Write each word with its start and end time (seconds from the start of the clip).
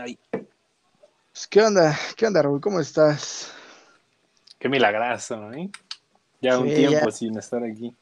Ay, 0.00 0.18
Pues, 0.30 1.46
¿qué 1.48 1.62
onda? 1.62 1.96
¿Qué 2.16 2.26
onda, 2.26 2.42
Raúl? 2.42 2.60
¿Cómo 2.60 2.80
estás? 2.80 3.52
qué 4.58 4.68
milagrazo, 4.68 5.52
¿eh? 5.52 5.70
Ya 6.40 6.58
un 6.58 6.66
tiempo 6.66 7.06
ya. 7.06 7.10
sin 7.12 7.36
estar 7.38 7.62
aquí. 7.64 7.94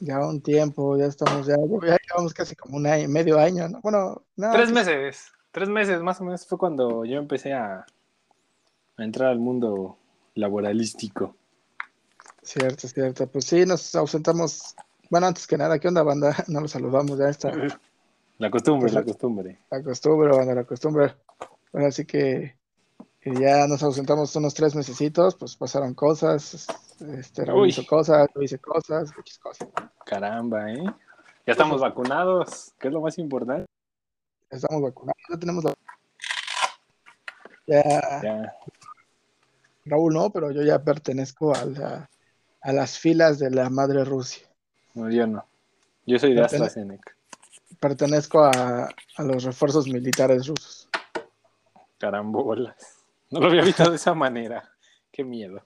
Ya 0.00 0.18
un 0.20 0.40
tiempo, 0.40 0.96
ya 0.96 1.06
estamos, 1.06 1.46
ya, 1.46 1.56
ya 1.56 1.96
llevamos 2.08 2.32
casi 2.32 2.54
como 2.56 2.76
un 2.78 2.86
año, 2.86 3.08
medio 3.08 3.38
año, 3.38 3.68
¿no? 3.68 3.80
Bueno, 3.82 4.22
no. 4.36 4.50
Tres 4.52 4.70
meses, 4.70 5.30
tres 5.50 5.68
meses 5.68 6.00
más 6.02 6.20
o 6.20 6.24
menos 6.24 6.46
fue 6.46 6.56
cuando 6.58 7.04
yo 7.04 7.18
empecé 7.18 7.52
a, 7.52 7.84
a 8.96 9.04
entrar 9.04 9.28
al 9.28 9.38
mundo 9.38 9.98
laboralístico. 10.34 11.36
Cierto, 12.42 12.88
cierto. 12.88 13.26
Pues 13.26 13.44
sí, 13.44 13.66
nos 13.66 13.94
ausentamos. 13.94 14.74
Bueno, 15.10 15.26
antes 15.26 15.46
que 15.46 15.58
nada, 15.58 15.78
¿qué 15.78 15.88
onda, 15.88 16.02
banda? 16.02 16.34
No 16.48 16.60
los 16.62 16.70
saludamos, 16.70 17.18
ya 17.18 17.28
está. 17.28 17.52
La 18.38 18.50
costumbre, 18.50 18.84
Pues 18.84 18.94
la 18.94 19.00
la- 19.00 19.06
costumbre. 19.06 19.58
La 19.70 19.82
costumbre, 19.82 20.30
banda, 20.30 20.54
la 20.54 20.64
costumbre. 20.64 21.14
Bueno, 21.72 21.88
así 21.88 22.04
que, 22.04 22.56
ya 23.24 23.66
nos 23.66 23.82
ausentamos 23.82 24.34
unos 24.36 24.54
tres 24.54 24.74
mesecitos, 24.74 25.36
pues 25.36 25.56
pasaron 25.56 25.94
cosas, 25.94 26.66
este, 27.18 27.44
Raúl 27.44 27.68
hizo 27.68 27.86
cosas, 27.86 28.28
yo 28.34 28.42
hice 28.42 28.58
cosas, 28.58 29.10
muchas 29.16 29.38
cosas. 29.38 29.68
Caramba, 30.04 30.72
¿eh? 30.72 30.82
Ya 31.46 31.52
estamos 31.52 31.80
vacunados, 31.80 32.72
que 32.78 32.88
es 32.88 32.94
lo 32.94 33.00
más 33.00 33.18
importante. 33.18 33.66
Estamos 34.50 34.82
vacunados, 34.82 35.16
ya 35.30 35.38
tenemos 35.38 35.64
la... 35.64 35.74
Ya, 37.66 38.20
Ya, 38.22 38.52
Raúl 39.84 40.12
no, 40.14 40.30
pero 40.30 40.50
yo 40.50 40.62
ya 40.62 40.82
pertenezco 40.82 41.54
a, 41.54 41.64
la- 41.64 42.10
a 42.62 42.72
las 42.72 42.98
filas 42.98 43.38
de 43.38 43.50
la 43.50 43.70
madre 43.70 44.04
Rusia. 44.04 44.46
no, 44.94 45.08
yo 45.10 45.26
no. 45.26 45.46
Yo 46.06 46.18
soy 46.18 46.30
de 46.30 46.40
Ya 46.40 46.46
AstraZeneca. 46.46 47.14
Pertenezco 47.78 48.42
a, 48.44 48.88
a 49.16 49.22
los 49.22 49.44
refuerzos 49.44 49.86
militares 49.86 50.48
rusos. 50.48 50.88
Carambolas. 52.00 53.04
No 53.30 53.40
lo 53.40 53.48
había 53.48 53.62
visto 53.62 53.88
de 53.90 53.96
esa 53.96 54.14
manera. 54.14 54.72
Qué 55.12 55.22
miedo. 55.22 55.60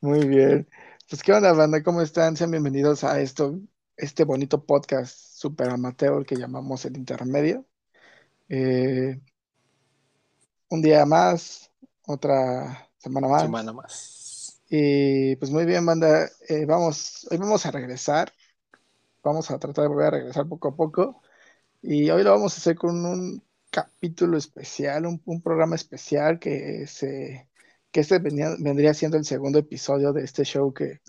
Muy 0.00 0.26
bien. 0.26 0.68
Pues 1.08 1.22
qué 1.22 1.32
onda, 1.32 1.52
banda, 1.52 1.80
¿cómo 1.84 2.02
están? 2.02 2.36
Sean 2.36 2.50
bienvenidos 2.50 3.04
a 3.04 3.20
esto, 3.20 3.60
este 3.96 4.24
bonito 4.24 4.64
podcast 4.64 5.16
super 5.16 5.70
amateur 5.70 6.26
que 6.26 6.34
llamamos 6.34 6.84
El 6.86 6.96
Intermedio. 6.96 7.64
Eh, 8.48 9.20
un 10.68 10.82
día 10.82 11.06
más, 11.06 11.70
otra 12.04 12.90
semana 12.98 13.28
más. 13.28 13.42
Semana 13.42 13.72
más. 13.72 14.60
Y 14.68 15.36
pues 15.36 15.52
muy 15.52 15.64
bien, 15.66 15.86
banda, 15.86 16.28
eh, 16.48 16.66
vamos, 16.66 17.28
hoy 17.30 17.36
vamos 17.36 17.64
a 17.64 17.70
regresar, 17.70 18.32
vamos 19.22 19.48
a 19.52 19.58
tratar 19.60 19.84
de 19.84 19.88
volver 19.88 20.06
a 20.06 20.18
regresar 20.18 20.48
poco 20.48 20.66
a 20.66 20.74
poco 20.74 21.22
y 21.80 22.10
hoy 22.10 22.24
lo 22.24 22.32
vamos 22.32 22.54
a 22.54 22.56
hacer 22.56 22.74
con 22.74 23.06
un 23.06 23.51
capítulo 23.72 24.36
especial, 24.36 25.06
un, 25.06 25.20
un 25.24 25.40
programa 25.40 25.74
especial 25.74 26.38
que 26.38 26.86
se, 26.86 27.48
que 27.90 28.00
este 28.00 28.18
venía- 28.20 28.54
vendría 28.58 28.92
siendo 28.94 29.16
el 29.16 29.24
segundo 29.24 29.58
episodio 29.58 30.12
de 30.12 30.22
este 30.22 30.44
show 30.44 30.72
que, 30.72 31.00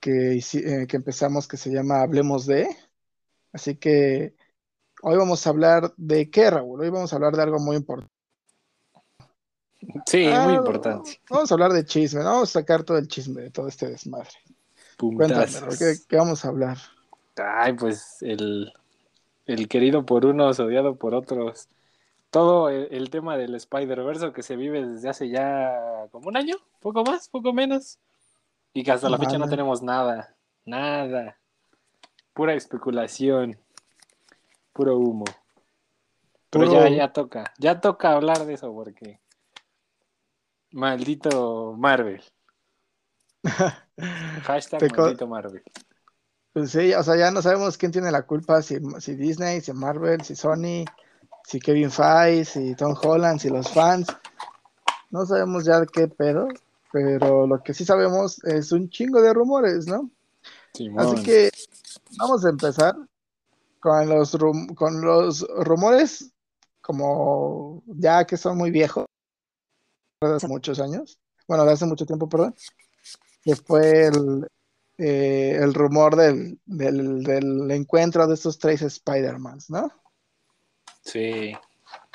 que, 0.00 0.38
eh, 0.38 0.86
que 0.88 0.96
empezamos 0.96 1.46
que 1.46 1.58
se 1.58 1.70
llama 1.70 2.00
Hablemos 2.00 2.46
de, 2.46 2.66
así 3.52 3.76
que 3.76 4.34
hoy 5.02 5.16
vamos 5.16 5.46
a 5.46 5.50
hablar 5.50 5.92
de 5.96 6.30
qué, 6.30 6.50
Raúl, 6.50 6.80
hoy 6.80 6.88
vamos 6.90 7.12
a 7.12 7.16
hablar 7.16 7.36
de 7.36 7.42
algo 7.42 7.58
muy 7.60 7.76
importante. 7.76 8.12
Sí, 10.06 10.24
Ah, 10.26 10.44
muy 10.44 10.54
importante. 10.54 11.20
Vamos 11.28 11.50
a 11.50 11.54
hablar 11.54 11.72
de 11.72 11.84
chisme, 11.84 12.20
¿no? 12.20 12.30
Vamos 12.30 12.56
a 12.56 12.60
sacar 12.60 12.82
todo 12.84 12.96
el 12.96 13.06
chisme 13.06 13.42
de 13.42 13.50
todo 13.50 13.68
este 13.68 13.88
desmadre. 13.90 14.30
Cuéntame, 14.96 15.44
Puntazos. 15.44 15.60
Raúl, 15.60 15.78
¿qué, 15.78 15.94
qué 16.08 16.16
vamos 16.16 16.42
a 16.44 16.48
hablar? 16.48 16.78
Ay, 17.36 17.74
pues 17.74 18.16
el, 18.22 18.72
el 19.46 19.68
querido 19.68 20.04
por 20.06 20.26
unos, 20.26 20.58
odiado 20.60 20.96
por 20.96 21.14
otros. 21.14 21.68
Todo 22.30 22.68
el, 22.68 22.88
el 22.90 23.10
tema 23.10 23.36
del 23.36 23.54
Spider-Verse 23.54 24.32
que 24.32 24.42
se 24.42 24.56
vive 24.56 24.84
desde 24.84 25.08
hace 25.08 25.28
ya 25.28 26.06
como 26.10 26.28
un 26.28 26.36
año, 26.36 26.56
poco 26.80 27.04
más, 27.04 27.28
poco 27.28 27.52
menos. 27.52 27.98
Y 28.72 28.82
que 28.82 28.90
hasta 28.90 29.08
la 29.08 29.18
fecha 29.18 29.38
no 29.38 29.48
tenemos 29.48 29.82
nada, 29.82 30.34
nada. 30.64 31.38
Pura 32.32 32.54
especulación, 32.54 33.56
puro 34.72 34.98
humo. 34.98 35.24
Pero 36.50 36.66
Puro- 36.66 36.88
ya, 36.88 36.88
ya 36.88 37.12
toca, 37.12 37.52
ya 37.58 37.80
toca 37.80 38.12
hablar 38.12 38.44
de 38.46 38.54
eso 38.54 38.72
porque... 38.74 39.20
Maldito 40.72 41.74
Marvel. 41.78 42.20
Hashtag 44.42 44.80
maldito 44.96 45.28
Marvel. 45.28 45.62
Pues 46.54 46.70
sí, 46.70 46.94
o 46.94 47.02
sea, 47.02 47.16
ya 47.16 47.32
no 47.32 47.42
sabemos 47.42 47.76
quién 47.76 47.90
tiene 47.90 48.12
la 48.12 48.22
culpa, 48.22 48.62
si, 48.62 48.78
si 49.00 49.16
Disney, 49.16 49.60
si 49.60 49.72
Marvel, 49.72 50.22
si 50.22 50.36
Sony, 50.36 50.84
si 51.44 51.58
Kevin 51.58 51.90
Feige, 51.90 52.44
si 52.44 52.74
Tom 52.76 52.94
Holland, 53.02 53.40
si 53.40 53.50
los 53.50 53.68
fans. 53.68 54.06
No 55.10 55.26
sabemos 55.26 55.64
ya 55.64 55.84
qué 55.84 56.06
pedo, 56.06 56.46
pero 56.92 57.48
lo 57.48 57.60
que 57.60 57.74
sí 57.74 57.84
sabemos 57.84 58.42
es 58.44 58.70
un 58.70 58.88
chingo 58.88 59.20
de 59.20 59.34
rumores, 59.34 59.88
¿no? 59.88 60.10
Simón. 60.72 61.06
Así 61.06 61.24
que 61.24 61.50
vamos 62.16 62.44
a 62.44 62.50
empezar 62.50 62.94
con 63.80 64.08
los, 64.08 64.34
rum- 64.38 64.74
con 64.76 65.00
los 65.00 65.40
rumores, 65.64 66.30
como 66.80 67.82
ya 67.86 68.24
que 68.24 68.36
son 68.36 68.56
muy 68.56 68.70
viejos, 68.70 69.06
de 70.20 70.34
hace 70.36 70.46
muchos 70.46 70.78
años, 70.78 71.18
bueno, 71.48 71.64
de 71.64 71.72
hace 71.72 71.84
mucho 71.84 72.06
tiempo, 72.06 72.28
perdón, 72.28 72.54
que 73.42 73.56
fue 73.56 74.06
el, 74.06 74.46
eh, 74.98 75.58
el 75.60 75.74
rumor 75.74 76.16
del, 76.16 76.58
del, 76.66 77.22
del 77.24 77.70
encuentro 77.70 78.26
de 78.26 78.34
estos 78.34 78.58
tres 78.58 78.82
Spider-Mans, 78.82 79.70
¿no? 79.70 79.90
Sí. 81.04 81.52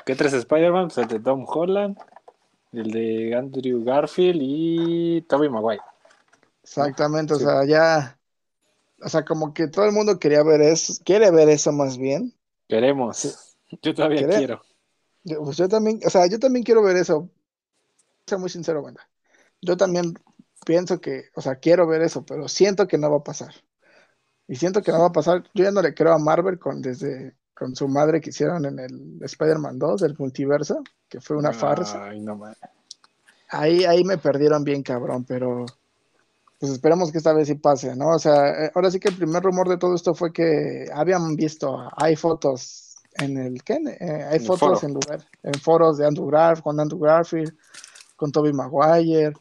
¿Qué 0.04 0.16
tres 0.16 0.32
Spider-Man? 0.32 0.88
Pues 0.88 0.98
el 0.98 1.08
de 1.08 1.20
Tom 1.20 1.44
Holland, 1.46 1.96
el 2.72 2.90
de 2.90 3.34
Andrew 3.34 3.84
Garfield 3.84 4.40
y 4.42 5.22
Tobey 5.22 5.48
Maguire. 5.48 5.82
Exactamente, 6.62 7.34
Sí. 7.34 7.44
o 7.44 7.46
sea, 7.46 7.64
ya, 7.66 8.18
o 9.02 9.08
sea, 9.08 9.24
como 9.24 9.52
que 9.54 9.68
todo 9.68 9.84
el 9.86 9.92
mundo 9.92 10.18
quería 10.18 10.42
ver 10.42 10.60
eso, 10.62 10.94
quiere 11.04 11.30
ver 11.30 11.48
eso 11.48 11.72
más 11.72 11.98
bien. 11.98 12.34
Queremos. 12.68 13.16
Sí. 13.16 13.30
Yo 13.82 13.94
todavía 13.94 14.26
quiero. 14.26 14.62
Yo, 15.22 15.42
pues 15.44 15.58
yo 15.58 15.68
también, 15.68 16.00
o 16.04 16.10
sea, 16.10 16.26
yo 16.26 16.38
también 16.38 16.64
quiero 16.64 16.82
ver 16.82 16.96
eso. 16.96 17.28
Ser 18.26 18.38
muy 18.38 18.48
sincero, 18.48 18.82
banda. 18.82 19.06
Yo 19.60 19.76
también 19.76 20.14
pienso 20.64 21.00
que, 21.00 21.24
o 21.34 21.40
sea, 21.40 21.56
quiero 21.56 21.86
ver 21.86 22.02
eso, 22.02 22.24
pero 22.24 22.48
siento 22.48 22.86
que 22.86 22.98
no 22.98 23.10
va 23.10 23.18
a 23.18 23.24
pasar. 23.24 23.54
Y 24.48 24.56
siento 24.56 24.82
que 24.82 24.92
no 24.92 25.00
va 25.00 25.06
a 25.06 25.12
pasar. 25.12 25.44
Yo 25.54 25.64
ya 25.64 25.70
no 25.70 25.82
le 25.82 25.94
creo 25.94 26.12
a 26.12 26.18
Marvel 26.18 26.58
con 26.58 26.80
desde 26.80 27.36
con 27.54 27.76
su 27.76 27.88
madre 27.88 28.22
que 28.22 28.30
hicieron 28.30 28.64
en 28.64 28.78
el 28.78 29.18
Spider-Man 29.22 29.78
2 29.78 30.00
del 30.00 30.16
multiverso, 30.18 30.82
que 31.08 31.20
fue 31.20 31.36
una 31.36 31.52
farsa. 31.52 32.04
Ay, 32.04 32.20
no 32.20 32.34
mames. 32.34 32.56
Ahí, 33.50 33.84
ahí 33.84 34.02
me 34.02 34.16
perdieron 34.16 34.64
bien 34.64 34.82
cabrón, 34.82 35.24
pero 35.28 35.66
pues 36.58 36.72
esperemos 36.72 37.12
que 37.12 37.18
esta 37.18 37.34
vez 37.34 37.48
sí 37.48 37.56
pase, 37.56 37.94
¿no? 37.96 38.08
O 38.14 38.18
sea, 38.18 38.48
eh, 38.48 38.70
ahora 38.74 38.90
sí 38.90 38.98
que 38.98 39.08
el 39.08 39.16
primer 39.16 39.42
rumor 39.42 39.68
de 39.68 39.76
todo 39.76 39.94
esto 39.94 40.14
fue 40.14 40.32
que 40.32 40.86
habían 40.94 41.34
visto, 41.34 41.76
hay 41.96 42.16
fotos 42.16 42.96
en 43.14 43.36
el, 43.36 43.62
¿qué? 43.62 43.74
Eh, 43.74 44.24
hay 44.30 44.38
En 44.38 44.44
fotos 44.44 44.82
en 44.84 44.94
lugar, 44.94 45.26
en 45.42 45.54
foros 45.54 45.98
de 45.98 46.06
Andrew 46.06 46.28
Garfield, 46.30 46.62
con 46.62 46.80
Andrew 46.80 47.00
Garfield, 47.00 47.56
con 48.16 48.30
Tobey 48.30 48.52
Maguire, 48.52 49.32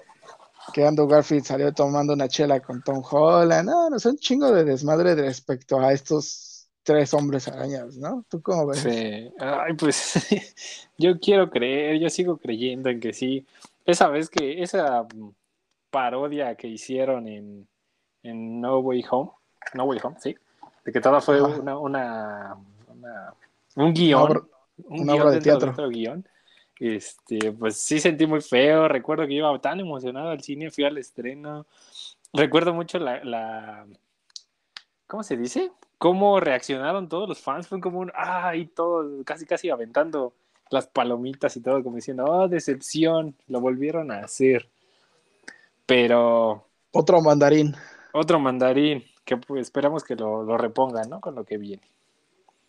que 0.73 0.85
Andrew 0.85 1.07
Garfield 1.07 1.43
salió 1.45 1.73
tomando 1.73 2.13
una 2.13 2.27
chela 2.27 2.59
con 2.59 2.81
Tom 2.83 3.03
Holland, 3.09 3.67
no, 3.69 3.89
no, 3.89 3.97
es 3.97 4.05
un 4.05 4.17
chingo 4.17 4.51
de 4.51 4.63
desmadre 4.63 5.15
respecto 5.15 5.79
a 5.79 5.91
estos 5.93 6.67
tres 6.83 7.13
hombres 7.13 7.47
arañas, 7.47 7.97
¿no? 7.97 8.25
¿Tú 8.29 8.41
cómo 8.41 8.65
ves? 8.67 8.79
Sí. 8.79 9.31
Ay, 9.39 9.73
pues 9.77 10.27
yo 10.97 11.19
quiero 11.19 11.49
creer, 11.49 11.99
yo 11.99 12.09
sigo 12.09 12.37
creyendo 12.37 12.89
en 12.89 12.99
que 12.99 13.13
sí. 13.13 13.45
Esa 13.85 14.07
vez 14.07 14.29
que, 14.29 14.61
esa 14.63 15.05
parodia 15.89 16.55
que 16.55 16.67
hicieron 16.67 17.27
en, 17.27 17.67
en 18.23 18.61
No 18.61 18.79
Way 18.79 19.05
Home, 19.09 19.31
No 19.73 19.85
Way 19.85 19.99
Home, 20.03 20.15
sí, 20.19 20.35
de 20.85 20.91
que 20.91 21.01
toda 21.01 21.21
fue 21.21 21.41
una, 21.41 21.77
una, 21.77 22.55
una- 22.87 23.33
un 23.75 23.93
guion, 23.93 24.21
Una 24.21 24.29
obra- 24.31 24.43
un 24.85 24.99
una 25.01 25.13
guion 25.13 25.21
obra 25.27 25.31
de 25.31 25.41
teatro. 25.41 25.89
guion. 25.89 26.27
Este, 26.79 27.51
pues 27.51 27.77
sí 27.77 27.99
sentí 27.99 28.25
muy 28.25 28.41
feo. 28.41 28.87
Recuerdo 28.87 29.27
que 29.27 29.33
iba 29.33 29.59
tan 29.59 29.79
emocionado 29.79 30.29
al 30.29 30.41
cine, 30.41 30.71
fui 30.71 30.85
al 30.85 30.97
estreno. 30.97 31.67
Recuerdo 32.33 32.73
mucho 32.73 32.99
la, 32.99 33.23
la 33.23 33.87
¿cómo 35.07 35.23
se 35.23 35.37
dice? 35.37 35.71
Cómo 35.97 36.39
reaccionaron 36.39 37.09
todos 37.09 37.27
los 37.27 37.41
fans. 37.41 37.67
Fue 37.67 37.81
como 37.81 37.99
un, 37.99 38.11
ay, 38.15 38.67
todos 38.67 39.23
casi 39.25 39.45
casi 39.45 39.69
aventando 39.69 40.33
las 40.69 40.87
palomitas 40.87 41.55
y 41.57 41.61
todo, 41.61 41.83
como 41.83 41.97
diciendo, 41.97 42.25
oh, 42.25 42.47
decepción, 42.47 43.35
lo 43.47 43.59
volvieron 43.59 44.11
a 44.11 44.19
hacer. 44.19 44.69
Pero 45.85 46.65
Otro 46.91 47.21
mandarín, 47.21 47.75
otro 48.13 48.39
mandarín, 48.39 49.03
que 49.25 49.37
pues, 49.37 49.61
esperamos 49.67 50.03
que 50.03 50.15
lo, 50.15 50.43
lo 50.43 50.57
repongan, 50.57 51.09
¿no? 51.09 51.19
Con 51.21 51.35
lo 51.35 51.45
que 51.45 51.57
viene. 51.57 51.83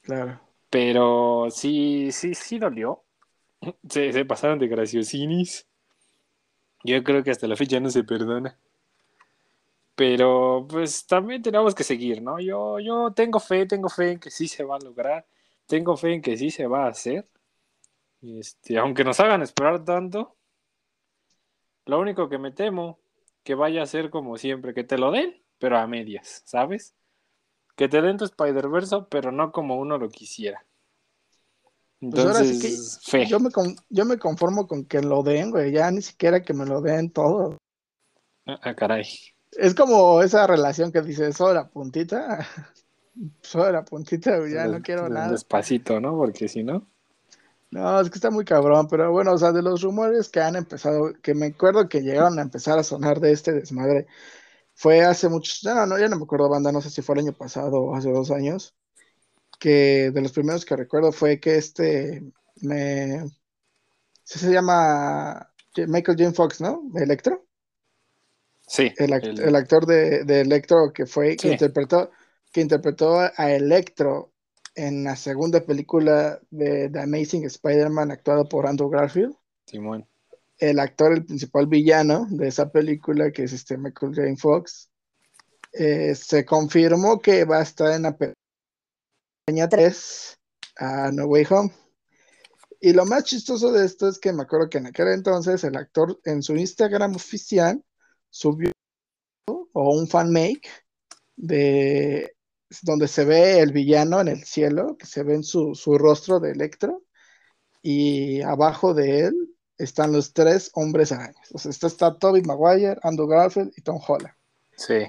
claro. 0.02 0.40
Pero 0.70 1.48
sí, 1.50 2.12
sí, 2.12 2.34
sí 2.34 2.58
dolió. 2.58 3.02
Se, 3.88 4.24
pasaron 4.24 4.58
de 4.58 4.68
graciosinis. 4.68 5.66
Yo 6.84 7.02
creo 7.04 7.22
que 7.22 7.30
hasta 7.30 7.46
la 7.46 7.56
fecha 7.56 7.78
no 7.80 7.90
se 7.90 8.04
perdona. 8.04 8.58
Pero 9.94 10.66
pues 10.68 11.06
también 11.06 11.42
tenemos 11.42 11.74
que 11.74 11.84
seguir, 11.84 12.22
¿no? 12.22 12.40
Yo, 12.40 12.78
yo 12.80 13.12
tengo 13.12 13.38
fe, 13.38 13.66
tengo 13.66 13.88
fe 13.90 14.12
en 14.12 14.20
que 14.20 14.30
sí 14.30 14.48
se 14.48 14.64
va 14.64 14.76
a 14.76 14.80
lograr. 14.80 15.26
Tengo 15.66 15.96
fe 15.96 16.14
en 16.14 16.22
que 16.22 16.36
sí 16.36 16.50
se 16.50 16.66
va 16.66 16.86
a 16.86 16.88
hacer. 16.88 17.28
Este, 18.22 18.78
aunque 18.78 19.04
nos 19.04 19.20
hagan 19.20 19.42
esperar 19.42 19.84
tanto, 19.84 20.36
lo 21.86 21.98
único 21.98 22.28
que 22.28 22.38
me 22.38 22.50
temo 22.50 22.98
que 23.42 23.54
vaya 23.54 23.82
a 23.82 23.86
ser 23.86 24.10
como 24.10 24.36
siempre, 24.36 24.74
que 24.74 24.84
te 24.84 24.98
lo 24.98 25.10
den, 25.10 25.42
pero 25.58 25.78
a 25.78 25.86
medias, 25.86 26.42
¿sabes? 26.44 26.94
Que 27.76 27.88
te 27.88 28.02
den 28.02 28.18
tu 28.18 28.24
Spider-Verse, 28.24 29.06
pero 29.10 29.32
no 29.32 29.52
como 29.52 29.76
uno 29.76 29.98
lo 29.98 30.08
quisiera. 30.08 30.66
Pues 32.00 32.24
ahora 32.24 32.42
sí 32.44 32.54
Entonces, 32.54 32.98
que 33.04 33.26
yo 33.26 33.40
me, 33.40 33.50
con- 33.50 33.76
yo 33.90 34.04
me 34.06 34.18
conformo 34.18 34.66
con 34.66 34.84
que 34.84 35.02
lo 35.02 35.22
den, 35.22 35.50
güey, 35.50 35.70
ya 35.70 35.90
ni 35.90 36.00
siquiera 36.00 36.42
que 36.42 36.54
me 36.54 36.64
lo 36.64 36.80
den 36.80 37.10
todo. 37.10 37.58
Ah, 38.46 38.74
caray. 38.74 39.04
Es 39.52 39.74
como 39.74 40.22
esa 40.22 40.46
relación 40.46 40.92
que 40.92 41.02
dice, 41.02 41.32
solo 41.32 41.54
la 41.54 41.68
puntita, 41.68 42.46
solo 43.42 43.70
la 43.70 43.84
puntita, 43.84 44.38
güey, 44.38 44.54
ya 44.54 44.66
no 44.66 44.80
quiero 44.80 45.08
nada. 45.08 45.32
Despacito, 45.32 46.00
¿no? 46.00 46.16
Porque 46.16 46.48
si 46.48 46.62
no. 46.62 46.86
No, 47.70 48.00
es 48.00 48.10
que 48.10 48.16
está 48.16 48.30
muy 48.30 48.44
cabrón, 48.44 48.88
pero 48.88 49.12
bueno, 49.12 49.32
o 49.32 49.38
sea, 49.38 49.52
de 49.52 49.62
los 49.62 49.82
rumores 49.82 50.28
que 50.28 50.40
han 50.40 50.56
empezado, 50.56 51.12
que 51.22 51.34
me 51.34 51.46
acuerdo 51.46 51.88
que 51.88 52.00
llegaron 52.00 52.38
a 52.38 52.42
empezar 52.42 52.78
a 52.78 52.82
sonar 52.82 53.20
de 53.20 53.30
este 53.30 53.52
desmadre, 53.52 54.06
fue 54.74 55.02
hace 55.02 55.28
muchos, 55.28 55.62
no, 55.62 55.86
no, 55.86 55.98
ya 55.98 56.08
no 56.08 56.16
me 56.16 56.24
acuerdo, 56.24 56.48
banda, 56.48 56.72
no 56.72 56.80
sé 56.80 56.90
si 56.90 57.02
fue 57.02 57.14
el 57.16 57.20
año 57.26 57.32
pasado 57.32 57.80
o 57.80 57.94
hace 57.94 58.10
dos 58.10 58.30
años, 58.32 58.74
que 59.60 60.10
de 60.10 60.20
los 60.22 60.32
primeros 60.32 60.64
que 60.64 60.74
recuerdo 60.74 61.12
fue 61.12 61.38
que 61.38 61.56
este, 61.56 62.24
me, 62.62 63.24
sí 64.24 64.38
se 64.40 64.50
llama 64.52 65.52
Michael 65.86 66.18
J. 66.18 66.32
Fox, 66.32 66.60
¿no? 66.60 66.82
Electro, 66.96 67.46
Sí. 68.66 68.92
el, 68.98 69.10
act- 69.12 69.26
el- 69.28 69.40
el 69.40 69.54
actor 69.56 69.86
de, 69.86 70.24
de 70.24 70.40
Electro 70.40 70.92
que 70.92 71.06
fue, 71.06 71.36
que 71.36 71.52
interpretó, 71.52 72.10
que 72.52 72.60
interpretó 72.60 73.18
a 73.20 73.52
Electro 73.52 74.32
en 74.74 75.04
la 75.04 75.14
segunda 75.16 75.60
película 75.60 76.40
de 76.50 76.88
The 76.88 77.00
Amazing 77.00 77.44
Spider-Man 77.44 78.10
actuado 78.12 78.48
por 78.48 78.66
Andrew 78.66 78.88
Garfield. 78.88 79.34
Simón. 79.66 80.06
el 80.58 80.78
actor, 80.78 81.12
el 81.12 81.24
principal 81.24 81.66
villano 81.66 82.26
de 82.30 82.48
esa 82.48 82.70
película, 82.70 83.30
que 83.30 83.44
es 83.44 83.52
este 83.52 83.76
Michael 83.78 84.14
J. 84.14 84.36
Fox, 84.36 84.90
eh, 85.72 86.14
se 86.14 86.44
confirmó 86.44 87.18
que 87.20 87.44
va 87.44 87.58
a 87.58 87.62
estar 87.62 87.92
en 87.92 88.02
la 88.02 88.16
pequeña 89.50 89.68
3 89.68 90.38
a 90.76 91.10
No 91.10 91.24
Way 91.24 91.46
Home. 91.50 91.72
Y 92.80 92.92
lo 92.92 93.04
más 93.04 93.24
chistoso 93.24 93.72
de 93.72 93.84
esto 93.84 94.08
es 94.08 94.20
que 94.20 94.32
me 94.32 94.44
acuerdo 94.44 94.70
que 94.70 94.78
en 94.78 94.86
aquel 94.86 95.08
entonces 95.08 95.64
el 95.64 95.76
actor 95.76 96.20
en 96.24 96.40
su 96.40 96.54
Instagram 96.54 97.16
oficial 97.16 97.84
subió 98.30 98.70
o 99.48 99.98
un 99.98 100.06
fanmake 100.06 100.68
de 101.34 102.36
donde 102.82 103.08
se 103.08 103.24
ve 103.24 103.58
el 103.58 103.72
villano 103.72 104.20
en 104.20 104.28
el 104.28 104.44
cielo, 104.44 104.96
que 104.96 105.06
se 105.06 105.24
ve 105.24 105.34
en 105.34 105.42
su, 105.42 105.74
su 105.74 105.98
rostro 105.98 106.38
de 106.38 106.52
Electro, 106.52 107.02
y 107.82 108.40
abajo 108.42 108.94
de 108.94 109.26
él 109.26 109.56
están 109.78 110.12
los 110.12 110.32
tres 110.32 110.70
hombres 110.74 111.10
arañas. 111.10 111.50
O 111.52 111.58
sea, 111.58 111.72
está, 111.72 111.88
está 111.88 112.16
Tobey 112.16 112.42
Maguire, 112.42 113.00
Andrew 113.02 113.26
Garfield 113.26 113.72
y 113.76 113.82
Tom 113.82 114.00
Holland. 114.06 114.34
Sí. 114.76 115.08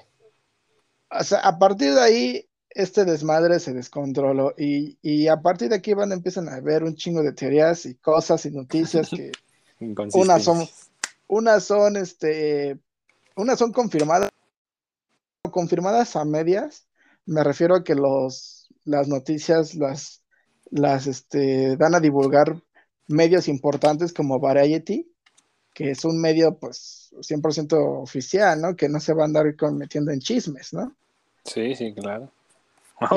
O 1.12 1.24
sea, 1.24 1.42
a 1.42 1.60
partir 1.60 1.94
de 1.94 2.02
ahí, 2.02 2.50
este 2.74 3.06
desmadre 3.06 3.60
se 3.60 3.74
descontroló 3.74 4.54
y, 4.58 4.98
y 5.02 5.28
a 5.28 5.42
partir 5.42 5.70
de 5.70 5.76
aquí 5.76 5.94
van 5.94 6.12
empiezan 6.12 6.50
a 6.50 6.60
ver 6.60 6.84
un 6.84 6.96
chingo 6.96 7.22
de 7.22 7.34
teorías 7.34 7.86
y 7.86 7.96
cosas 7.96 8.46
y 8.46 8.52
noticias 8.52 9.10
que 9.10 9.32
unas 10.14 10.44
son, 10.44 10.68
unas 11.28 11.64
son, 11.64 11.98
este, 11.98 12.78
unas 13.36 13.60
son 13.60 13.72
confirmadas, 13.72 14.30
confirmadas 15.50 16.16
a 16.16 16.26
medias. 16.26 16.88
Me 17.26 17.44
refiero 17.44 17.76
a 17.76 17.84
que 17.84 17.96
los, 17.96 18.70
las 18.86 19.08
noticias 19.08 19.76
las, 19.76 20.22
las, 20.70 21.08
este, 21.08 21.78
dan 21.78 21.96
a 21.96 22.00
divulgar 22.00 22.62
medios 23.08 23.48
importantes 23.48 24.14
como 24.14 24.40
Variety, 24.40 25.12
que 25.74 25.92
es 25.92 26.06
un 26.06 26.20
medio, 26.20 26.58
pues, 26.58 27.14
100% 27.18 28.02
oficial, 28.02 28.62
¿no? 28.62 28.76
Que 28.76 28.90
no 28.90 29.00
se 29.00 29.14
va 29.14 29.24
a 29.24 29.26
andar 29.26 29.46
metiendo 29.74 30.12
en 30.12 30.20
chismes, 30.20 30.74
¿no? 30.74 30.96
Sí, 31.46 31.76
sí, 31.76 31.94
claro. 31.94 32.32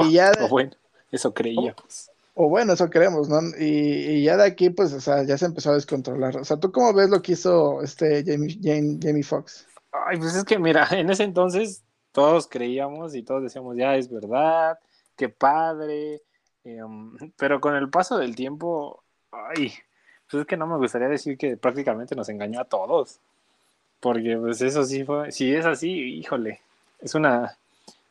Y 0.01 0.13
ya- 0.13 0.33
O 0.41 0.49
bueno, 0.49 0.73
eso 1.11 1.33
creíamos. 1.35 2.11
O 2.37 2.49
bueno, 2.49 2.73
eso 2.73 2.91
creemos, 2.91 3.29
¿no? 3.29 3.39
Y, 3.59 3.65
y 3.65 4.25
ya 4.25 4.37
de 4.37 4.45
aquí, 4.45 4.71
pues, 4.71 4.93
o 4.93 5.01
sea, 5.01 5.23
ya 5.23 5.39
se 5.39 5.47
empezó 5.47 5.71
a 5.71 5.75
descontrolar. 5.75 6.37
O 6.37 6.45
sea, 6.45 6.57
¿tú 6.57 6.73
cómo 6.73 6.93
ves 6.93 7.09
lo 7.09 7.23
que 7.23 7.33
hizo 7.33 7.81
este 7.83 8.25
Jamie, 8.27 8.59
Jamie, 8.61 8.99
Jamie 9.01 9.23
Foxx? 9.23 9.67
Ay, 9.93 10.19
pues 10.19 10.35
es 10.35 10.45
que 10.45 10.59
mira, 10.59 10.89
en 10.91 11.11
ese 11.11 11.23
entonces 11.23 11.85
todos 12.11 12.49
creíamos 12.49 13.15
y 13.15 13.23
todos 13.23 13.43
decíamos, 13.45 13.77
ya 13.77 13.95
es 13.97 14.11
verdad, 14.11 14.79
qué 15.17 15.29
padre. 15.29 16.23
em, 16.65 17.13
pero 17.37 17.61
con 17.61 17.77
el 17.77 17.89
paso 17.89 18.19
del 18.19 18.35
tiempo, 18.35 19.03
ay, 19.31 19.73
pues 20.29 20.41
es 20.41 20.47
que 20.47 20.57
no 20.57 20.67
me 20.67 20.77
gustaría 20.79 21.09
decir 21.09 21.39
que 21.39 21.57
prácticamente 21.57 22.17
nos 22.17 22.29
engañó 22.29 22.61
a 22.61 22.65
todos. 22.65 23.21
Porque 24.01 24.37
pues 24.37 24.61
eso 24.61 24.83
sí 24.85 25.05
fue, 25.05 25.31
si 25.31 25.55
es 25.55 25.65
así, 25.65 25.89
híjole, 25.91 26.61
es 27.01 27.15
una 27.15 27.57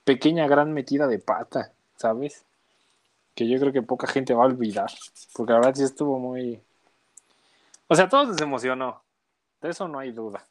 pequeña 0.04 0.48
gran 0.48 0.74
metida 0.74 1.08
de 1.08 1.20
pata, 1.20 1.74
¿sabes? 1.96 2.46
Que 3.36 3.48
yo 3.48 3.60
creo 3.60 3.74
que 3.74 3.82
poca 3.82 4.08
gente 4.08 4.34
va 4.34 4.44
a 4.44 4.48
olvidar. 4.48 4.92
Porque 5.34 5.54
la 5.54 5.60
verdad 5.60 5.76
sí 5.76 5.84
estuvo 5.84 6.20
muy... 6.20 6.62
O 7.88 7.96
sea, 7.96 8.06
a 8.06 8.10
todos 8.10 8.28
nos 8.30 8.42
emocionó. 8.42 9.02
De 9.62 9.70
eso 9.70 9.88
no 9.88 10.00
hay 10.00 10.12
duda 10.12 10.46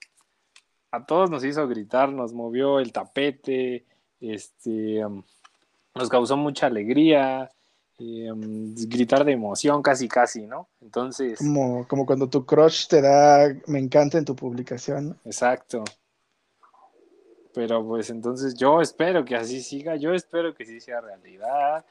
a 0.93 1.05
todos 1.05 1.31
nos 1.31 1.43
hizo 1.43 1.67
gritar, 1.67 2.13
nos 2.13 2.33
movió 2.35 2.79
el 2.79 2.93
tapete, 2.93 3.85
este, 4.21 5.05
um, 5.05 5.23
nos 5.95 6.09
causó 6.11 6.37
mucha 6.37 6.67
alegría, 6.67 7.51
eh, 7.99 8.31
um, 8.31 8.75
gritar 8.75 9.25
de 9.25 9.33
emoción 9.33 9.83
casi 9.83 10.07
casi, 10.07 10.47
¿no? 10.47 10.69
Entonces, 10.83 11.39
Como, 11.39 11.89
como 11.89 12.05
cuando 12.05 12.29
tu 12.29 12.45
crush 12.45 12.87
te 12.89 13.01
da 13.01 13.55
me 13.67 13.79
encanta 13.79 14.19
en 14.19 14.27
tu 14.27 14.37
publicación. 14.37 15.19
exacto. 15.25 15.83
Pero 17.55 17.87
pues 17.87 18.11
entonces 18.11 18.55
yo 18.55 18.81
espero 18.81 19.25
que 19.25 19.37
así 19.37 19.63
siga, 19.63 19.97
yo 19.97 20.15
espero 20.15 20.55
que 20.55 20.65
sí 20.65 20.81
sea 20.81 21.01
realidad, 21.01 21.85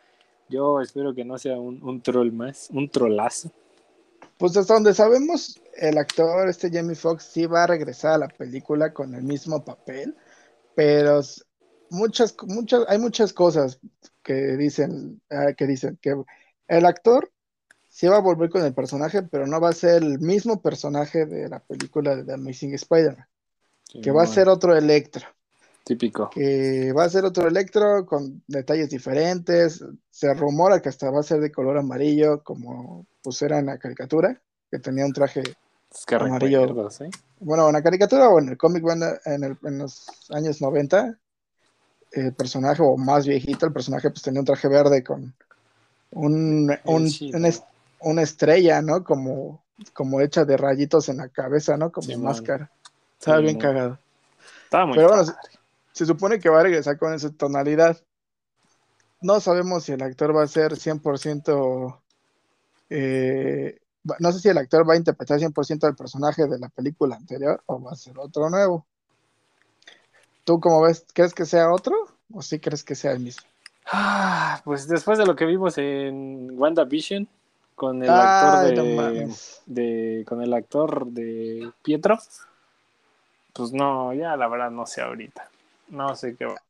yo 0.50 0.82
espero 0.82 1.14
que 1.14 1.24
no 1.24 1.38
sea 1.38 1.60
un, 1.60 1.82
un 1.84 2.02
troll 2.02 2.32
más, 2.32 2.70
un 2.72 2.90
trolazo. 2.90 3.52
Pues 4.38 4.58
hasta 4.58 4.74
donde 4.74 4.94
sabemos, 4.94 5.62
el 5.78 5.98
actor, 5.98 6.50
este 6.50 6.72
Jamie 6.72 6.96
Foxx, 6.96 7.26
sí 7.26 7.46
va 7.46 7.64
a 7.64 7.68
regresar 7.68 8.14
a 8.14 8.18
la 8.18 8.28
película 8.28 8.92
con 8.92 9.14
el 9.14 9.22
mismo 9.22 9.64
papel, 9.64 10.16
pero 10.74 11.22
muchas, 11.92 12.36
muchas, 12.48 12.86
hay 12.88 12.98
muchas 12.98 13.34
cosas 13.34 13.80
que 14.24 14.34
dicen, 14.58 15.22
ah, 15.30 15.54
que 15.56 15.68
dicen 15.68 16.00
que 16.02 16.16
el 16.68 16.86
actor 16.86 17.32
sí 17.88 18.08
va 18.08 18.18
a 18.18 18.22
volver 18.22 18.50
con 18.50 18.66
el 18.66 18.74
personaje, 18.74 19.22
pero 19.22 19.46
no 19.46 19.60
va 19.60 19.70
a 19.70 19.74
ser 19.74 20.02
el 20.02 20.20
mismo 20.20 20.62
personaje 20.62 21.26
de 21.26 21.50
la 21.50 21.60
película 21.60 22.16
de 22.16 22.24
The 22.24 22.34
Amazing 22.34 22.74
Spider-Man, 22.74 23.28
que 24.02 24.12
va 24.12 24.24
a 24.24 24.28
ser 24.28 24.48
otro 24.48 24.76
Electro. 24.76 25.28
Típico. 25.84 26.30
que 26.30 26.94
va 26.94 27.04
a 27.06 27.10
ser 27.10 27.26
otro 27.26 27.48
Electro 27.48 28.06
con 28.06 28.44
detalles 28.48 28.90
diferentes. 28.90 29.84
Se 30.10 30.34
rumora 30.34 30.82
que 30.82 30.90
hasta 30.90 31.10
va 31.12 31.20
a 31.20 31.24
ser 31.24 31.40
de 31.40 31.52
color 31.52 31.78
amarillo, 31.78 32.44
como 32.44 33.06
era 33.42 33.60
en 33.60 33.68
la 33.68 33.78
caricatura, 33.78 34.40
que 34.70 34.80
tenía 34.80 35.06
un 35.06 35.14
traje, 35.14 35.42
Es 35.94 36.06
que 36.06 36.16
amarillo. 36.16 36.64
¿eh? 36.90 37.10
bueno, 37.40 37.68
en 37.68 37.74
la 37.74 37.82
caricatura 37.84 38.30
o 38.30 38.40
en 38.40 38.50
el 38.50 38.58
cómic, 38.58 38.82
bueno, 38.84 39.06
en, 39.26 39.44
el- 39.44 39.58
en 39.64 39.78
los 39.80 40.08
años 40.32 40.62
90, 40.62 41.18
el 42.14 42.34
personaje, 42.34 42.82
o 42.84 42.98
más 42.98 43.26
viejito, 43.26 43.66
el 43.66 43.74
personaje 43.74 44.10
pues 44.10 44.22
tenía 44.22 44.40
un 44.42 44.46
traje 44.46 44.68
verde 44.68 45.04
con 45.04 45.34
un, 46.12 46.70
un- 46.86 47.12
una, 47.34 47.48
es- 47.48 47.64
una 48.02 48.22
estrella, 48.22 48.82
¿no? 48.82 49.04
Como, 49.04 49.64
como 49.94 50.20
hecha 50.22 50.44
de 50.46 50.58
rayitos 50.58 51.10
en 51.10 51.18
la 51.18 51.30
cabeza, 51.30 51.78
¿no? 51.78 51.92
Como 51.92 52.08
máscara. 52.18 52.70
Estaba 53.20 53.38
Sí, 53.38 53.44
bien 53.44 53.56
muy- 53.56 53.62
cagado. 53.62 54.00
Estaba 54.66 54.86
muy 54.88 54.96
Pero 54.98 55.08
bueno, 55.10 55.24
padre. 55.26 55.38
Se 55.94 56.06
supone 56.06 56.40
que 56.40 56.50
va 56.50 56.60
a 56.60 56.64
regresar 56.64 56.98
con 56.98 57.14
esa 57.14 57.32
tonalidad. 57.32 57.98
No 59.22 59.40
sabemos 59.40 59.84
si 59.84 59.92
el 59.92 60.02
actor 60.02 60.36
va 60.36 60.44
a 60.44 60.48
ser 60.48 60.78
100%... 60.78 62.02
eh, 62.90 63.78
no 64.20 64.32
sé 64.32 64.40
si 64.40 64.50
el 64.50 64.58
actor 64.58 64.90
va 64.90 64.94
a 64.96 64.98
interpretar 64.98 65.40
100% 65.40 65.86
al 65.86 65.96
personaje 65.96 66.48
de 66.48 66.58
la 66.58 66.70
película 66.70 67.16
anterior 67.16 67.62
o 67.68 67.82
va 67.82 67.92
a 67.92 67.96
ser 67.96 68.18
otro 68.18 68.50
nuevo. 68.50 68.88
¿Tú 70.44 70.60
cómo 70.60 70.82
ves? 70.82 71.06
¿Crees 71.14 71.34
que 71.34 71.46
sea 71.46 71.72
otro 71.72 71.94
o 72.34 72.42
sí 72.42 72.60
crees 72.60 72.84
que 72.84 72.96
sea 72.96 73.12
el 73.12 73.20
mismo? 73.20 73.44
Ah, 73.92 74.62
pues 74.64 74.88
después 74.88 75.18
de 75.18 75.26
lo 75.26 75.36
que 75.36 75.46
vimos 75.46 75.78
en 75.78 76.60
WandaVision 76.60 77.28
con 77.76 78.02
el 78.02 78.10
Ay, 78.10 78.18
actor 78.18 78.60
de, 78.60 79.36
de- 79.66 80.26
con 80.28 80.42
el 80.42 80.54
actor 80.54 81.06
de 81.08 81.72
Pietro, 81.84 82.18
pues 83.54 83.72
no, 83.74 84.14
ya 84.14 84.36
la 84.36 84.48
verdad 84.48 84.72
no 84.72 84.86
sé 84.86 85.02
ahorita. 85.02 85.50
No 85.92 86.16
sé 86.16 86.36
qué 86.36 86.46
va. 86.46 86.62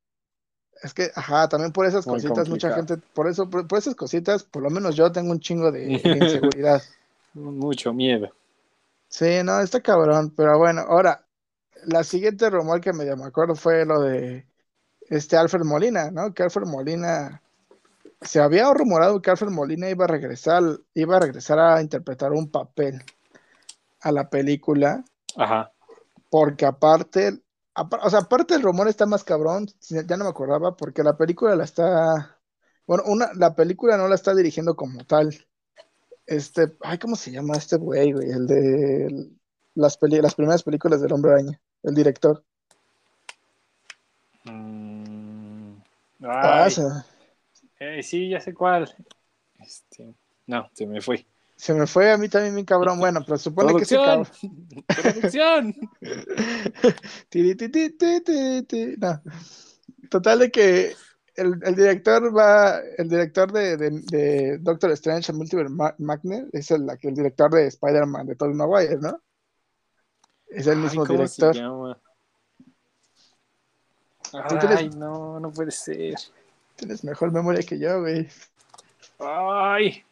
Es 0.83 0.93
que, 0.93 1.11
ajá, 1.15 1.47
también 1.47 1.71
por 1.71 1.85
esas 1.85 2.05
Muy 2.07 2.15
cositas, 2.15 2.49
mucha 2.49 2.73
gente, 2.73 2.97
por 2.97 3.27
eso, 3.27 3.49
por, 3.49 3.67
por 3.67 3.77
esas 3.77 3.95
cositas, 3.95 4.43
por 4.43 4.63
lo 4.63 4.69
menos 4.69 4.95
yo 4.95 5.11
tengo 5.11 5.31
un 5.31 5.39
chingo 5.39 5.71
de, 5.71 5.85
de 5.85 6.17
inseguridad. 6.19 6.81
Mucho 7.33 7.93
miedo. 7.93 8.29
Sí, 9.07 9.43
no, 9.43 9.59
está 9.61 9.79
cabrón, 9.81 10.33
pero 10.35 10.57
bueno, 10.57 10.81
ahora, 10.81 11.23
la 11.85 12.03
siguiente 12.03 12.49
rumor 12.49 12.81
que 12.81 12.93
medio 12.93 13.15
me 13.15 13.25
acuerdo 13.25 13.55
fue 13.55 13.85
lo 13.85 14.01
de 14.01 14.45
este 15.09 15.37
Alfred 15.37 15.65
Molina, 15.65 16.09
¿no? 16.09 16.33
Que 16.33 16.43
Alfred 16.43 16.65
Molina 16.65 17.41
se 18.21 18.39
había 18.39 18.71
rumorado 18.73 19.21
que 19.21 19.31
Alfred 19.31 19.49
Molina 19.49 19.89
iba 19.89 20.05
a 20.05 20.07
regresar, 20.07 20.63
iba 20.93 21.17
a 21.17 21.19
regresar 21.19 21.59
a 21.59 21.81
interpretar 21.81 22.31
un 22.31 22.49
papel 22.49 23.03
a 24.01 24.11
la 24.11 24.29
película. 24.29 25.03
Ajá. 25.35 25.71
Porque 26.29 26.65
aparte, 26.65 27.39
o 27.75 28.09
sea, 28.09 28.19
aparte 28.19 28.55
el 28.55 28.61
rumor 28.61 28.87
está 28.87 29.05
más 29.05 29.23
cabrón, 29.23 29.67
ya 29.89 30.17
no 30.17 30.25
me 30.25 30.29
acordaba, 30.29 30.75
porque 30.75 31.03
la 31.03 31.15
película 31.15 31.55
la 31.55 31.63
está, 31.63 32.37
bueno, 32.85 33.03
una, 33.07 33.31
la 33.33 33.55
película 33.55 33.97
no 33.97 34.07
la 34.07 34.15
está 34.15 34.35
dirigiendo 34.35 34.75
como 34.75 35.05
tal. 35.05 35.33
Este, 36.25 36.73
ay, 36.81 36.97
¿cómo 36.97 37.15
se 37.15 37.31
llama 37.31 37.55
este 37.57 37.77
güey, 37.77 38.11
güey? 38.11 38.29
El 38.29 38.47
de 38.47 39.29
las, 39.75 39.97
las 40.01 40.35
primeras 40.35 40.63
películas 40.63 41.01
del 41.01 41.13
Hombre 41.13 41.31
Araña, 41.31 41.61
el 41.83 41.95
director. 41.95 42.43
Mm, 44.43 45.41
Ah, 46.23 46.65
ay, 46.65 46.71
se, 46.71 46.83
eh, 47.79 48.03
sí, 48.03 48.29
ya 48.29 48.39
sé 48.39 48.53
cuál. 48.53 48.93
Este, 49.59 50.13
no, 50.45 50.69
se 50.73 50.85
me 50.85 51.01
fue. 51.01 51.25
Se 51.61 51.75
me 51.75 51.85
fue 51.85 52.11
a 52.11 52.17
mí 52.17 52.27
también 52.27 52.55
mi 52.55 52.65
cabrón. 52.65 52.97
Bueno, 52.97 53.19
pero 53.23 53.37
supone 53.37 53.75
que 53.75 53.83
ese 53.83 53.95
Producción. 53.95 55.75
No. 58.97 59.21
Total 60.09 60.39
de 60.39 60.49
que 60.51 60.95
el, 61.35 61.59
el 61.63 61.75
director 61.75 62.35
va, 62.35 62.79
el 62.97 63.07
director 63.07 63.51
de, 63.51 63.77
de, 63.77 63.89
de 64.09 64.57
Doctor 64.57 64.89
Strange, 64.93 65.31
Multiverse 65.33 65.71
Ma- 65.71 65.93
Magnet, 65.99 66.47
es 66.51 66.71
el, 66.71 66.87
el 66.99 67.13
director 67.13 67.51
de 67.51 67.67
Spider-Man 67.67 68.25
de 68.25 68.35
Tobey 68.35 68.55
Maguire, 68.55 68.97
¿no? 68.97 69.21
Es 70.47 70.65
el 70.65 70.77
Ay, 70.79 70.83
mismo 70.83 71.05
¿cómo 71.05 71.19
director. 71.19 71.53
se 71.53 71.61
llama? 71.61 71.99
Tienes- 74.49 74.77
Ay, 74.77 74.89
no, 74.89 75.39
no 75.39 75.51
puede 75.51 75.69
ser. 75.69 76.15
Tienes 76.75 77.03
mejor 77.03 77.31
memoria 77.31 77.61
que 77.61 77.77
yo, 77.77 78.01
güey. 78.01 78.27
Ay. 79.19 80.03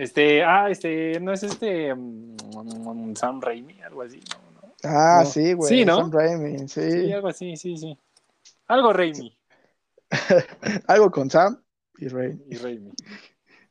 Este, 0.00 0.42
ah, 0.42 0.70
este, 0.70 1.20
no 1.20 1.30
es 1.30 1.42
este 1.42 1.94
mm, 1.94 3.14
Sam 3.16 3.38
Raimi, 3.42 3.82
algo 3.82 4.00
así, 4.00 4.18
no, 4.32 4.62
no. 4.62 4.74
Ah, 4.82 5.20
No. 5.24 5.30
sí, 5.30 5.52
güey. 5.52 5.68
Sí, 5.68 5.84
¿no? 5.84 5.96
Sam 5.98 6.10
Raimi, 6.10 6.68
sí. 6.68 6.90
Sí, 6.90 7.12
algo 7.12 7.28
así, 7.28 7.54
sí, 7.56 7.76
sí. 7.76 7.98
Algo 8.66 8.94
Raimi 8.94 9.36
Algo 10.86 11.10
con 11.10 11.28
Sam 11.28 11.62
y 11.98 12.08
Raimi. 12.08 12.42
y 12.48 12.56
Raimi. 12.56 12.92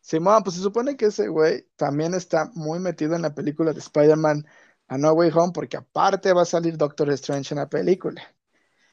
Simón, 0.02 0.44
pues 0.44 0.56
se 0.56 0.62
supone 0.62 0.96
que 0.96 1.06
ese 1.08 1.28
güey 1.30 1.68
también 1.76 2.14
está 2.14 2.52
muy 2.54 2.78
metido 2.80 3.16
en 3.16 3.24
la 3.24 3.34
película 3.34 3.74
de 3.74 3.80
Spider-Man 3.80 4.46
A 4.88 4.98
No 5.00 5.14
Way 5.14 5.32
Home, 5.34 5.52
porque 5.52 5.78
aparte 5.78 6.32
va 6.34 6.44
a 6.44 6.46
salir 6.46 6.78
Doctor 6.78 7.10
Strange 7.12 7.56
en 7.56 7.60
la 7.60 7.68
película. 7.70 8.22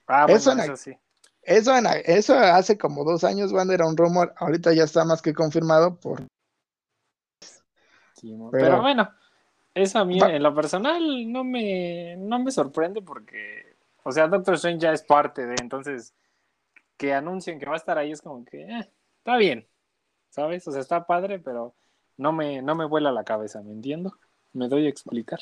Ah, 0.06 0.24
Eso 0.26 0.50
bueno, 0.50 0.64
en 0.64 0.72
eso 0.72 0.82
sí. 0.82 0.96
Eso, 1.42 1.76
en- 1.76 1.86
eso 2.06 2.34
hace 2.38 2.78
como 2.78 3.04
dos 3.04 3.24
años, 3.24 3.52
Wanda, 3.52 3.74
era 3.74 3.86
un 3.86 3.96
rumor. 3.96 4.32
Ahorita 4.38 4.72
ya 4.72 4.84
está 4.84 5.04
más 5.04 5.20
que 5.20 5.34
confirmado 5.34 6.00
por. 6.00 6.22
Pero- 8.20 8.50
Pero, 8.50 8.80
bueno, 8.80 9.10
eso 9.74 9.98
a 9.98 10.04
mí 10.04 10.18
Va- 10.18 10.32
en 10.34 10.42
lo 10.42 10.54
personal 10.54 11.30
no 11.32 11.44
me, 11.44 12.16
no 12.16 12.38
me 12.38 12.50
sorprende 12.50 13.02
porque, 13.02 13.74
o 14.02 14.12
sea, 14.12 14.26
Doctor 14.28 14.54
Strange 14.54 14.78
ya 14.80 14.92
es 14.92 15.02
parte 15.02 15.46
de, 15.46 15.56
entonces, 15.60 16.14
que 16.96 17.12
anuncien 17.12 17.58
que 17.58 17.66
va 17.66 17.74
a 17.74 17.76
estar 17.78 17.98
ahí 17.98 18.12
es 18.12 18.22
como 18.22 18.44
que, 18.44 18.62
eh, 18.62 18.90
está 19.18 19.36
bien, 19.36 19.66
¿sabes? 20.30 20.66
O 20.66 20.72
sea, 20.72 20.80
está 20.80 21.06
padre, 21.06 21.38
pero 21.38 21.74
no 22.16 22.32
me, 22.32 22.62
no 22.62 22.74
me 22.74 22.86
vuela 22.86 23.12
la 23.12 23.24
cabeza, 23.24 23.60
¿me 23.62 23.72
entiendo? 23.72 24.16
Me 24.54 24.68
doy 24.68 24.86
a 24.86 24.88
explicar. 24.88 25.40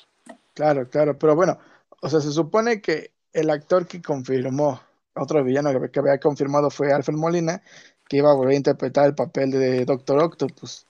Claro, 0.54 0.88
claro. 0.88 1.16
Pero 1.16 1.36
bueno, 1.36 1.58
o 2.02 2.08
sea, 2.08 2.20
se 2.20 2.32
supone 2.32 2.80
que 2.80 3.12
el 3.32 3.50
actor 3.50 3.86
que 3.86 4.02
confirmó, 4.02 4.80
otro 5.14 5.44
villano 5.44 5.70
que 5.90 6.00
había 6.00 6.18
confirmado 6.18 6.70
fue 6.70 6.92
Alfred 6.92 7.14
Molina, 7.16 7.62
que 8.08 8.16
iba 8.16 8.32
a 8.32 8.34
volver 8.34 8.54
a 8.54 8.56
interpretar 8.56 9.06
el 9.06 9.14
papel 9.14 9.52
de 9.52 9.84
Doctor 9.84 10.20
Octopus. 10.20 10.86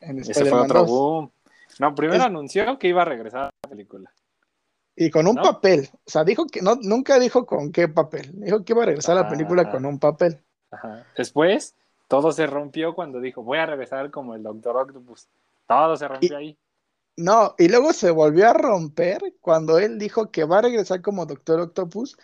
En 0.00 0.18
Ese 0.18 0.44
fue 0.46 0.60
otro 0.60 0.80
2. 0.80 0.88
boom. 0.90 1.32
No, 1.78 1.94
primero 1.94 2.18
Es- 2.20 2.26
anunció 2.26 2.78
que 2.78 2.88
iba 2.88 3.02
a 3.02 3.04
regresar 3.06 3.40
a 3.44 3.50
la 3.62 3.68
película. 3.70 4.12
Y 4.94 5.10
con 5.10 5.26
un 5.26 5.36
¿No? 5.36 5.42
papel. 5.42 5.88
O 6.04 6.10
sea, 6.10 6.22
dijo 6.24 6.46
que 6.46 6.60
no, 6.60 6.74
nunca 6.76 7.18
dijo 7.18 7.46
con 7.46 7.72
qué 7.72 7.88
papel. 7.88 8.30
Dijo 8.34 8.62
que 8.64 8.72
iba 8.74 8.82
a 8.82 8.86
regresar 8.86 9.16
a 9.16 9.22
la 9.22 9.28
película 9.28 9.70
con 9.70 9.86
un 9.86 9.98
papel. 9.98 10.38
Ajá. 10.70 11.06
Después, 11.16 11.74
todo 12.08 12.30
se 12.32 12.46
rompió 12.46 12.94
cuando 12.94 13.20
dijo, 13.20 13.42
voy 13.42 13.58
a 13.58 13.66
regresar 13.66 14.10
como 14.10 14.34
el 14.34 14.42
Doctor 14.42 14.76
Octopus. 14.76 15.28
Todo 15.66 15.96
se 15.96 16.08
rompió 16.08 16.36
ahí. 16.36 16.58
No, 17.16 17.54
y 17.58 17.68
luego 17.68 17.92
se 17.94 18.10
volvió 18.10 18.48
a 18.50 18.52
romper 18.54 19.34
cuando 19.40 19.78
él 19.78 19.98
dijo 19.98 20.30
que 20.30 20.44
va 20.44 20.58
a 20.58 20.62
regresar 20.62 21.00
como 21.02 21.24
Doctor 21.26 21.60
Octopus, 21.60 22.16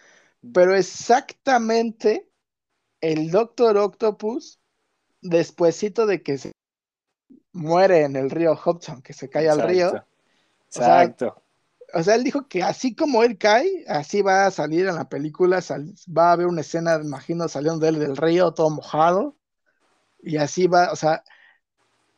pero 0.53 0.75
exactamente 0.75 2.27
el 3.01 3.31
Doctor 3.31 3.77
Octopus, 3.77 4.59
despuesito 5.21 6.07
de 6.07 6.23
que 6.23 6.39
se 6.39 6.53
muere 7.53 8.03
en 8.05 8.17
el 8.17 8.31
río 8.31 8.53
Hudson, 8.65 9.03
que 9.03 9.13
se 9.13 9.29
cae 9.29 9.49
al 9.49 9.61
río, 9.61 9.89
Exacto. 9.89 10.05
sea, 10.69 11.15
o 11.95 12.03
sea, 12.03 12.15
él 12.17 12.25
dijo 12.25 12.47
que 12.49 12.63
así 12.63 12.95
como 12.95 13.23
él 13.25 13.39
cae, 13.39 13.85
así 13.89 14.21
va 14.23 14.47
a 14.47 14.51
salir 14.51 14.87
en 14.87 14.95
la 14.97 15.09
película, 15.09 15.61
sal- 15.63 15.95
va 16.17 16.29
a 16.31 16.33
haber 16.33 16.47
una 16.47 16.61
escena, 16.61 17.01
imagino, 17.03 17.49
saliendo 17.49 17.81
de 17.81 17.89
él 17.89 17.99
del 17.99 18.17
río, 18.17 18.53
todo 18.53 18.71
mojado, 18.71 19.37
y 20.23 20.37
así 20.37 20.67
va, 20.67 20.93
o 20.93 20.97
sea, 20.97 21.25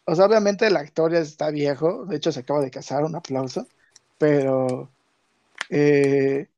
o 0.06 0.14
sea, 0.14 0.26
obviamente 0.26 0.66
el 0.66 0.76
actor 0.76 1.12
ya 1.12 1.20
está 1.20 1.50
viejo, 1.50 2.04
de 2.06 2.16
hecho 2.16 2.32
se 2.32 2.40
acaba 2.40 2.60
de 2.60 2.70
casar, 2.70 3.04
un 3.04 3.14
aplauso, 3.14 3.66
pero, 4.18 4.90
eh, 5.68 6.48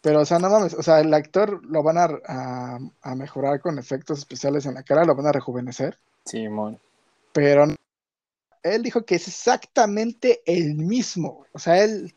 pero, 0.00 0.20
o 0.20 0.24
sea, 0.24 0.38
no 0.38 0.48
mames, 0.48 0.74
o 0.74 0.82
sea, 0.82 1.00
el 1.00 1.12
actor 1.12 1.64
lo 1.66 1.82
van 1.82 1.98
a, 1.98 2.08
a- 2.26 2.78
a 3.02 3.14
mejorar 3.16 3.60
con 3.60 3.78
efectos 3.78 4.18
especiales 4.20 4.64
en 4.66 4.74
la 4.74 4.82
cara, 4.84 5.04
lo 5.04 5.16
van 5.16 5.26
a 5.26 5.32
rejuvenecer, 5.32 5.98
Simón. 6.24 6.78
pero 7.32 7.66
no- 7.66 7.74
él 8.62 8.82
dijo 8.82 9.04
que 9.04 9.16
es 9.16 9.28
exactamente 9.28 10.42
el 10.46 10.74
mismo, 10.74 11.46
o 11.52 11.58
sea, 11.58 11.82
él, 11.82 12.14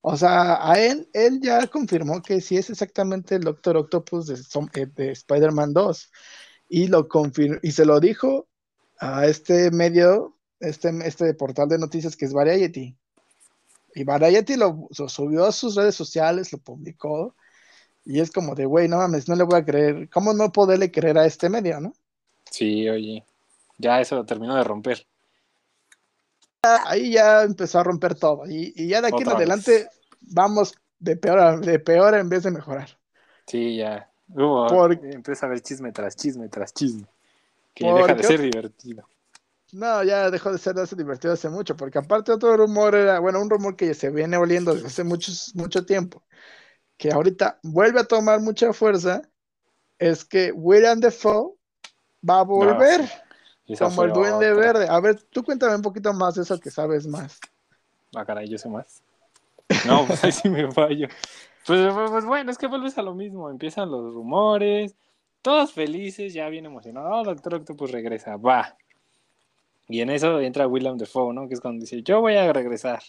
o 0.00 0.16
sea, 0.16 0.70
a 0.70 0.80
él, 0.80 1.08
él 1.12 1.40
ya 1.42 1.66
confirmó 1.66 2.22
que 2.22 2.40
sí 2.40 2.56
es 2.56 2.70
exactamente 2.70 3.34
el 3.34 3.42
Doctor 3.42 3.76
Octopus 3.76 4.26
de, 4.26 4.34
eh, 4.34 4.86
de 4.94 5.10
Spider-Man 5.12 5.72
2, 5.72 6.12
y 6.68 6.86
lo 6.86 7.08
confirmó, 7.08 7.58
y 7.62 7.72
se 7.72 7.84
lo 7.84 8.00
dijo 8.00 8.46
a 8.98 9.26
este 9.26 9.70
medio, 9.70 10.36
este, 10.60 10.90
este 11.04 11.34
portal 11.34 11.68
de 11.68 11.78
noticias 11.78 12.16
que 12.16 12.26
es 12.26 12.32
Variety. 12.32 12.96
Y 13.94 14.04
Variety 14.04 14.56
lo, 14.56 14.88
lo 14.96 15.08
subió 15.08 15.46
a 15.46 15.52
sus 15.52 15.74
redes 15.74 15.96
sociales, 15.96 16.52
lo 16.52 16.58
publicó, 16.58 17.34
y 18.04 18.20
es 18.20 18.30
como 18.30 18.54
de, 18.54 18.64
güey, 18.64 18.88
no 18.88 18.98
mames, 18.98 19.28
no 19.28 19.34
le 19.34 19.44
voy 19.44 19.58
a 19.58 19.64
creer, 19.64 20.08
¿cómo 20.08 20.32
no 20.32 20.52
poderle 20.52 20.90
creer 20.90 21.18
a 21.18 21.26
este 21.26 21.48
medio, 21.48 21.80
no? 21.80 21.92
Sí, 22.50 22.88
oye. 22.88 23.24
Ya 23.78 24.00
eso 24.00 24.16
lo 24.16 24.26
terminó 24.26 24.56
de 24.56 24.64
romper. 24.64 25.06
Ahí 26.62 27.12
ya 27.12 27.42
empezó 27.42 27.78
a 27.78 27.84
romper 27.84 28.14
todo, 28.14 28.44
y, 28.46 28.72
y 28.76 28.88
ya 28.88 29.00
de 29.00 29.08
aquí 29.08 29.22
en 29.22 29.28
Otra 29.28 29.38
adelante 29.38 29.72
vez. 29.72 29.88
vamos 30.20 30.74
de 30.98 31.16
peor, 31.16 31.38
a, 31.38 31.56
de 31.56 31.78
peor 31.78 32.14
en 32.14 32.28
vez 32.28 32.42
de 32.42 32.50
mejorar. 32.50 32.98
Sí, 33.46 33.76
ya. 33.76 34.10
Hubo, 34.28 34.66
Por- 34.68 34.92
empieza 34.92 35.46
a 35.46 35.48
haber 35.48 35.60
chisme 35.60 35.90
tras 35.92 36.16
chisme 36.16 36.48
tras 36.48 36.74
chisme. 36.74 37.06
Que 37.74 37.84
¿Por 37.84 37.96
deja 38.02 38.14
de 38.14 38.22
ser 38.22 38.40
divertido. 38.42 39.08
No, 39.72 40.02
ya 40.02 40.30
dejó 40.30 40.52
de 40.52 40.58
ser 40.58 40.74
de 40.74 40.84
divertido 40.96 41.32
hace 41.32 41.48
mucho, 41.48 41.76
porque 41.76 41.98
aparte 41.98 42.32
otro 42.32 42.56
rumor 42.56 42.94
era, 42.94 43.20
bueno, 43.20 43.40
un 43.40 43.48
rumor 43.48 43.76
que 43.76 43.94
se 43.94 44.10
viene 44.10 44.36
oliendo 44.36 44.74
desde 44.74 44.88
hace 44.88 45.04
muchos, 45.04 45.54
mucho 45.54 45.86
tiempo, 45.86 46.24
que 46.96 47.12
ahorita 47.12 47.60
vuelve 47.62 48.00
a 48.00 48.04
tomar 48.04 48.40
mucha 48.40 48.72
fuerza, 48.72 49.22
es 49.98 50.24
que 50.24 50.50
William 50.52 50.98
Defoe 50.98 51.54
va 52.28 52.40
a 52.40 52.44
volver 52.44 53.06
sí. 53.06 53.12
Como 53.78 54.02
el 54.04 54.12
Duende 54.12 54.52
otra. 54.52 54.54
Verde. 54.72 54.86
A 54.88 55.00
ver, 55.00 55.22
tú 55.22 55.42
cuéntame 55.44 55.74
un 55.76 55.82
poquito 55.82 56.12
más 56.12 56.34
de 56.34 56.42
eso 56.42 56.58
que 56.58 56.70
sabes 56.70 57.06
más. 57.06 57.38
Ah, 58.14 58.24
caray, 58.24 58.48
yo 58.48 58.58
sé 58.58 58.68
más. 58.68 59.02
No, 59.86 60.04
pues 60.06 60.22
ahí 60.24 60.32
sí 60.32 60.48
me 60.48 60.70
fallo. 60.72 61.08
Pues, 61.66 61.92
pues, 61.94 62.10
pues, 62.10 62.24
bueno, 62.24 62.50
es 62.50 62.58
que 62.58 62.66
vuelves 62.66 62.96
a 62.98 63.02
lo 63.02 63.14
mismo. 63.14 63.50
Empiezan 63.50 63.90
los 63.90 64.12
rumores, 64.14 64.94
todos 65.42 65.72
felices, 65.72 66.32
ya 66.34 66.48
bien 66.48 66.66
emocionados. 66.66 67.10
Oh, 67.12 67.22
Doctor 67.24 67.54
Octopus 67.56 67.90
regresa, 67.90 68.36
va. 68.36 68.76
Y 69.88 70.00
en 70.00 70.10
eso 70.10 70.40
entra 70.40 70.66
William 70.66 70.96
Defoe, 70.96 71.32
¿no? 71.34 71.48
Que 71.48 71.54
es 71.54 71.60
cuando 71.60 71.80
dice, 71.80 72.02
yo 72.02 72.20
voy 72.20 72.36
a 72.36 72.52
regresar. 72.52 73.02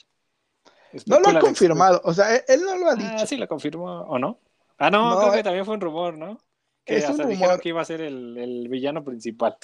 No 1.06 1.20
lo 1.20 1.30
ha 1.30 1.40
confirmado, 1.40 2.02
o 2.04 2.14
sea, 2.14 2.36
él, 2.36 2.44
él 2.48 2.62
no 2.66 2.76
lo 2.76 2.88
ha 2.88 2.92
Ah, 2.94 2.96
dicho. 2.96 3.26
sí 3.28 3.38
lo 3.38 3.48
confirmó, 3.48 4.02
¿o 4.02 4.20
no? 4.20 4.40
Ah, 4.78 4.90
no, 4.90 5.12
No, 5.12 5.20
creo 5.20 5.34
eh, 5.34 5.38
que 5.38 5.44
también 5.44 5.64
fue 5.66 5.76
un 5.76 5.82
rumor, 5.82 6.18
¿no? 6.18 6.38
Que 6.84 6.98
es 6.98 7.06
un 7.06 7.12
hasta 7.12 7.28
dijeron 7.28 7.50
rumor. 7.52 7.62
que 7.62 7.70
iba 7.70 7.82
a 7.82 7.86
ser 7.86 8.02
el, 8.02 8.38
el 8.38 8.68
villano 8.68 9.04
principal. 9.04 9.56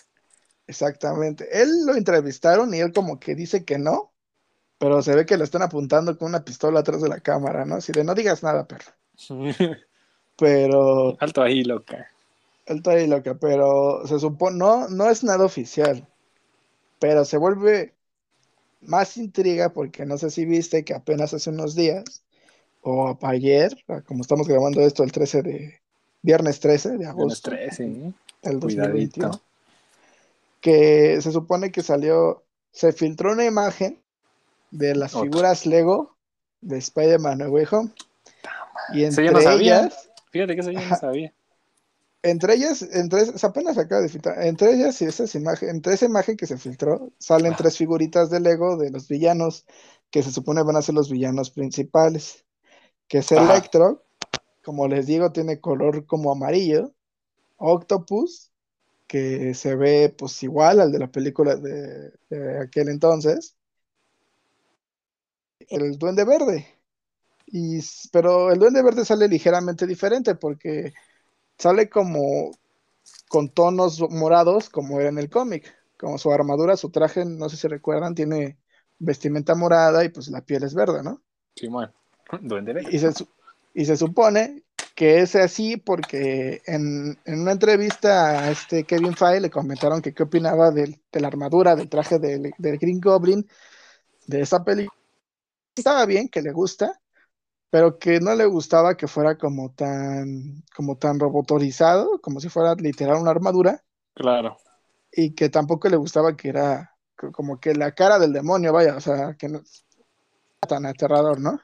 Exactamente. 0.67 1.61
Él 1.61 1.69
lo 1.85 1.95
entrevistaron 1.95 2.73
y 2.73 2.79
él 2.79 2.91
como 2.93 3.19
que 3.19 3.35
dice 3.35 3.63
que 3.63 3.79
no, 3.79 4.11
pero 4.77 5.01
se 5.01 5.15
ve 5.15 5.25
que 5.25 5.37
lo 5.37 5.43
están 5.43 5.61
apuntando 5.61 6.17
con 6.17 6.29
una 6.29 6.43
pistola 6.43 6.81
atrás 6.81 7.01
de 7.01 7.09
la 7.09 7.19
cámara, 7.19 7.65
¿no? 7.65 7.75
Así 7.75 7.91
de 7.91 8.03
no 8.03 8.13
digas 8.13 8.43
nada, 8.43 8.67
perro. 8.67 8.91
Pero 10.37 11.17
Alto 11.19 11.41
ahí, 11.41 11.63
loca. 11.63 12.11
está 12.67 12.91
ahí 12.91 13.07
loca, 13.07 13.33
pero 13.39 14.05
se 14.05 14.19
supone, 14.19 14.55
no, 14.55 14.87
no 14.87 15.09
es 15.09 15.23
nada 15.23 15.43
oficial, 15.43 16.07
pero 16.99 17.25
se 17.25 17.37
vuelve 17.37 17.95
más 18.81 19.17
intriga 19.17 19.69
porque 19.69 20.05
no 20.05 20.19
sé 20.19 20.29
si 20.29 20.45
viste 20.45 20.85
que 20.85 20.93
apenas 20.93 21.33
hace 21.33 21.49
unos 21.49 21.73
días, 21.73 22.23
o 22.81 23.17
ayer, 23.23 23.75
como 24.05 24.21
estamos 24.21 24.47
grabando 24.47 24.81
esto 24.81 25.03
el 25.03 25.11
13 25.11 25.41
de, 25.41 25.81
viernes 26.21 26.59
13 26.59 26.89
de 26.89 26.97
Viernes 26.97 27.17
agosto 27.17 27.49
13, 27.49 27.83
¿eh? 27.85 28.13
del 28.43 28.59
Cuidadito. 28.59 29.41
2021, 30.67 31.15
que 31.15 31.21
se 31.21 31.31
supone 31.31 31.71
que 31.71 31.81
salió, 31.83 32.43
se 32.71 32.91
filtró 32.93 33.31
una 33.31 33.45
imagen 33.45 34.01
de 34.71 34.95
las 34.95 35.15
Otra. 35.15 35.23
figuras 35.29 35.65
Lego 35.65 36.17
de 36.61 36.77
Spider-Man 36.77 37.37
No 37.39 37.49
Way 37.49 37.65
Home. 37.71 37.91
Y 38.93 39.03
entre 39.03 39.25
yo 39.25 39.31
no 39.31 39.41
sabía. 39.41 39.79
ellas, 39.81 40.09
Fíjate 40.31 40.55
que 40.55 40.61
eso 40.61 40.71
yo 40.71 40.79
no 40.81 40.95
sabía. 40.95 41.33
entre 42.23 42.55
ellas, 42.55 42.81
entre, 42.81 43.21
apenas 43.43 43.77
acaba 43.77 44.01
de 44.01 44.09
filtrar, 44.09 44.43
entre 44.45 44.73
ellas 44.73 45.01
y 45.01 45.05
esas 45.05 45.33
imágenes, 45.35 45.73
entre 45.75 45.93
esa 45.93 46.05
imagen 46.05 46.35
que 46.35 46.45
se 46.47 46.57
filtró, 46.57 47.11
salen 47.19 47.53
Ah. 47.53 47.55
tres 47.57 47.77
figuritas 47.77 48.29
de 48.29 48.39
Lego 48.39 48.75
de 48.77 48.91
los 48.91 49.07
villanos, 49.07 49.65
que 50.11 50.23
se 50.23 50.31
supone 50.31 50.63
van 50.63 50.75
a 50.75 50.81
ser 50.81 50.95
los 50.95 51.09
villanos 51.09 51.49
principales, 51.51 52.45
que 53.07 53.19
es 53.19 53.31
Ajá. 53.31 53.53
Electro, 53.53 54.03
como 54.63 54.87
les 54.87 55.05
digo, 55.07 55.31
tiene 55.31 55.61
color 55.61 56.05
como 56.05 56.31
amarillo, 56.31 56.91
Octopus, 57.57 58.51
que 59.07 59.53
se 59.53 59.75
ve 59.75 60.13
pues 60.15 60.43
igual 60.43 60.81
al 60.81 60.91
de 60.91 60.99
la 60.99 61.07
película 61.07 61.55
de, 61.55 62.11
de 62.29 62.61
aquel 62.61 62.89
entonces, 62.89 63.55
el 65.69 65.97
Duende 65.97 66.25
Verde. 66.25 66.67
Y, 67.47 67.79
pero 68.11 68.51
el 68.51 68.59
Duende 68.59 68.83
Verde 68.83 69.05
sale 69.05 69.27
ligeramente 69.27 69.87
diferente 69.87 70.35
porque 70.35 70.93
sale 71.57 71.89
como 71.89 72.51
con 73.29 73.49
tonos 73.49 74.01
morados 74.09 74.69
como 74.69 74.99
era 74.99 75.09
en 75.09 75.17
el 75.17 75.29
cómic, 75.29 75.73
como 75.97 76.17
su 76.17 76.31
armadura, 76.31 76.75
su 76.75 76.89
traje, 76.89 77.23
no 77.25 77.47
sé 77.47 77.55
si 77.55 77.67
recuerdan, 77.67 78.15
tiene 78.15 78.57
vestimenta 78.99 79.55
morada 79.55 80.03
y 80.03 80.09
pues 80.09 80.27
la 80.27 80.41
piel 80.41 80.63
es 80.63 80.73
verde, 80.73 81.03
¿no? 81.03 81.21
Simón. 81.55 81.91
Duende 82.41 82.73
Verde. 82.73 82.89
Y 82.91 82.99
se, 82.99 83.11
y 83.73 83.85
se 83.85 83.95
supone 83.95 84.63
que 84.97 85.19
es 85.21 85.35
así 85.35 85.77
porque 85.77 86.63
en, 86.65 87.19
en 87.25 87.41
una 87.41 87.51
entrevista 87.51 88.31
a 88.45 88.49
este 88.51 88.83
Kevin 88.83 89.13
Feige 89.15 89.41
le 89.41 89.51
comentaron 89.51 90.01
que 90.01 90.11
qué 90.11 90.23
opinaba 90.23 90.71
del- 90.71 90.99
de 91.11 91.19
la 91.21 91.27
armadura, 91.27 91.75
del 91.75 91.87
traje 91.87 92.17
del, 92.17 92.51
del 92.57 92.79
Green 92.79 92.99
Goblin, 92.99 93.47
de 94.25 94.41
esa 94.41 94.63
película. 94.63 94.99
Estaba 95.75 96.07
bien, 96.07 96.29
que 96.29 96.41
le 96.41 96.51
gusta, 96.51 96.99
pero 97.69 97.99
que 97.99 98.19
no 98.19 98.33
le 98.33 98.47
gustaba 98.47 98.97
que 98.97 99.07
fuera 99.07 99.37
como 99.37 99.71
tan, 99.75 100.63
como 100.75 100.97
tan 100.97 101.19
robotorizado, 101.19 102.19
como 102.19 102.39
si 102.39 102.49
fuera 102.49 102.73
literal 102.73 103.21
una 103.21 103.29
armadura, 103.31 103.83
Claro. 104.15 104.57
y 105.11 105.35
que 105.35 105.49
tampoco 105.49 105.89
le 105.89 105.97
gustaba 105.97 106.35
que 106.35 106.49
era 106.49 106.95
co- 107.15 107.31
como 107.31 107.59
que 107.59 107.75
la 107.75 107.93
cara 107.93 108.17
del 108.17 108.33
demonio, 108.33 108.73
vaya, 108.73 108.95
o 108.95 109.01
sea, 109.01 109.35
que 109.37 109.47
no 109.47 109.61
tan 110.67 110.85
aterrador, 110.87 111.39
¿no? 111.39 111.59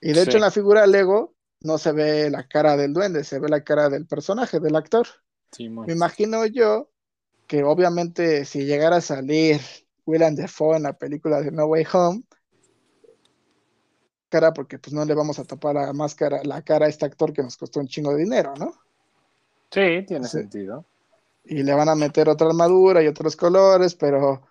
Y 0.00 0.12
de 0.12 0.14
Sí. 0.14 0.20
hecho 0.22 0.36
en 0.36 0.42
la 0.42 0.50
figura 0.52 0.86
Lego 0.86 1.34
no 1.60 1.78
se 1.78 1.92
ve 1.92 2.30
la 2.30 2.46
cara 2.46 2.76
del 2.76 2.92
duende, 2.92 3.24
se 3.24 3.38
ve 3.38 3.48
la 3.48 3.64
cara 3.64 3.88
del 3.88 4.06
personaje, 4.06 4.60
del 4.60 4.76
actor. 4.76 5.06
Me 5.86 5.92
imagino 5.92 6.46
yo 6.46 6.90
que 7.46 7.64
obviamente 7.64 8.44
si 8.44 8.64
llegara 8.64 8.96
a 8.96 9.00
salir 9.00 9.60
Willem 10.06 10.36
Dafoe 10.36 10.76
en 10.76 10.84
la 10.84 10.92
película 10.92 11.40
de 11.40 11.50
No 11.50 11.66
Way 11.66 11.86
Home, 11.92 12.22
cara 14.28 14.52
porque 14.52 14.78
pues 14.78 14.92
no 14.92 15.04
le 15.04 15.14
vamos 15.14 15.38
a 15.38 15.44
tapar 15.44 15.74
la 15.74 15.92
máscara, 15.92 16.42
la 16.44 16.62
cara 16.62 16.86
a 16.86 16.88
este 16.88 17.06
actor 17.06 17.32
que 17.32 17.42
nos 17.42 17.56
costó 17.56 17.80
un 17.80 17.88
chingo 17.88 18.12
de 18.12 18.22
dinero, 18.24 18.54
¿no? 18.58 18.72
Sí, 19.70 20.04
tiene 20.06 20.28
Sí. 20.28 20.38
sentido. 20.38 20.84
Y 21.44 21.62
le 21.62 21.72
van 21.72 21.88
a 21.88 21.94
meter 21.94 22.28
otra 22.28 22.48
armadura 22.48 23.02
y 23.02 23.06
otros 23.06 23.34
colores, 23.34 23.94
pero 23.94 24.46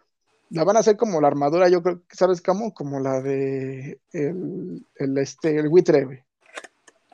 la 0.50 0.64
van 0.64 0.78
a 0.78 0.80
hacer 0.80 0.98
como 0.98 1.22
la 1.22 1.28
armadura, 1.28 1.70
yo 1.70 1.84
creo 1.84 2.02
que, 2.08 2.16
¿sabes 2.16 2.42
cómo? 2.42 2.74
Como 2.74 3.00
la 3.00 3.22
de 3.22 4.02
el, 4.12 4.86
el, 4.96 5.18
este, 5.20 5.58
el 5.58 5.70
buitre, 5.70 6.06
güey. 6.06 6.27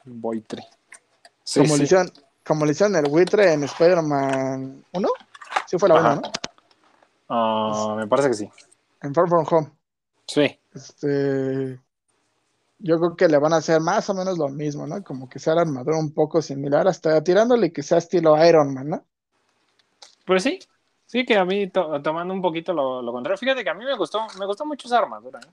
Boitre. 0.05 0.65
Sí, 1.43 1.59
como, 1.61 1.73
sí. 1.73 1.79
Le 1.79 1.83
hicieron, 1.85 2.11
como 2.45 2.65
le 2.65 2.71
hicieron 2.71 2.95
el 2.95 3.09
buitre 3.09 3.53
en 3.53 3.63
Spider-Man 3.63 4.85
1. 4.93 5.07
Sí 5.67 5.77
fue 5.77 5.89
la 5.89 5.95
Ajá. 5.95 6.13
1, 6.13 6.21
¿no? 6.21 6.31
Ah, 7.29 7.95
me 7.97 8.07
parece 8.07 8.29
que 8.29 8.33
sí. 8.35 8.49
En 9.01 9.13
Far 9.13 9.27
From 9.27 9.45
Home. 9.49 9.71
Sí. 10.27 10.57
Este, 10.73 11.79
yo 12.79 12.99
creo 12.99 13.15
que 13.15 13.27
le 13.27 13.37
van 13.37 13.53
a 13.53 13.57
hacer 13.57 13.79
más 13.81 14.09
o 14.09 14.13
menos 14.13 14.37
lo 14.37 14.49
mismo, 14.49 14.85
¿no? 14.87 15.03
Como 15.03 15.27
que 15.29 15.39
sea 15.39 15.55
la 15.55 15.61
armadura 15.61 15.97
un 15.97 16.13
poco 16.13 16.41
similar, 16.41 16.87
hasta 16.87 17.23
tirándole 17.23 17.71
que 17.73 17.83
sea 17.83 17.97
estilo 17.97 18.43
Iron 18.45 18.73
Man, 18.73 18.89
¿no? 18.89 19.03
Pues 20.25 20.43
sí. 20.43 20.59
Sí, 21.05 21.25
que 21.25 21.37
a 21.37 21.45
mí, 21.45 21.69
to- 21.69 22.01
tomando 22.01 22.33
un 22.33 22.41
poquito 22.41 22.73
lo, 22.73 23.01
lo 23.01 23.11
contrario, 23.11 23.37
fíjate 23.37 23.63
que 23.63 23.69
a 23.69 23.73
mí 23.75 23.85
me 23.85 23.95
gustó, 23.95 24.25
me 24.39 24.45
gustó 24.45 24.65
mucho 24.65 24.87
esa 24.87 24.97
armadura. 24.99 25.39
¿eh? 25.45 25.49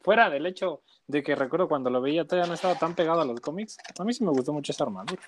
Fuera 0.00 0.30
del 0.30 0.46
hecho 0.46 0.82
de 1.06 1.22
que 1.22 1.34
recuerdo 1.34 1.68
cuando 1.68 1.90
lo 1.90 2.00
veía 2.00 2.24
todavía 2.26 2.48
no 2.48 2.54
estaba 2.54 2.74
tan 2.76 2.94
pegado 2.94 3.20
a 3.20 3.24
los 3.24 3.40
cómics, 3.40 3.78
a 3.98 4.04
mí 4.04 4.12
sí 4.12 4.24
me 4.24 4.30
gustó 4.30 4.52
mucho 4.52 4.72
esa 4.72 4.84
armadura. 4.84 5.20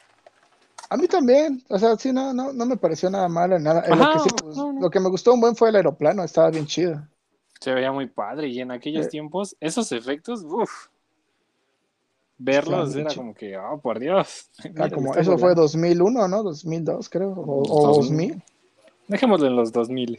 A 0.88 0.96
mí 0.96 1.06
también, 1.06 1.62
o 1.68 1.78
sea, 1.78 1.96
sí, 1.96 2.12
no, 2.12 2.32
no, 2.32 2.52
no 2.52 2.66
me 2.66 2.76
pareció 2.76 3.10
nada 3.10 3.28
malo, 3.28 3.58
nada. 3.58 3.86
Lo, 3.88 4.12
que 4.12 4.18
sí 4.18 4.28
me, 4.44 4.54
no, 4.54 4.72
no. 4.72 4.80
lo 4.80 4.90
que 4.90 5.00
me 5.00 5.08
gustó 5.08 5.32
un 5.32 5.40
buen 5.40 5.54
fue 5.54 5.68
el 5.68 5.76
aeroplano, 5.76 6.24
estaba 6.24 6.50
bien 6.50 6.66
chido. 6.66 7.06
Se 7.60 7.72
veía 7.72 7.92
muy 7.92 8.06
padre 8.06 8.48
y 8.48 8.60
en 8.60 8.70
aquellos 8.70 9.06
Eh. 9.06 9.10
tiempos, 9.10 9.56
esos 9.60 9.92
efectos, 9.92 10.42
uff, 10.42 10.88
verlos 12.38 12.96
era 12.96 13.14
como 13.14 13.34
que, 13.34 13.56
oh, 13.56 13.78
por 13.80 14.00
Dios. 14.00 14.48
Mira, 14.64 14.90
como, 14.90 15.14
eso 15.14 15.32
fue 15.32 15.54
volando. 15.54 15.62
2001, 15.62 16.28
¿no? 16.28 16.42
2002, 16.42 17.08
creo, 17.08 17.32
o, 17.32 17.62
o 17.62 17.94
2000. 17.96 18.42
Dejémoslo 19.06 19.46
en 19.46 19.56
los 19.56 19.72
2000. 19.72 20.18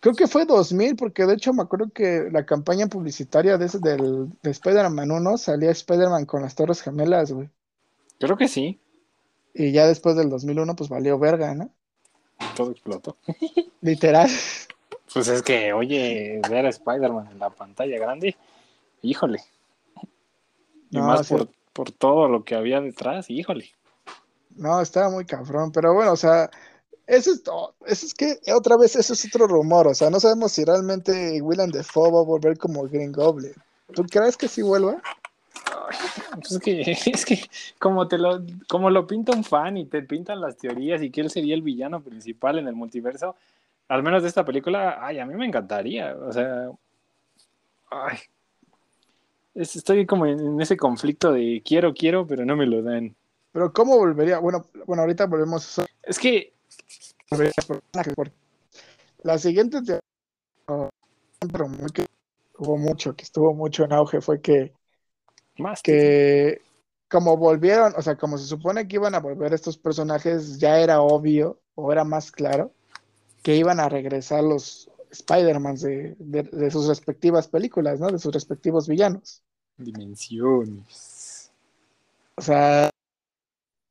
Creo 0.00 0.14
que 0.14 0.28
fue 0.28 0.44
2000, 0.44 0.94
porque 0.96 1.26
de 1.26 1.34
hecho 1.34 1.52
me 1.52 1.62
acuerdo 1.62 1.90
que 1.92 2.28
la 2.30 2.46
campaña 2.46 2.86
publicitaria 2.86 3.58
de, 3.58 3.66
ese, 3.66 3.78
del, 3.80 4.28
de 4.42 4.50
Spider-Man 4.50 5.10
1 5.10 5.38
salía 5.38 5.70
Spider-Man 5.70 6.24
con 6.24 6.42
las 6.42 6.54
Torres 6.54 6.82
Gemelas, 6.82 7.32
güey. 7.32 7.48
Creo 8.20 8.36
que 8.36 8.48
sí, 8.48 8.80
Y 9.54 9.72
ya 9.72 9.86
después 9.86 10.16
del 10.16 10.30
2001, 10.30 10.76
pues 10.76 10.88
valió 10.88 11.18
verga, 11.18 11.54
¿no? 11.54 11.70
todo 12.54 12.70
explotó. 12.70 13.16
Literal. 13.80 14.30
Pues 15.12 15.26
es 15.28 15.42
que, 15.42 15.72
oye, 15.72 16.40
ver 16.48 16.66
a 16.66 16.68
Spider-Man 16.68 17.28
en 17.32 17.38
la 17.40 17.50
pantalla 17.50 17.98
grande, 17.98 18.36
híjole. 19.02 19.40
Y 20.90 20.98
No, 20.98 21.04
más 21.06 21.26
sí. 21.26 21.34
por, 21.34 21.48
por 21.72 21.90
todo 21.90 22.28
lo 22.28 22.44
que 22.44 22.54
había 22.54 22.80
detrás, 22.80 23.30
híjole. 23.30 23.70
No, 24.56 24.80
estaba 24.80 25.10
muy 25.10 25.24
cabrón, 25.24 25.72
pero 25.72 25.94
bueno, 25.94 26.12
o 26.12 26.16
sea, 26.16 26.50
eso 27.08 27.32
es 27.32 27.42
todo. 27.42 27.74
Eso 27.86 28.06
es 28.06 28.14
que, 28.14 28.38
otra 28.54 28.76
vez, 28.76 28.94
eso 28.94 29.12
es 29.14 29.24
otro 29.26 29.46
rumor, 29.48 29.88
o 29.88 29.94
sea, 29.94 30.10
no 30.10 30.20
sabemos 30.20 30.52
si 30.52 30.64
realmente 30.64 31.40
Willem 31.42 31.70
Dafoe 31.70 32.12
va 32.12 32.20
a 32.20 32.24
volver 32.24 32.56
como 32.58 32.82
Green 32.84 33.10
Goblin. 33.12 33.54
¿Tú 33.94 34.04
crees 34.04 34.36
que 34.36 34.46
sí 34.46 34.62
vuelva? 34.62 35.00
Pues 36.34 36.52
es 36.52 36.58
que, 36.60 36.80
es 37.12 37.24
que 37.24 37.40
como 37.78 38.06
te 38.06 38.18
lo, 38.18 38.40
como 38.68 38.90
lo 38.90 39.06
pinta 39.06 39.32
un 39.34 39.42
fan 39.42 39.76
y 39.76 39.86
te 39.86 40.02
pintan 40.02 40.40
las 40.40 40.56
teorías 40.56 41.02
y 41.02 41.10
que 41.10 41.22
él 41.22 41.30
sería 41.30 41.54
el 41.54 41.62
villano 41.62 42.00
principal 42.02 42.58
en 42.58 42.68
el 42.68 42.74
multiverso, 42.74 43.34
al 43.88 44.02
menos 44.02 44.22
de 44.22 44.28
esta 44.28 44.44
película, 44.44 44.98
ay, 45.00 45.18
a 45.18 45.26
mí 45.26 45.34
me 45.34 45.46
encantaría. 45.46 46.14
O 46.14 46.32
sea, 46.32 46.70
ay, 47.90 48.18
es- 49.54 49.76
estoy 49.76 50.06
como 50.06 50.26
en, 50.26 50.38
en 50.38 50.60
ese 50.60 50.76
conflicto 50.76 51.32
de 51.32 51.62
quiero, 51.64 51.94
quiero, 51.94 52.26
pero 52.26 52.44
no 52.44 52.56
me 52.56 52.66
lo 52.66 52.82
dan. 52.82 53.14
Pero 53.52 53.72
¿cómo 53.72 53.96
volvería? 53.96 54.38
Bueno, 54.38 54.66
bueno, 54.86 55.02
ahorita 55.02 55.26
volvemos 55.26 55.78
a 55.78 55.86
Es 56.02 56.18
que, 56.18 56.52
sobre 56.66 56.78
los 56.82 57.14
personajes, 57.14 57.16
porque 57.16 57.17
la 59.22 59.38
siguiente 59.38 59.78
pero 61.52 61.68
muy 61.68 61.90
que 61.90 62.06
hubo 62.58 62.76
mucho, 62.76 63.14
que 63.14 63.24
estuvo 63.24 63.54
mucho 63.54 63.84
en 63.84 63.92
auge, 63.92 64.20
fue 64.20 64.40
que, 64.40 64.72
más 65.58 65.82
que 65.82 66.60
como 67.08 67.36
volvieron, 67.36 67.94
o 67.96 68.02
sea, 68.02 68.16
como 68.16 68.36
se 68.38 68.46
supone 68.46 68.86
que 68.86 68.96
iban 68.96 69.14
a 69.14 69.20
volver 69.20 69.54
estos 69.54 69.78
personajes, 69.78 70.58
ya 70.58 70.78
era 70.78 71.00
obvio, 71.00 71.60
o 71.74 71.92
era 71.92 72.04
más 72.04 72.30
claro, 72.30 72.72
que 73.42 73.56
iban 73.56 73.80
a 73.80 73.88
regresar 73.88 74.44
los 74.44 74.90
Spider-Mans 75.10 75.80
de, 75.80 76.16
de- 76.18 76.42
de 76.42 76.70
sus 76.70 76.86
respectivas 76.86 77.48
películas, 77.48 77.98
¿no? 77.98 78.08
De 78.08 78.18
sus 78.18 78.32
respectivos 78.32 78.88
villanos. 78.88 79.42
dimensiones. 79.76 81.50
O 82.36 82.42
sea, 82.42 82.90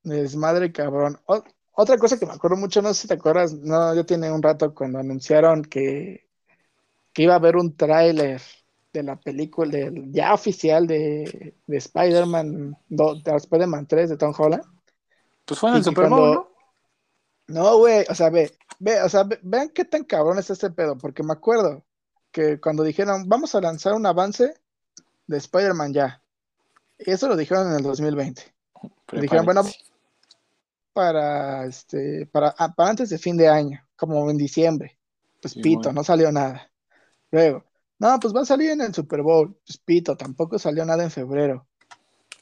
desmadre 0.04 0.70
cabrón. 0.70 1.18
O- 1.26 1.42
otra 1.80 1.96
cosa 1.96 2.18
que 2.18 2.26
me 2.26 2.32
acuerdo 2.32 2.56
mucho, 2.56 2.82
no 2.82 2.92
sé 2.92 3.02
si 3.02 3.08
te 3.08 3.14
acuerdas, 3.14 3.54
no, 3.54 3.94
ya 3.94 4.02
tiene 4.02 4.32
un 4.32 4.42
rato 4.42 4.74
cuando 4.74 4.98
anunciaron 4.98 5.62
que, 5.62 6.26
que 7.12 7.22
iba 7.22 7.34
a 7.34 7.36
haber 7.36 7.56
un 7.56 7.76
tráiler 7.76 8.42
de 8.92 9.02
la 9.04 9.14
película, 9.14 9.78
ya 10.10 10.34
oficial 10.34 10.88
de, 10.88 11.54
de 11.66 11.76
Spider-Man, 11.76 12.76
de 12.88 13.36
Spider-Man 13.36 13.86
3 13.86 14.10
de 14.10 14.16
Tom 14.16 14.34
Holland. 14.36 14.64
Pues 15.44 15.60
fue 15.60 15.70
en 15.70 15.76
el 15.76 15.84
Super 15.84 16.08
Bowl, 16.08 16.18
cuando- 16.18 16.50
¿no? 17.46 17.62
No, 17.62 17.78
güey, 17.78 18.04
o 18.10 18.14
sea, 18.14 18.28
ve, 18.28 18.50
ve, 18.80 19.00
o 19.02 19.08
sea, 19.08 19.22
ve- 19.22 19.38
vean 19.42 19.68
qué 19.70 19.84
tan 19.84 20.02
cabrón 20.02 20.38
está 20.38 20.54
este 20.54 20.70
pedo, 20.70 20.98
porque 20.98 21.22
me 21.22 21.32
acuerdo 21.32 21.84
que 22.32 22.60
cuando 22.60 22.82
dijeron, 22.82 23.28
vamos 23.28 23.54
a 23.54 23.60
lanzar 23.60 23.94
un 23.94 24.04
avance 24.04 24.52
de 25.28 25.36
Spider-Man 25.38 25.92
ya, 25.94 26.22
y 26.98 27.12
eso 27.12 27.28
lo 27.28 27.36
dijeron 27.36 27.68
en 27.70 27.76
el 27.76 27.82
2020. 27.84 28.42
Dijeron, 29.12 29.44
bueno. 29.46 29.62
Para 30.98 31.64
este 31.66 32.26
para, 32.26 32.52
ah, 32.58 32.74
para 32.74 32.90
antes 32.90 33.08
de 33.10 33.18
fin 33.18 33.36
de 33.36 33.46
año, 33.46 33.80
como 33.94 34.28
en 34.28 34.36
diciembre. 34.36 34.98
Pues 35.40 35.54
Sí, 35.54 35.60
pito, 35.62 35.82
bueno. 35.84 35.92
no 36.00 36.02
salió 36.04 36.32
nada. 36.32 36.72
Luego, 37.30 37.64
no, 38.00 38.18
pues 38.18 38.34
va 38.34 38.40
a 38.40 38.44
salir 38.44 38.70
en 38.70 38.80
el 38.80 38.92
Super 38.92 39.22
Bowl. 39.22 39.56
Pues 39.64 39.78
pito, 39.78 40.16
tampoco 40.16 40.58
salió 40.58 40.84
nada 40.84 41.04
en 41.04 41.12
febrero. 41.12 41.68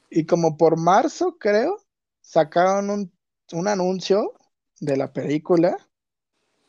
Y 0.08 0.24
como 0.24 0.56
por 0.56 0.78
marzo, 0.78 1.36
creo, 1.38 1.76
sacaron 2.22 2.88
un 2.88 3.12
un 3.52 3.68
anuncio 3.68 4.32
de 4.80 4.96
la 4.96 5.12
película, 5.12 5.76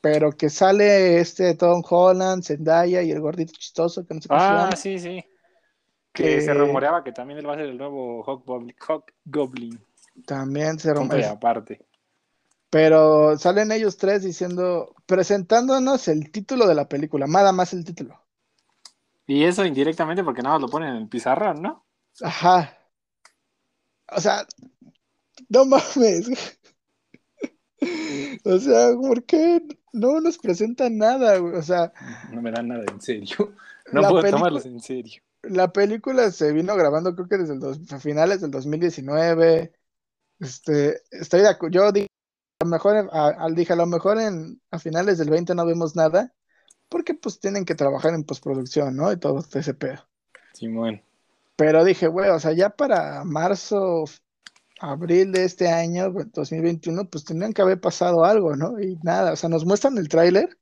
pero 0.01 0.31
que 0.33 0.49
sale 0.49 1.19
este 1.19 1.55
Tom 1.55 1.81
Holland, 1.89 2.43
Zendaya 2.43 3.01
y 3.01 3.11
el 3.11 3.21
gordito 3.21 3.53
chistoso 3.57 4.05
que 4.05 4.13
no 4.13 4.21
sé 4.21 4.27
Ah, 4.29 4.75
sí, 4.75 4.99
sí. 4.99 5.23
Que 6.11 6.41
se 6.41 6.53
rumoreaba 6.53 7.03
que 7.03 7.13
también 7.13 7.39
él 7.39 7.47
va 7.47 7.53
a 7.53 7.57
ser 7.57 7.67
el 7.67 7.77
nuevo 7.77 8.23
Hawk 8.23 8.43
Goblin. 9.25 9.79
También 10.25 10.79
se 10.79 10.93
rompe. 10.93 11.25
aparte. 11.25 11.85
Pero 12.69 13.37
salen 13.37 13.71
ellos 13.71 13.97
tres 13.97 14.23
diciendo, 14.23 14.93
presentándonos 15.05 16.07
el 16.09 16.31
título 16.31 16.67
de 16.67 16.75
la 16.75 16.89
película, 16.89 17.25
nada 17.27 17.51
más 17.53 17.71
el 17.73 17.85
título. 17.85 18.21
Y 19.25 19.43
eso 19.43 19.65
indirectamente 19.65 20.23
porque 20.23 20.41
nada 20.41 20.55
más 20.55 20.61
lo 20.63 20.69
ponen 20.69 20.89
en 20.89 20.95
el 21.03 21.07
pizarrón, 21.09 21.61
¿no? 21.61 21.85
Ajá. 22.21 22.77
O 24.11 24.19
sea, 24.21 24.45
no 25.49 25.65
mames. 25.65 26.29
O 28.43 28.57
sea, 28.57 28.89
¿por 28.95 29.23
qué 29.25 29.61
no 29.93 30.19
nos 30.19 30.37
presentan 30.39 30.97
nada, 30.97 31.37
güey? 31.37 31.55
O 31.55 31.61
sea, 31.61 31.93
No 32.31 32.41
me 32.41 32.51
dan 32.51 32.67
nada 32.69 32.83
en 32.91 32.99
serio. 33.01 33.53
No 33.93 34.01
puedo 34.01 34.15
película- 34.15 34.31
tomarlos 34.31 34.65
en 34.65 34.79
serio. 34.81 35.21
la 35.43 35.71
película 35.71 36.29
se 36.31 36.51
vino 36.51 36.75
grabando 36.75 37.15
creo 37.15 37.27
que 37.29 37.37
desde 37.37 37.53
el 37.53 37.59
dos- 37.61 37.79
finales 38.01 38.41
del 38.41 38.51
2019. 38.51 39.71
Este, 40.39 41.01
estoy 41.11 41.41
de 41.41 41.49
acu- 41.49 41.69
yo 41.71 41.91
dije, 41.91 42.07
a 42.59 42.65
lo 42.65 42.71
mejor, 42.71 43.09
a, 43.11 43.47
dije, 43.51 43.73
a 43.73 43.75
lo 43.77 43.85
mejor 43.85 44.19
en, 44.19 44.61
a 44.71 44.79
finales 44.79 45.17
del 45.17 45.29
20 45.29 45.55
no 45.55 45.65
vemos 45.65 45.95
nada, 45.95 46.33
porque 46.89 47.13
pues 47.13 47.39
tienen 47.39 47.65
que 47.65 47.75
trabajar 47.75 48.13
en 48.13 48.23
postproducción, 48.23 48.95
¿no? 48.95 49.11
Y 49.11 49.17
todo 49.17 49.43
ese 49.53 49.73
pedo. 49.73 50.07
Simón. 50.53 51.01
Pero 51.55 51.83
dije, 51.83 52.07
güey, 52.07 52.29
o 52.29 52.39
sea, 52.39 52.53
ya 52.53 52.69
para 52.69 53.23
marzo, 53.23 54.05
abril 54.79 55.31
de 55.31 55.43
este 55.43 55.69
año, 55.69 56.11
2021, 56.11 57.09
pues 57.09 57.25
tendrían 57.25 57.53
que 57.53 57.61
haber 57.61 57.79
pasado 57.81 58.23
algo, 58.23 58.55
¿no? 58.55 58.79
Y 58.79 58.97
nada, 59.03 59.33
o 59.33 59.35
sea, 59.35 59.49
nos 59.49 59.65
muestran 59.65 59.97
el 59.97 60.07
tráiler 60.07 60.57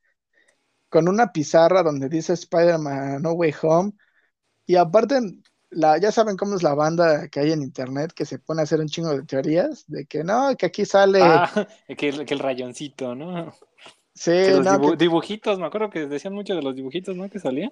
con 0.89 1.09
una 1.09 1.33
pizarra 1.33 1.83
donde 1.83 2.07
dice 2.07 2.33
Spider-Man 2.33 3.21
No 3.21 3.33
Way 3.33 3.53
Home. 3.61 3.91
Y 4.65 4.77
aparte, 4.77 5.19
la, 5.75 5.97
ya 5.99 6.11
saben 6.11 6.37
cómo 6.37 6.55
es 6.55 6.63
la 6.63 6.73
banda 6.73 7.27
que 7.27 7.39
hay 7.41 7.51
en 7.51 7.61
internet 7.61 8.11
que 8.13 8.25
se 8.25 8.39
pone 8.39 8.61
a 8.61 8.63
hacer 8.63 8.79
un 8.79 8.87
chingo 8.87 9.15
de 9.15 9.23
teorías 9.23 9.85
de 9.87 10.05
que 10.05 10.23
no, 10.23 10.55
que 10.57 10.65
aquí 10.65 10.85
sale. 10.85 11.19
Ah, 11.21 11.49
que 11.97 12.09
el, 12.09 12.25
que 12.25 12.33
el 12.33 12.39
rayoncito, 12.39 13.13
¿no? 13.15 13.53
sí, 14.13 14.31
Que 14.31 14.51
los 14.51 14.65
no, 14.65 14.71
dibu- 14.79 14.91
que- 14.91 14.97
dibujitos, 14.97 15.59
me 15.59 15.65
acuerdo 15.67 15.89
que 15.89 16.07
decían 16.07 16.33
mucho 16.33 16.55
de 16.55 16.61
los 16.61 16.75
dibujitos, 16.75 17.15
¿no? 17.15 17.29
Que 17.29 17.39
salían. 17.39 17.71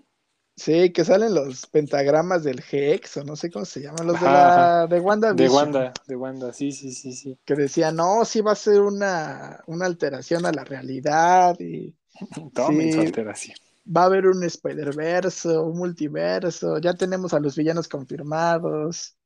sí, 0.56 0.92
que 0.92 1.04
salen 1.04 1.34
los 1.34 1.66
pentagramas 1.68 2.44
del 2.44 2.62
Hex, 2.72 3.18
o 3.18 3.24
no 3.24 3.36
sé 3.36 3.50
cómo 3.50 3.66
se 3.66 3.82
llaman, 3.82 4.06
los 4.06 4.20
de 4.20 4.26
la 4.28 4.86
de 4.88 5.00
Wanda 5.00 5.34
De 5.34 5.50
Wanda, 5.50 5.94
de 6.06 6.16
Wanda, 6.16 6.54
sí, 6.54 6.72
sí, 6.72 6.92
sí, 6.92 7.14
sí. 7.14 7.40
que 7.46 7.56
decía, 7.56 7.92
no, 7.92 8.24
sí 8.26 8.42
va 8.42 8.52
a 8.52 8.56
ser 8.56 8.82
una, 8.82 9.62
una 9.68 9.86
alteración 9.88 10.46
a 10.46 10.52
la 10.52 10.64
realidad 10.64 11.60
y 11.60 11.96
Tomen 12.54 12.94
su 12.94 13.00
alteración. 13.00 13.58
Va 13.86 14.04
a 14.04 14.06
haber 14.06 14.28
un 14.28 14.44
Spider-Verse, 14.44 15.58
un 15.58 15.78
multiverso, 15.78 16.78
ya 16.80 16.94
tenemos 16.94 17.34
a 17.34 17.40
los 17.40 17.56
villanos 17.56 17.88
confirmados. 17.88 19.18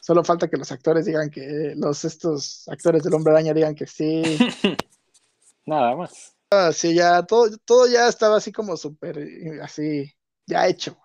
Solo 0.00 0.24
falta 0.24 0.48
que 0.48 0.56
los 0.56 0.72
actores 0.72 1.06
digan 1.06 1.30
que, 1.30 1.74
los 1.76 2.04
estos 2.04 2.68
actores 2.68 3.04
del 3.04 3.14
Hombre 3.14 3.32
Araña 3.32 3.54
digan 3.54 3.74
que 3.74 3.86
sí. 3.86 4.22
Nada 5.66 5.94
más. 5.96 6.34
Así 6.50 6.94
ya, 6.94 7.22
todo, 7.22 7.56
todo 7.64 7.86
ya 7.86 8.08
estaba 8.08 8.36
así 8.36 8.52
como 8.52 8.76
súper, 8.76 9.18
así, 9.62 10.12
ya 10.46 10.66
hecho. 10.66 10.98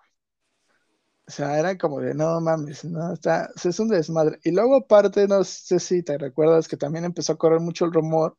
O 1.26 1.30
sea, 1.30 1.58
era 1.58 1.76
como 1.76 2.00
de, 2.00 2.14
no 2.14 2.40
mames, 2.40 2.84
no, 2.84 3.12
está, 3.12 3.50
es 3.62 3.78
un 3.80 3.88
desmadre. 3.88 4.38
Y 4.44 4.50
luego 4.50 4.76
aparte, 4.76 5.28
no 5.28 5.44
sé 5.44 5.78
si 5.78 6.02
te 6.02 6.16
recuerdas 6.16 6.68
que 6.68 6.76
también 6.78 7.04
empezó 7.04 7.34
a 7.34 7.38
correr 7.38 7.60
mucho 7.60 7.84
el 7.84 7.92
rumor, 7.92 8.38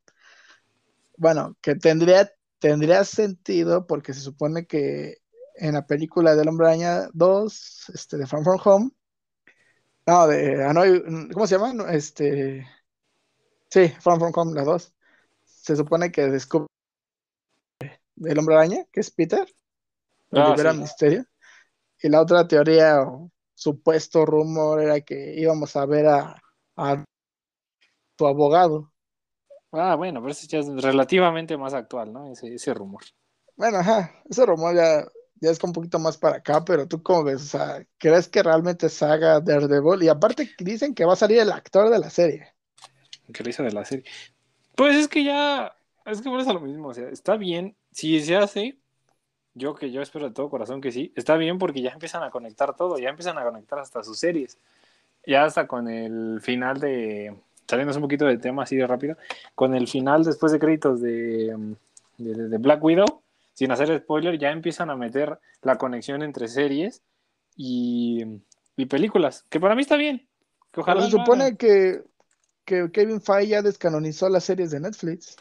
bueno, 1.17 1.55
que 1.61 1.75
tendría, 1.75 2.31
tendría 2.59 3.03
sentido 3.03 3.87
porque 3.87 4.13
se 4.13 4.21
supone 4.21 4.65
que 4.65 5.17
en 5.55 5.73
la 5.73 5.85
película 5.85 6.35
del 6.35 6.47
Hombre 6.47 6.67
Araña 6.67 7.09
2, 7.13 7.91
este, 7.93 8.17
de 8.17 8.27
Far 8.27 8.43
From 8.43 8.59
Home, 8.63 8.91
no, 10.05 10.27
de 10.27 10.63
Hanoi, 10.63 11.03
¿cómo 11.33 11.45
se 11.47 11.57
llama? 11.57 11.91
Este, 11.91 12.67
sí, 13.69 13.89
Far 13.99 14.19
From 14.19 14.31
Home, 14.35 14.53
la 14.53 14.63
2, 14.63 14.93
se 15.43 15.75
supone 15.75 16.11
que 16.11 16.27
descubre 16.27 16.67
del 18.15 18.39
Hombre 18.39 18.55
Araña, 18.55 18.85
que 18.91 18.99
es 19.01 19.11
Peter, 19.11 19.47
Ah, 20.31 20.51
libera 20.51 20.73
sí. 20.73 20.79
Misterio. 20.79 21.25
Y 22.01 22.09
la 22.09 22.21
otra 22.21 22.47
teoría 22.47 23.01
o 23.01 23.31
supuesto 23.53 24.25
rumor 24.25 24.81
era 24.81 25.01
que 25.01 25.35
íbamos 25.35 25.75
a 25.75 25.85
ver 25.85 26.07
a, 26.07 26.41
a 26.77 27.03
tu 28.15 28.27
abogado. 28.27 28.88
Ah, 29.71 29.95
bueno, 29.95 30.19
pero 30.21 30.31
eso 30.31 30.47
ya 30.47 30.59
es 30.59 30.67
relativamente 30.81 31.57
más 31.57 31.73
actual, 31.73 32.11
¿no? 32.11 32.31
Ese, 32.31 32.53
ese 32.55 32.73
rumor. 32.73 33.03
Bueno, 33.55 33.77
ajá, 33.77 34.23
ese 34.29 34.45
rumor 34.45 34.75
ya, 34.75 35.05
ya 35.41 35.51
es 35.51 35.63
un 35.63 35.73
poquito 35.73 35.99
más 35.99 36.17
para 36.17 36.37
acá, 36.37 36.63
pero 36.65 36.87
tú 36.87 37.03
cómo 37.03 37.23
ves, 37.23 37.41
o 37.41 37.45
sea, 37.45 37.85
¿crees 37.97 38.27
que 38.27 38.41
realmente 38.43 38.89
se 38.89 39.05
haga 39.05 39.39
Daredevil? 39.41 40.03
Y 40.03 40.09
aparte 40.09 40.49
dicen 40.59 40.95
que 40.95 41.05
va 41.05 41.13
a 41.13 41.17
salir 41.17 41.39
el 41.39 41.51
actor 41.51 41.89
de 41.89 41.99
la 41.99 42.09
serie. 42.09 42.53
que 43.33 43.43
lo 43.43 43.49
hizo 43.49 43.63
de 43.63 43.71
la 43.71 43.85
serie. 43.85 44.05
Pues 44.75 44.95
es 44.95 45.07
que 45.07 45.23
ya, 45.23 45.75
es 46.05 46.21
que 46.21 46.29
por 46.29 46.39
eso 46.39 46.53
lo 46.53 46.61
mismo, 46.61 46.89
o 46.89 46.93
sea, 46.93 47.09
está 47.09 47.37
bien, 47.37 47.75
si 47.91 48.19
se 48.21 48.35
hace, 48.37 48.79
yo 49.53 49.75
que 49.75 49.91
yo 49.91 50.01
espero 50.01 50.27
de 50.29 50.33
todo 50.33 50.49
corazón 50.49 50.81
que 50.81 50.91
sí, 50.91 51.13
está 51.15 51.35
bien 51.37 51.59
porque 51.59 51.81
ya 51.81 51.91
empiezan 51.91 52.23
a 52.23 52.31
conectar 52.31 52.75
todo, 52.75 52.97
ya 52.97 53.09
empiezan 53.09 53.37
a 53.37 53.43
conectar 53.43 53.79
hasta 53.79 54.03
sus 54.03 54.19
series, 54.19 54.57
ya 55.25 55.45
hasta 55.45 55.67
con 55.67 55.89
el 55.89 56.39
final 56.41 56.79
de, 56.79 57.35
saliendo 57.69 57.93
un 57.95 58.01
poquito 58.01 58.25
del 58.25 58.41
tema 58.41 58.63
así 58.63 58.75
de 58.75 58.87
rápido, 58.87 59.15
con 59.55 59.75
el 59.75 59.87
final 59.87 60.23
después 60.23 60.51
de 60.51 60.59
créditos 60.59 61.01
de, 61.01 61.75
de, 62.17 62.49
de 62.49 62.57
Black 62.57 62.83
Widow, 62.83 63.21
sin 63.53 63.71
hacer 63.71 63.97
spoiler, 63.99 64.37
ya 64.39 64.49
empiezan 64.51 64.89
a 64.89 64.95
meter 64.95 65.37
la 65.61 65.77
conexión 65.77 66.23
entre 66.23 66.47
series 66.47 67.01
y, 67.55 68.23
y 68.77 68.85
películas, 68.85 69.45
que 69.49 69.59
para 69.59 69.75
mí 69.75 69.81
está 69.83 69.97
bien. 69.97 70.27
Que 70.71 70.81
ojalá 70.81 71.01
Pero 71.01 71.09
se 71.09 71.15
hagan. 71.15 71.25
supone 71.25 71.57
que, 71.57 72.03
que 72.65 72.89
Kevin 72.91 73.21
Feige 73.21 73.47
ya 73.51 73.61
descanonizó 73.61 74.29
las 74.29 74.43
series 74.45 74.71
de 74.71 74.79
Netflix. 74.79 75.35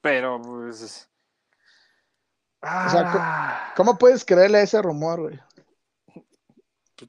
Pero 0.00 0.40
pues. 0.42 1.08
O 2.62 2.90
sea, 2.90 3.02
Ah, 3.14 3.72
¿Cómo 3.76 3.98
puedes 3.98 4.24
creerle 4.24 4.58
a 4.58 4.62
ese 4.62 4.80
rumor, 4.82 5.20
güey? 5.22 5.40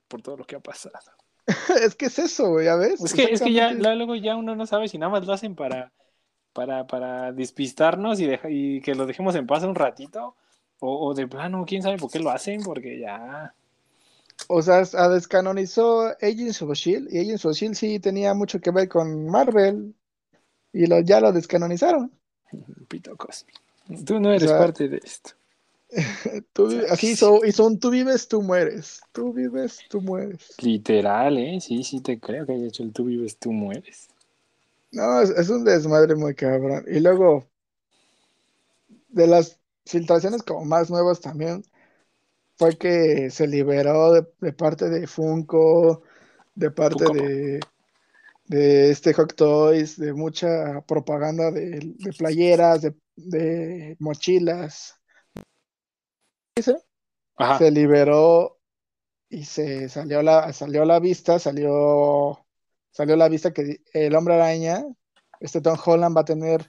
por 0.08 0.22
todo 0.24 0.38
lo 0.38 0.46
que 0.46 0.56
ha 0.56 0.60
pasado. 0.60 0.98
Es 1.82 1.96
que 1.96 2.06
es 2.06 2.20
eso, 2.20 2.50
güey, 2.52 2.66
¿ya 2.66 2.76
ves? 2.76 3.02
Es 3.02 3.14
que, 3.14 3.24
es 3.24 3.42
que 3.42 3.52
ya 3.54 3.72
luego 3.74 4.16
ya 4.16 4.36
uno 4.36 4.56
no 4.56 4.66
sabe 4.66 4.88
si 4.88 4.98
nada 4.98 5.12
más 5.12 5.26
lo 5.26 5.34
hacen 5.34 5.56
para, 5.56 5.92
para, 6.54 6.88
para 6.88 7.32
despistarnos 7.32 8.20
y, 8.20 8.26
deja- 8.28 8.50
y 8.50 8.82
que 8.82 8.96
lo 8.96 9.06
dejemos 9.06 9.36
en 9.36 9.48
paz 9.48 9.64
un 9.64 9.76
ratito. 9.76 10.36
O, 10.80 11.08
o 11.08 11.14
de 11.14 11.28
plano, 11.28 11.64
quién 11.66 11.82
sabe 11.82 11.98
por 11.98 12.12
qué 12.12 12.20
lo 12.20 12.30
hacen, 12.30 12.62
porque 12.62 13.00
ya. 13.00 13.54
O 14.48 14.62
sea, 14.62 14.84
a 14.94 15.10
descanonizó 15.10 16.08
Agents 16.22 16.62
of 16.62 16.72
S.H.I.E.L.D. 16.72 17.10
y 17.16 17.20
Agents 17.22 17.46
of 17.46 17.52
S.H.I.E.L.D. 17.52 17.76
sí 17.76 18.00
tenía 18.00 18.34
mucho 18.34 18.60
que 18.60 18.72
ver 18.72 18.90
con 18.90 19.28
Marvel 19.30 19.94
y 20.74 20.88
lo, 20.88 21.00
ya 21.00 21.22
lo 21.22 21.32
descanonizaron. 21.32 22.12
Pito 22.90 23.16
cósmico. 23.16 23.62
Tú 24.06 24.20
no 24.20 24.30
eres 24.32 24.50
sea, 24.50 24.58
parte 24.58 24.88
de 24.90 24.98
esto. 25.04 25.32
Tú 26.54 26.70
así 26.90 27.12
hizo, 27.12 27.40
un 27.66 27.80
tú 27.80 27.90
vives, 27.90 28.28
tú 28.28 28.42
mueres. 28.42 29.02
Tú 29.12 29.34
vives, 29.34 29.80
tú 29.90 30.02
mueres. 30.02 30.56
Literal, 30.62 31.38
¿eh? 31.38 31.60
Sí, 31.62 31.84
sí, 31.84 32.02
te 32.02 32.20
creo 32.20 32.46
que 32.46 32.54
haya 32.54 32.68
hecho 32.68 32.84
el 32.84 32.92
tú 32.92 33.06
vives, 33.06 33.38
tú 33.38 33.52
mueres. 33.52 34.10
No, 34.92 35.22
es, 35.22 35.30
es 35.32 35.50
un 35.50 35.64
desmadre 35.64 36.16
muy 36.16 36.36
cabrón. 36.36 36.86
Y 36.88 37.00
luego, 37.00 37.48
de 39.10 39.28
las 39.28 39.60
filtraciones 39.86 40.44
como 40.44 40.66
más 40.66 40.90
nuevas 40.90 41.20
también, 41.20 41.64
fue 42.58 42.78
que 42.78 43.30
se 43.30 43.48
liberó 43.48 44.14
de, 44.14 44.28
de 44.40 44.54
parte 44.54 44.90
de 44.90 45.08
Funko, 45.08 46.04
de 46.56 46.72
parte 46.72 47.06
de, 47.06 47.60
de 48.48 48.92
este 48.92 49.14
Hot 49.14 49.36
Toys, 49.36 49.98
de 49.98 50.14
mucha 50.14 50.82
propaganda 50.82 51.52
de, 51.52 51.96
de 51.98 52.14
playeras, 52.18 52.82
de, 52.82 52.96
de 53.16 53.96
mochilas. 54.00 54.96
Ajá. 57.36 57.58
Se 57.58 57.72
liberó 57.72 58.60
y 59.30 59.46
se 59.46 59.90
salió 59.90 60.22
la, 60.22 60.54
salió 60.54 60.86
la 60.86 61.00
vista, 61.00 61.40
salió, 61.40 62.46
salió 62.92 63.16
la 63.16 63.30
vista 63.30 63.54
que 63.54 63.82
el 63.94 64.16
Hombre 64.16 64.36
Araña, 64.36 64.84
este 65.40 65.62
Tom 65.62 65.78
Holland 65.84 66.16
va 66.16 66.22
a 66.22 66.26
tener, 66.26 66.68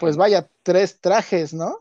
pues 0.00 0.16
vaya, 0.16 0.48
tres 0.62 1.00
trajes, 1.00 1.52
¿no? 1.52 1.76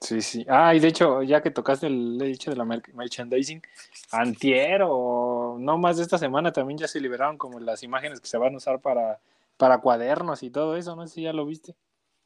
Sí, 0.00 0.22
sí. 0.22 0.46
Ah, 0.48 0.74
y 0.74 0.80
de 0.80 0.88
hecho, 0.88 1.22
ya 1.22 1.42
que 1.42 1.50
tocaste 1.50 1.86
el 1.86 2.20
hecho 2.22 2.50
de 2.50 2.56
la 2.56 2.64
mer- 2.64 2.82
merchandising, 2.94 3.62
antier 4.12 4.80
o 4.84 5.56
no 5.58 5.76
más 5.76 5.98
de 5.98 6.02
esta 6.04 6.16
semana 6.16 6.52
también 6.52 6.78
ya 6.78 6.88
se 6.88 7.00
liberaron 7.00 7.36
como 7.36 7.60
las 7.60 7.82
imágenes 7.82 8.20
que 8.20 8.26
se 8.26 8.38
van 8.38 8.54
a 8.54 8.56
usar 8.56 8.80
para, 8.80 9.20
para 9.58 9.78
cuadernos 9.78 10.42
y 10.42 10.50
todo 10.50 10.76
eso, 10.76 10.96
no 10.96 11.06
sé 11.06 11.14
si 11.14 11.22
ya 11.22 11.34
lo 11.34 11.44
viste. 11.44 11.74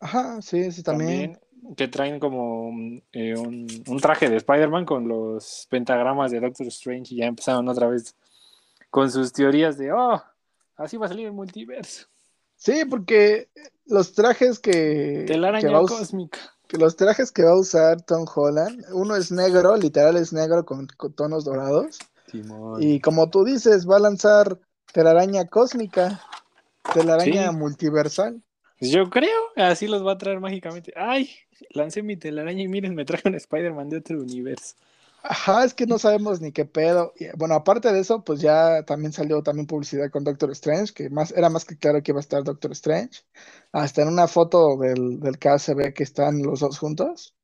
Ajá, 0.01 0.41
sí, 0.43 0.71
sí, 0.71 0.83
también. 0.83 1.33
También 1.33 1.41
que 1.77 1.89
traen 1.89 2.19
como 2.21 2.71
eh, 3.13 3.37
un, 3.37 3.67
un 3.87 4.01
traje 4.01 4.29
de 4.29 4.37
Spider-Man 4.37 4.85
con 4.85 5.09
los 5.09 5.67
pentagramas 5.71 6.31
de 6.31 6.41
Doctor 6.41 6.67
Strange 6.69 7.15
y 7.15 7.19
ya 7.19 7.27
empezaron 7.27 7.69
otra 7.69 7.89
vez 7.89 8.15
con 8.91 9.11
sus 9.11 9.33
teorías 9.33 9.77
de, 9.79 9.93
oh, 9.93 10.23
Así 10.77 10.97
va 10.97 11.07
a 11.07 11.09
salir 11.09 11.27
el 11.27 11.33
multiverso. 11.33 12.07
Sí, 12.57 12.85
porque 12.89 13.49
los 13.87 14.13
trajes 14.13 14.59
que. 14.59 15.25
Telaraña 15.27 15.69
que 15.69 15.87
cósmica. 15.87 16.39
que 16.67 16.79
los 16.79 16.97
trajes 16.97 17.31
que 17.31 17.45
va 17.45 17.51
a 17.53 17.59
usar 17.61 18.03
Tom 18.03 18.25
Holland, 18.33 18.85
uno 18.93 19.15
es 19.15 19.31
negro, 19.31 19.77
literal 19.77 20.17
es 20.17 20.33
negro 20.33 20.65
con, 20.65 20.89
con 20.97 21.13
tonos 21.13 21.45
dorados. 21.45 21.99
Y 22.81 23.01
como 23.01 23.31
tú 23.31 23.45
dices, 23.45 23.89
va 23.89 23.97
a 23.97 24.01
lanzar 24.01 24.59
telaraña 24.93 25.47
cósmica, 25.47 26.21
telaraña 26.93 27.51
Sí. 27.51 27.57
multiversal. 27.57 28.43
Yo 28.81 29.09
creo, 29.09 29.31
así 29.57 29.87
los 29.87 30.05
va 30.05 30.13
a 30.13 30.19
traer 30.19 30.41
mágicamente. 30.41 30.93
Ay, 30.97 31.31
lancé 31.71 32.03
mi 32.03 32.17
telaraña 32.17 32.63
y 32.63 32.69
miren, 32.69 32.95
me 32.95 33.05
traje 33.05 33.29
un 33.29 33.35
Spider-Man 33.35 33.89
de 33.89 33.99
otro 33.99 34.21
universo. 34.21 34.75
Ajá, 35.27 35.65
es 35.65 35.73
que 35.73 35.87
no 35.87 35.99
sabemos 35.99 36.43
ni 36.43 36.53
qué 36.53 36.67
pedo. 36.67 37.15
Bueno, 37.37 37.55
aparte 37.55 37.91
de 37.91 38.01
eso, 38.01 38.23
pues 38.25 38.41
ya 38.41 38.83
también 38.85 39.13
salió 39.13 39.43
también 39.43 39.67
publicidad 39.67 40.11
con 40.11 40.23
Doctor 40.23 40.51
Strange, 40.51 40.93
que 40.93 41.09
más 41.09 41.33
era 41.33 41.49
más 41.49 41.65
que 41.65 41.79
claro 41.79 42.03
que 42.03 42.13
iba 42.13 42.19
a 42.19 42.21
estar 42.21 42.45
Doctor 42.45 42.73
Strange. 42.73 43.23
Hasta 43.73 44.03
en 44.03 44.09
una 44.09 44.29
foto 44.29 44.77
del, 44.77 45.21
del 45.21 45.39
cast 45.39 45.65
se 45.65 45.75
ve 45.75 45.95
que 45.95 46.03
están 46.03 46.43
los 46.43 46.61
dos 46.61 46.79
juntos. 46.79 47.35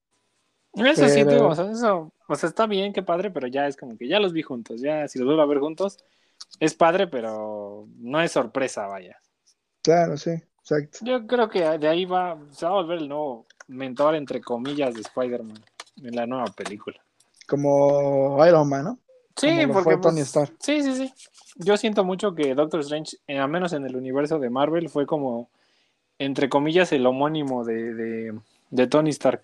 Eso 0.74 1.08
sí, 1.08 1.24
Pero- 1.24 1.30
digo, 1.30 1.48
o 1.48 1.54
sea, 1.54 1.70
eso, 1.70 2.12
o 2.28 2.34
sea, 2.34 2.48
está 2.50 2.66
bien, 2.66 2.92
qué 2.92 3.02
padre, 3.02 3.30
pero 3.30 3.46
ya 3.46 3.66
es 3.66 3.76
como 3.76 3.96
que 3.96 4.06
ya 4.08 4.20
los 4.20 4.32
vi 4.34 4.42
juntos, 4.42 4.80
ya 4.82 5.08
si 5.08 5.18
los 5.18 5.26
vuelvo 5.26 5.42
a 5.42 5.46
ver 5.46 5.58
juntos, 5.58 5.98
es 6.60 6.74
padre, 6.74 7.06
pero 7.06 7.88
no 7.96 8.20
es 8.20 8.30
sorpresa, 8.30 8.86
vaya. 8.86 9.16
Claro, 9.82 10.16
sí, 10.18 10.30
exacto. 10.60 10.98
Yo 11.00 11.26
creo 11.26 11.48
que 11.48 11.78
de 11.78 11.88
ahí 11.88 12.04
va, 12.04 12.38
se 12.52 12.66
va 12.66 12.72
a 12.72 12.74
volver 12.74 12.98
el 12.98 13.08
nuevo 13.08 13.46
mentor, 13.70 14.14
entre 14.14 14.40
comillas, 14.40 14.94
de 14.94 15.00
Spider-Man 15.00 15.62
en 16.02 16.16
la 16.16 16.26
nueva 16.26 16.46
película. 16.46 17.00
Como 17.46 18.44
Iron 18.46 18.68
Man, 18.68 18.84
¿no? 18.84 18.98
Sí, 19.36 19.66
porque 19.66 19.82
fue 19.82 19.96
Tony 19.98 20.16
pues, 20.16 20.28
Stark. 20.28 20.54
sí, 20.60 20.82
sí, 20.82 20.94
sí. 20.94 21.12
Yo 21.56 21.76
siento 21.76 22.04
mucho 22.04 22.34
que 22.34 22.54
Doctor 22.54 22.80
Strange, 22.80 23.16
eh, 23.26 23.38
al 23.38 23.48
menos 23.48 23.72
en 23.72 23.84
el 23.84 23.96
universo 23.96 24.38
de 24.38 24.50
Marvel, 24.50 24.88
fue 24.88 25.06
como, 25.06 25.50
entre 26.18 26.48
comillas, 26.48 26.92
el 26.92 27.06
homónimo 27.06 27.64
de, 27.64 27.94
de, 27.94 28.38
de 28.70 28.86
Tony 28.86 29.10
Stark. 29.10 29.42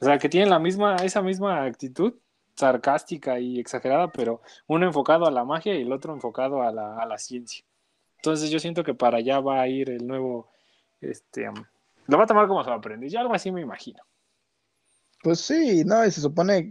O 0.00 0.04
sea, 0.04 0.18
que 0.18 0.28
tiene 0.28 0.48
la 0.48 0.58
misma, 0.58 0.96
esa 0.96 1.22
misma 1.22 1.62
actitud 1.64 2.14
sarcástica 2.54 3.38
y 3.38 3.58
exagerada, 3.58 4.08
pero 4.08 4.40
uno 4.66 4.86
enfocado 4.86 5.26
a 5.26 5.30
la 5.30 5.44
magia 5.44 5.74
y 5.74 5.82
el 5.82 5.92
otro 5.92 6.12
enfocado 6.12 6.62
a 6.62 6.72
la, 6.72 6.96
a 6.96 7.06
la 7.06 7.18
ciencia. 7.18 7.64
Entonces 8.16 8.50
yo 8.50 8.58
siento 8.58 8.84
que 8.84 8.94
para 8.94 9.18
allá 9.18 9.40
va 9.40 9.62
a 9.62 9.68
ir 9.68 9.88
el 9.90 10.06
nuevo, 10.06 10.48
este, 11.00 11.48
lo 12.06 12.18
va 12.18 12.24
a 12.24 12.26
tomar 12.26 12.48
como 12.48 12.64
su 12.64 12.70
aprendiz, 12.70 13.12
yo 13.12 13.20
algo 13.20 13.34
así 13.34 13.50
me 13.50 13.60
imagino. 13.60 14.02
Pues 15.22 15.40
sí, 15.40 15.84
no, 15.84 16.04
y 16.04 16.10
se 16.10 16.20
supone, 16.20 16.68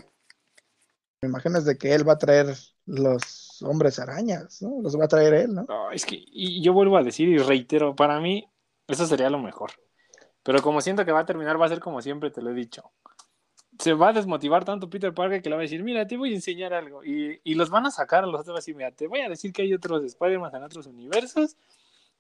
me 1.22 1.30
imagino 1.30 1.58
es 1.58 1.66
de 1.66 1.78
que 1.78 1.94
él 1.94 2.08
va 2.08 2.14
a 2.14 2.18
traer 2.18 2.56
los 2.86 3.62
hombres 3.62 4.00
arañas, 4.00 4.62
¿no? 4.62 4.82
Los 4.82 5.00
va 5.00 5.06
a 5.06 5.10
traer 5.10 5.34
él, 5.36 5.54
¿no? 5.54 5.66
No, 5.68 5.92
es 5.92 6.06
que, 6.06 6.16
y 6.18 6.64
yo 6.64 6.74
vuelvo 6.74 6.98
a 6.98 7.04
decir 7.04 7.30
y 7.30 7.38
reitero, 7.38 7.96
para 7.96 8.20
mí 8.20 8.50
eso 8.88 9.06
sería 9.06 9.30
lo 9.30 9.40
mejor. 9.40 9.72
Pero 10.44 10.62
como 10.62 10.82
siento 10.82 11.06
que 11.06 11.12
va 11.12 11.20
a 11.20 11.26
terminar, 11.26 11.62
va 11.62 11.68
a 11.68 11.70
ser 11.70 11.80
como 11.80 12.02
siempre 12.02 12.32
te 12.32 12.42
lo 12.42 12.50
he 12.50 12.56
dicho. 12.56 12.92
Se 13.78 13.94
va 13.94 14.10
a 14.10 14.14
desmotivar 14.14 14.66
tanto 14.66 14.90
Peter 14.90 15.14
Parker 15.14 15.42
que 15.42 15.50
le 15.50 15.56
va 15.56 15.62
a 15.62 15.64
decir, 15.64 15.84
mira, 15.84 16.08
te 16.08 16.18
voy 16.18 16.32
a 16.32 16.36
enseñar 16.36 16.74
algo. 16.74 17.04
Y, 17.04 17.40
y 17.44 17.54
los 17.54 17.70
van 17.70 17.86
a 17.86 17.92
sacar 17.92 18.24
a 18.24 18.28
los 18.28 18.42
otros 18.42 18.68
mira, 18.70 18.92
te 18.92 19.08
voy 19.08 19.22
a 19.22 19.30
decir 19.30 19.54
que 19.54 19.62
hay 19.62 19.74
otros 19.74 20.04
Spider-Man 20.04 20.56
en 20.56 20.64
otros 20.64 20.88
universos. 20.88 21.56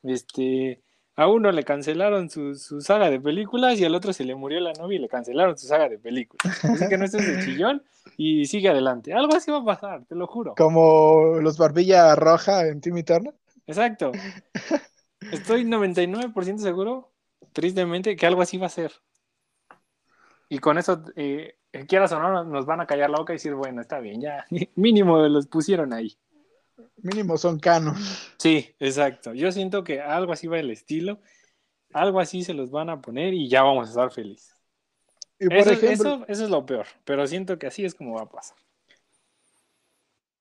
Este, 0.03 0.81
a 1.15 1.27
uno 1.27 1.51
le 1.51 1.63
cancelaron 1.63 2.29
su, 2.29 2.55
su 2.55 2.81
saga 2.81 3.09
de 3.09 3.19
películas 3.19 3.79
y 3.79 3.85
al 3.85 3.95
otro 3.95 4.13
se 4.13 4.23
le 4.23 4.35
murió 4.35 4.59
la 4.59 4.73
novia 4.73 4.97
y 4.97 5.01
le 5.01 5.09
cancelaron 5.09 5.57
su 5.57 5.67
saga 5.67 5.89
de 5.89 5.99
películas. 5.99 6.63
Así 6.63 6.87
que 6.87 6.97
no 6.97 7.05
estés 7.05 7.25
de 7.25 7.43
chillón 7.43 7.83
y 8.17 8.45
sigue 8.45 8.69
adelante. 8.69 9.13
Algo 9.13 9.35
así 9.35 9.51
va 9.51 9.57
a 9.57 9.65
pasar, 9.65 10.05
te 10.05 10.15
lo 10.15 10.27
juro. 10.27 10.55
Como 10.55 11.39
los 11.41 11.57
barbilla 11.57 12.15
roja 12.15 12.67
en 12.67 12.81
Timmy 12.81 13.03
Turner. 13.03 13.33
Exacto. 13.67 14.11
Estoy 15.31 15.65
99% 15.65 16.57
seguro, 16.57 17.11
tristemente, 17.53 18.15
que 18.15 18.25
algo 18.25 18.41
así 18.41 18.57
va 18.57 18.67
a 18.67 18.69
ser. 18.69 18.93
Y 20.47 20.59
con 20.59 20.77
eso, 20.77 21.03
eh, 21.15 21.57
quieras 21.87 22.11
o 22.11 22.19
no, 22.19 22.43
nos 22.43 22.65
van 22.65 22.81
a 22.81 22.87
callar 22.87 23.09
la 23.09 23.19
boca 23.19 23.33
y 23.33 23.35
decir, 23.35 23.53
bueno, 23.53 23.81
está 23.81 23.99
bien, 23.99 24.21
ya, 24.21 24.45
mínimo 24.75 25.17
los 25.27 25.47
pusieron 25.47 25.93
ahí. 25.93 26.17
Mínimo 26.97 27.37
son 27.37 27.59
canon. 27.59 27.95
Sí, 28.37 28.75
exacto. 28.79 29.33
Yo 29.33 29.51
siento 29.51 29.83
que 29.83 30.01
algo 30.01 30.33
así 30.33 30.47
va 30.47 30.59
el 30.59 30.71
estilo, 30.71 31.19
algo 31.93 32.19
así 32.19 32.43
se 32.43 32.53
los 32.53 32.71
van 32.71 32.89
a 32.89 33.01
poner 33.01 33.33
y 33.33 33.49
ya 33.49 33.63
vamos 33.63 33.87
a 33.87 33.89
estar 33.91 34.11
felices. 34.11 34.55
Y 35.39 35.47
por 35.47 35.57
Eso, 35.57 35.71
ejemplo, 35.71 36.09
eso, 36.15 36.25
eso 36.27 36.43
es 36.45 36.49
lo 36.49 36.65
peor, 36.65 36.85
pero 37.05 37.25
siento 37.27 37.57
que 37.59 37.67
así 37.67 37.85
es 37.85 37.95
como 37.95 38.15
va 38.15 38.23
a 38.23 38.29
pasar. 38.29 38.57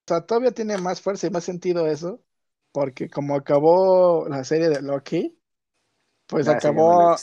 o 0.07 0.09
sea, 0.09 0.22
todavía 0.22 0.53
tiene 0.53 0.79
más 0.79 1.01
fuerza 1.01 1.27
y 1.27 1.31
más 1.31 1.44
sentido 1.44 1.87
eso, 1.87 2.22
porque 2.72 3.09
como 3.11 3.37
acabó 3.37 4.27
la 4.29 4.42
serie 4.44 4.68
de 4.70 4.81
Loki, 4.83 5.38
pues 6.27 6.46
Ya, 6.46 6.53
acabó. 6.53 7.14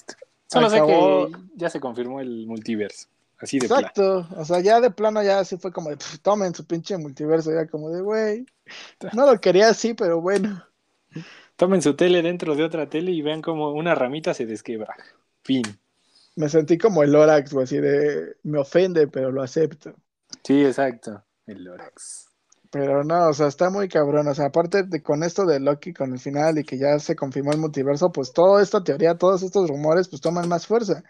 Solo 0.48 0.70
sé 0.70 0.82
que 0.82 1.32
ya 1.56 1.70
se 1.70 1.80
confirmó 1.80 2.22
el 2.22 2.46
multiverso, 2.46 3.08
así 3.40 3.60
de 3.60 3.70
plano. 3.70 3.88
exacto, 3.88 4.28
o 4.38 4.46
sea, 4.46 4.60
ya 4.62 4.80
de 4.82 4.92
plano 4.92 5.22
ya 5.24 5.40
así 5.40 5.58
fue 5.58 5.72
como 5.72 5.90
de, 5.90 5.98
"Pf, 5.98 6.20
tomen 6.20 6.54
su 6.56 6.66
pinche 6.66 6.98
multiverso, 6.98 7.52
ya 7.54 7.68
como 7.68 7.90
de, 7.90 8.02
güey, 8.02 8.46
no 9.14 9.26
lo 9.32 9.40
quería 9.40 9.70
así, 9.70 9.94
pero 9.94 10.22
bueno, 10.22 10.64
Tomen 11.56 11.82
su 11.82 11.96
tele 11.96 12.22
dentro 12.22 12.56
de 12.56 12.64
otra 12.64 12.90
tele 12.90 13.12
y 13.12 13.22
vean 13.22 13.42
como 13.42 13.72
una 13.72 13.96
ramita 13.96 14.34
se 14.34 14.46
desquebra. 14.46 14.94
Fin. 15.44 15.64
me 16.36 16.50
sentí 16.50 16.78
como 16.78 17.04
el 17.04 17.12
Lorax, 17.12 17.54
o 17.54 17.62
así 17.62 17.78
de, 17.78 18.36
me 18.44 18.60
ofende, 18.60 19.08
pero 19.08 19.32
lo 19.32 19.42
acepto. 19.42 19.96
Sí, 20.44 20.66
exacto. 20.66 21.24
El 21.46 21.64
Lorax. 21.64 22.28
Pero 22.72 23.04
no, 23.04 23.30
o 23.30 23.34
sea, 23.34 23.48
está 23.48 23.70
muy 23.70 23.88
cabrón. 23.88 24.28
O 24.28 24.36
sea, 24.36 24.48
aparte 24.48 24.84
de 24.84 25.02
con 25.02 25.24
esto 25.24 25.46
de 25.46 25.60
Loki, 25.60 25.94
con 25.94 26.12
el 26.14 26.20
final 26.20 26.58
y 26.58 26.64
que 26.66 26.78
ya 26.78 27.00
se 27.00 27.16
confirmó 27.16 27.52
el 27.54 27.60
multiverso, 27.60 28.12
pues 28.12 28.34
toda 28.34 28.62
esta 28.62 28.84
teoría, 28.84 29.16
todos 29.18 29.44
estos 29.44 29.70
rumores, 29.70 30.10
pues 30.10 30.22
toman 30.22 30.50
más 30.50 30.68
fuerza. 30.68 31.04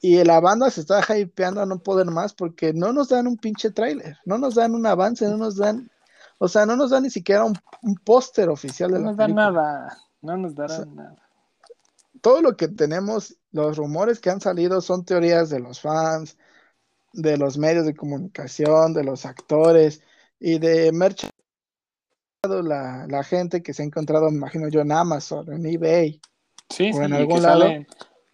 Y 0.00 0.22
la 0.24 0.40
banda 0.40 0.70
se 0.70 0.80
está 0.80 1.02
hypeando 1.18 1.60
a 1.60 1.66
no 1.66 1.78
poder 1.82 2.06
más 2.06 2.34
porque 2.34 2.72
no 2.72 2.92
nos 2.92 3.08
dan 3.08 3.26
un 3.26 3.36
pinche 3.36 3.70
tráiler, 3.70 4.16
no 4.24 4.38
nos 4.38 4.54
dan 4.54 4.74
un 4.74 4.86
avance, 4.86 5.28
no 5.28 5.36
nos 5.36 5.56
dan, 5.56 5.90
o 6.38 6.48
sea, 6.48 6.66
no 6.66 6.76
nos 6.76 6.90
dan 6.90 7.02
ni 7.04 7.10
siquiera 7.10 7.44
un, 7.44 7.54
un 7.82 7.94
póster 7.96 8.48
oficial 8.48 8.90
de 8.90 8.98
No 8.98 9.04
la 9.04 9.10
nos 9.10 9.16
dan 9.16 9.26
película. 9.34 9.50
nada. 9.52 9.98
No 10.20 10.36
nos 10.36 10.54
darán 10.54 10.80
O 10.80 10.84
sea, 10.84 10.94
nada. 10.94 11.16
Todo 12.20 12.42
lo 12.42 12.56
que 12.56 12.68
tenemos, 12.68 13.36
los 13.52 13.76
rumores 13.76 14.18
que 14.20 14.30
han 14.30 14.40
salido 14.40 14.80
son 14.80 15.04
teorías 15.04 15.50
de 15.50 15.60
los 15.60 15.80
fans, 15.80 16.36
de 17.12 17.36
los 17.36 17.58
medios 17.58 17.86
de 17.86 17.94
comunicación, 17.94 18.92
de 18.92 19.04
los 19.04 19.24
actores 19.24 20.02
y 20.40 20.58
de 20.58 20.92
merch 20.92 21.28
la, 22.42 23.06
la 23.08 23.24
gente 23.24 23.62
que 23.62 23.74
se 23.74 23.82
ha 23.82 23.86
encontrado, 23.86 24.30
me 24.30 24.36
imagino 24.36 24.68
yo, 24.68 24.80
en 24.80 24.92
Amazon, 24.92 25.52
en 25.52 25.66
eBay. 25.66 26.20
Sí, 26.70 26.90
o 26.90 26.96
sí, 26.96 27.02
en 27.02 27.12
algún 27.12 27.42
lado. 27.42 27.68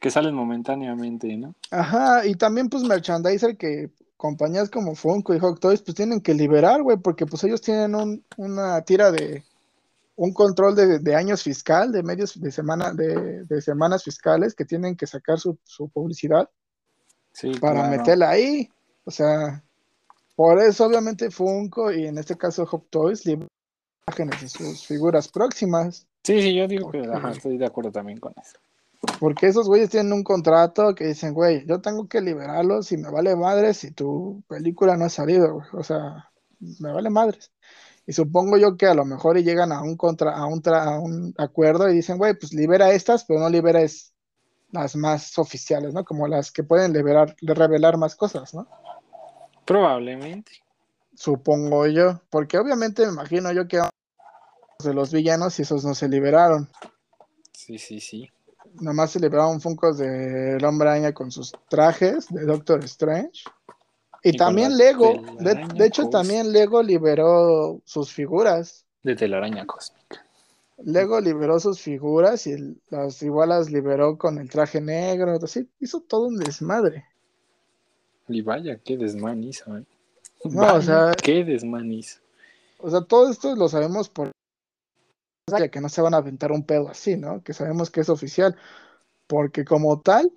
Que 0.05 0.11
salen 0.11 0.35
momentáneamente, 0.35 1.35
¿no? 1.35 1.55
Ajá, 1.71 2.27
y 2.27 2.35
también 2.35 2.69
pues 2.69 2.83
merchandiser 2.83 3.57
que 3.57 3.88
compañías 4.19 4.69
como 4.69 4.95
Funko 4.95 5.35
y 5.35 5.38
Hot 5.38 5.61
Toys 5.61 5.81
pues 5.81 5.95
tienen 5.95 6.21
que 6.21 6.35
liberar, 6.35 6.83
güey, 6.83 6.99
porque 6.99 7.25
pues 7.25 7.43
ellos 7.45 7.62
tienen 7.62 7.95
un, 7.95 8.23
una 8.37 8.83
tira 8.83 9.11
de 9.11 9.43
un 10.17 10.35
control 10.35 10.77
de, 10.77 10.99
de 10.99 11.17
años 11.17 11.43
fiscal, 11.43 11.90
de 11.90 12.03
medios 12.03 12.38
de 12.38 12.53
semana, 12.53 12.93
de, 12.93 13.45
de 13.45 13.62
semanas 13.62 14.05
fiscales 14.05 14.55
que 14.55 14.67
tienen 14.67 14.95
que 14.95 15.07
sacar 15.07 15.38
su, 15.38 15.57
su 15.64 15.88
publicidad 15.88 16.51
Sí, 17.33 17.53
para 17.59 17.81
claro. 17.81 17.97
meterla 17.97 18.29
ahí. 18.29 18.69
O 19.07 19.11
sea, 19.11 19.64
por 20.37 20.61
eso 20.61 20.85
obviamente 20.85 21.31
Funko 21.31 21.90
y 21.93 22.09
en 22.09 22.19
este 22.19 22.37
caso 22.37 22.67
Hot 22.67 22.90
Toys 22.90 23.25
liberan 23.25 23.49
imágenes 24.07 24.38
de 24.43 24.49
sus 24.51 24.87
figuras 24.87 25.29
próximas. 25.29 26.07
Sí, 26.25 26.43
sí, 26.43 26.55
yo 26.55 26.69
digo 26.69 26.90
que 26.90 27.01
ajá, 27.11 27.31
estoy 27.31 27.57
de 27.57 27.64
acuerdo 27.64 27.90
también 27.90 28.21
con 28.21 28.35
eso. 28.37 28.59
Porque 29.21 29.47
esos 29.47 29.69
güeyes 29.69 29.90
tienen 29.90 30.12
un 30.12 30.25
contrato 30.25 30.95
que 30.95 31.07
dicen, 31.07 31.35
güey, 31.35 31.67
yo 31.67 31.81
tengo 31.81 32.09
que 32.09 32.21
liberarlos 32.21 32.93
y 32.93 32.97
me 32.97 33.11
vale 33.11 33.37
madres 33.37 33.79
si 33.79 33.90
tu 33.90 34.43
película 34.49 34.97
no 34.97 35.05
ha 35.05 35.11
salido, 35.11 35.55
güey. 35.55 35.67
O 35.73 35.83
sea, 35.83 36.31
me 36.81 36.93
vale 36.93 37.11
madres. 37.11 37.53
Y 38.07 38.12
supongo 38.12 38.59
yo 38.59 38.77
que 38.77 38.87
a 38.87 38.95
lo 38.95 39.05
mejor 39.05 39.38
llegan 39.38 39.73
a 39.73 39.81
un 39.83 39.97
contra, 39.97 40.37
a 40.37 40.47
un, 40.47 40.62
tra- 40.62 40.85
a 40.85 40.99
un 40.99 41.35
acuerdo 41.38 41.88
y 41.88 41.95
dicen, 41.95 42.19
güey, 42.19 42.35
pues 42.35 42.53
libera 42.53 42.93
estas, 42.93 43.25
pero 43.25 43.40
no 43.40 43.49
liberes 43.49 44.12
las 44.71 44.97
más 44.97 45.38
oficiales, 45.38 45.95
¿no? 45.95 46.05
Como 46.05 46.29
las 46.29 46.51
que 46.51 46.64
pueden 46.64 46.93
liberar, 46.93 47.35
revelar 47.40 47.97
más 47.97 48.17
cosas, 48.17 48.53
¿no? 48.53 48.69
Probablemente. 49.64 50.53
Supongo 51.14 51.87
yo. 51.87 52.21
Porque 52.29 52.59
obviamente 52.59 53.07
me 53.07 53.12
imagino 53.12 53.53
yo 53.53 53.69
que 53.69 53.81
de 54.85 54.95
los 54.95 55.12
villanos 55.12 55.59
y 55.59 55.62
esos 55.62 55.85
no 55.85 55.95
se 55.95 56.09
liberaron. 56.09 56.69
Sí, 57.53 57.79
sí, 57.79 58.01
sí. 58.01 58.31
Nomás 58.81 59.13
se 59.13 59.21
liberaron 59.21 59.61
Funkos 59.61 59.99
de 59.99 60.57
El 60.57 60.65
Hombre 60.65 60.89
Araña 60.89 61.13
con 61.13 61.31
sus 61.31 61.53
trajes 61.69 62.27
de 62.29 62.45
Doctor 62.45 62.83
Strange. 62.85 63.43
Y, 64.23 64.37
también 64.37 64.77
Lego, 64.77 65.15
de, 65.39 65.55
de 65.75 65.87
hecho 65.87 66.09
también 66.09 66.51
Lego 66.51 66.83
liberó 66.83 67.81
sus 67.85 68.11
figuras. 68.11 68.85
De 69.03 69.15
telaraña 69.15 69.67
cósmica. 69.67 70.25
Lego 70.79 71.21
liberó 71.21 71.61
sus 71.61 71.81
figuras 71.81 72.47
y 72.47 72.77
las 72.91 73.23
igual 73.23 73.51
las 73.51 73.71
liberó 73.71 74.17
con 74.19 74.39
el 74.39 74.49
traje 74.51 74.81
negro. 74.81 75.39
Así 75.43 75.69
hizo 75.79 76.01
todo 76.01 76.27
un 76.27 76.37
desmadre. 76.39 77.05
Y 78.29 78.41
vaya, 78.43 78.79
qué 78.83 78.97
desmán 78.97 79.45
hizo, 79.45 79.77
¿eh? 79.77 79.85
No, 80.45 80.63
Vaya, 80.63 80.75
o 80.75 80.83
sea- 80.83 81.13
qué 81.23 81.45
desmán 81.45 81.93
hizo. 81.93 82.21
O 82.79 82.91
sea, 82.91 83.03
todo 83.03 83.31
esto 83.31 83.55
lo 83.57 83.69
sabemos 83.69 84.09
por 84.09 84.31
que 85.71 85.81
no 85.81 85.89
se 85.89 86.01
van 86.01 86.15
a 86.15 86.19
aventar 86.19 86.53
un 86.53 86.65
pedo 86.65 86.89
así, 86.89 87.17
¿no? 87.17 87.43
Que 87.43 87.53
sabemos 87.53 87.91
que 87.91 88.01
es 88.01 88.09
oficial, 88.09 88.57
porque 89.27 89.65
como 89.65 90.01
tal, 90.01 90.33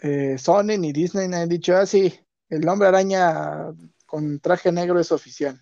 eh, 0.00 0.38
Sony 0.38 0.78
ni 0.78 0.92
Disney 0.92 1.32
han 1.32 1.48
dicho 1.48 1.76
así, 1.76 2.14
ah, 2.16 2.24
el 2.50 2.68
hombre 2.68 2.88
araña 2.88 3.74
con 4.06 4.38
traje 4.40 4.70
negro 4.72 5.00
es 5.00 5.12
oficial. 5.12 5.60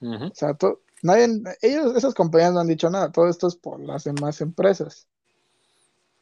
O 0.00 0.34
sea, 0.34 0.56
nadie, 1.02 1.28
ellos, 1.60 1.96
esas 1.96 2.14
compañías 2.14 2.52
no 2.52 2.60
han 2.60 2.66
dicho 2.66 2.90
nada, 2.90 3.12
todo 3.12 3.28
esto 3.28 3.46
es 3.46 3.56
por 3.56 3.80
las 3.80 4.04
demás 4.04 4.40
empresas. 4.40 5.06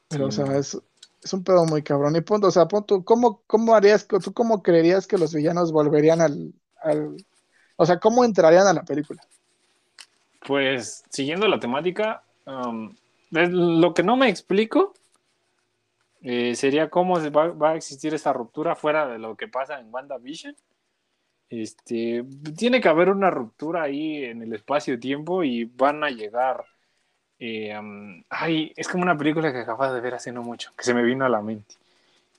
Pero, 0.08 0.26
o 0.26 0.30
sea, 0.30 0.56
es, 0.56 0.76
un 1.32 1.44
pedo 1.44 1.64
muy 1.64 1.82
cabrón. 1.82 2.16
Y 2.16 2.20
punto, 2.20 2.48
o 2.48 2.50
sea, 2.50 2.66
punto, 2.66 3.04
¿cómo, 3.04 3.42
¿cómo 3.46 3.74
harías, 3.74 4.06
tú 4.06 4.32
cómo 4.34 4.62
creerías 4.62 5.06
que 5.06 5.18
los 5.18 5.32
villanos 5.32 5.72
volverían 5.72 6.20
al, 6.20 6.52
al, 6.82 7.16
o 7.76 7.86
sea, 7.86 7.98
cómo 8.00 8.24
entrarían 8.24 8.66
a 8.66 8.72
la 8.72 8.84
película? 8.84 9.22
Pues, 10.40 11.04
siguiendo 11.10 11.46
la 11.48 11.60
temática, 11.60 12.22
um, 12.46 12.94
lo 13.30 13.94
que 13.94 14.02
no 14.02 14.16
me 14.16 14.28
explico 14.28 14.94
eh, 16.22 16.54
sería 16.54 16.90
cómo 16.90 17.18
va, 17.30 17.70
a 17.70 17.76
existir 17.76 18.12
esta 18.14 18.32
ruptura 18.32 18.74
fuera 18.74 19.06
de 19.08 19.18
lo 19.18 19.36
que 19.36 19.48
pasa 19.48 19.78
en 19.80 19.92
WandaVision. 19.92 20.56
Este, 21.48 22.24
tiene 22.56 22.80
que 22.80 22.88
haber 22.88 23.08
una 23.08 23.30
ruptura 23.30 23.82
ahí 23.82 24.24
en 24.24 24.42
el 24.42 24.52
espacio-tiempo 24.52 25.42
y 25.44 25.64
van 25.64 26.04
a 26.04 26.10
llegar. 26.10 26.64
Eh, 27.38 27.74
ay, 28.28 28.72
es 28.76 28.88
como 28.88 29.02
una 29.02 29.16
película 29.16 29.52
que 29.52 29.58
acabas 29.58 29.92
de 29.94 30.00
ver 30.00 30.14
hace 30.14 30.32
no 30.32 30.42
mucho, 30.42 30.72
que 30.76 30.84
se 30.84 30.94
me 30.94 31.02
vino 31.02 31.24
a 31.24 31.28
la 31.28 31.42
mente. 31.42 31.76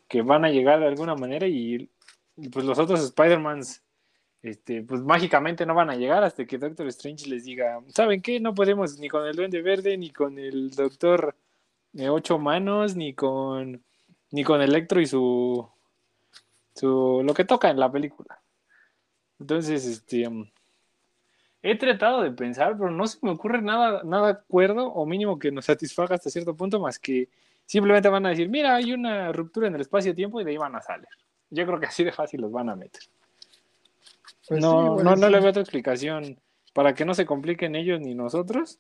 Que 0.08 0.22
van 0.22 0.46
a 0.46 0.50
llegar 0.50 0.80
de 0.80 0.88
alguna 0.88 1.16
manera 1.16 1.48
y 1.48 1.90
pues 2.52 2.66
los 2.66 2.80
otros 2.80 3.02
Spider-Mans, 3.04 3.84
este, 4.44 4.82
pues 4.82 5.02
mágicamente 5.02 5.66
no 5.66 5.76
van 5.76 5.90
a 5.90 5.96
llegar 5.96 6.24
hasta 6.24 6.46
que 6.46 6.58
Doctor 6.58 6.88
Strange 6.88 7.30
les 7.30 7.46
diga, 7.46 7.80
¿saben 7.90 8.22
qué? 8.22 8.40
No 8.40 8.56
podemos 8.56 8.98
ni 9.00 9.08
con 9.08 9.26
el 9.26 9.36
Duende 9.36 9.62
Verde, 9.62 9.98
ni 9.98 10.10
con 10.12 10.40
el 10.40 10.72
Doctor 10.72 11.36
de 11.94 12.10
ocho 12.10 12.40
manos, 12.40 12.96
ni 12.96 13.14
con 13.14 13.84
ni 14.32 14.44
con 14.44 14.62
Electro 14.62 15.02
y 15.02 15.06
su 15.08 15.68
su 16.76 17.22
lo 17.24 17.34
que 17.34 17.46
toca 17.46 17.70
en 17.70 17.80
la 17.80 17.92
película. 17.92 18.42
Entonces, 19.40 19.86
este 19.86 20.28
um, 20.28 20.50
he 21.62 21.78
tratado 21.78 22.22
de 22.24 22.32
pensar, 22.32 22.78
pero 22.78 22.92
no 22.92 23.08
se 23.08 23.20
me 23.22 23.32
ocurre 23.32 23.62
nada 23.62 24.02
nada 24.04 24.30
acuerdo 24.30 24.88
o 24.88 25.06
mínimo 25.06 25.38
que 25.40 25.52
nos 25.52 25.66
satisfaga 25.66 26.16
hasta 26.16 26.30
cierto 26.30 26.56
punto 26.56 26.80
más 26.80 27.00
que 27.00 27.30
simplemente 27.66 28.10
van 28.10 28.26
a 28.26 28.30
decir, 28.30 28.50
"Mira, 28.50 28.76
hay 28.76 28.94
una 28.94 29.32
ruptura 29.32 29.68
en 29.68 29.76
el 29.76 29.82
espacio-tiempo 29.82 30.42
y 30.42 30.46
de 30.46 30.52
ahí 30.52 30.58
van 30.58 30.76
a 30.76 30.82
salir." 30.82 31.08
Yo 31.50 31.66
creo 31.66 31.80
que 31.80 31.88
así 31.88 32.04
de 32.04 32.12
fácil 32.12 32.42
los 32.42 32.52
van 32.52 32.70
a 32.70 32.76
meter. 32.76 33.02
Pues 34.52 34.62
no, 34.62 35.02
no, 35.02 35.16
no 35.16 35.30
le 35.30 35.40
veo 35.40 35.52
otra 35.52 35.62
explicación 35.62 36.38
para 36.74 36.94
que 36.94 37.06
no 37.06 37.14
se 37.14 37.26
compliquen 37.26 37.74
ellos 37.74 38.02
ni 38.02 38.14
nosotros. 38.14 38.80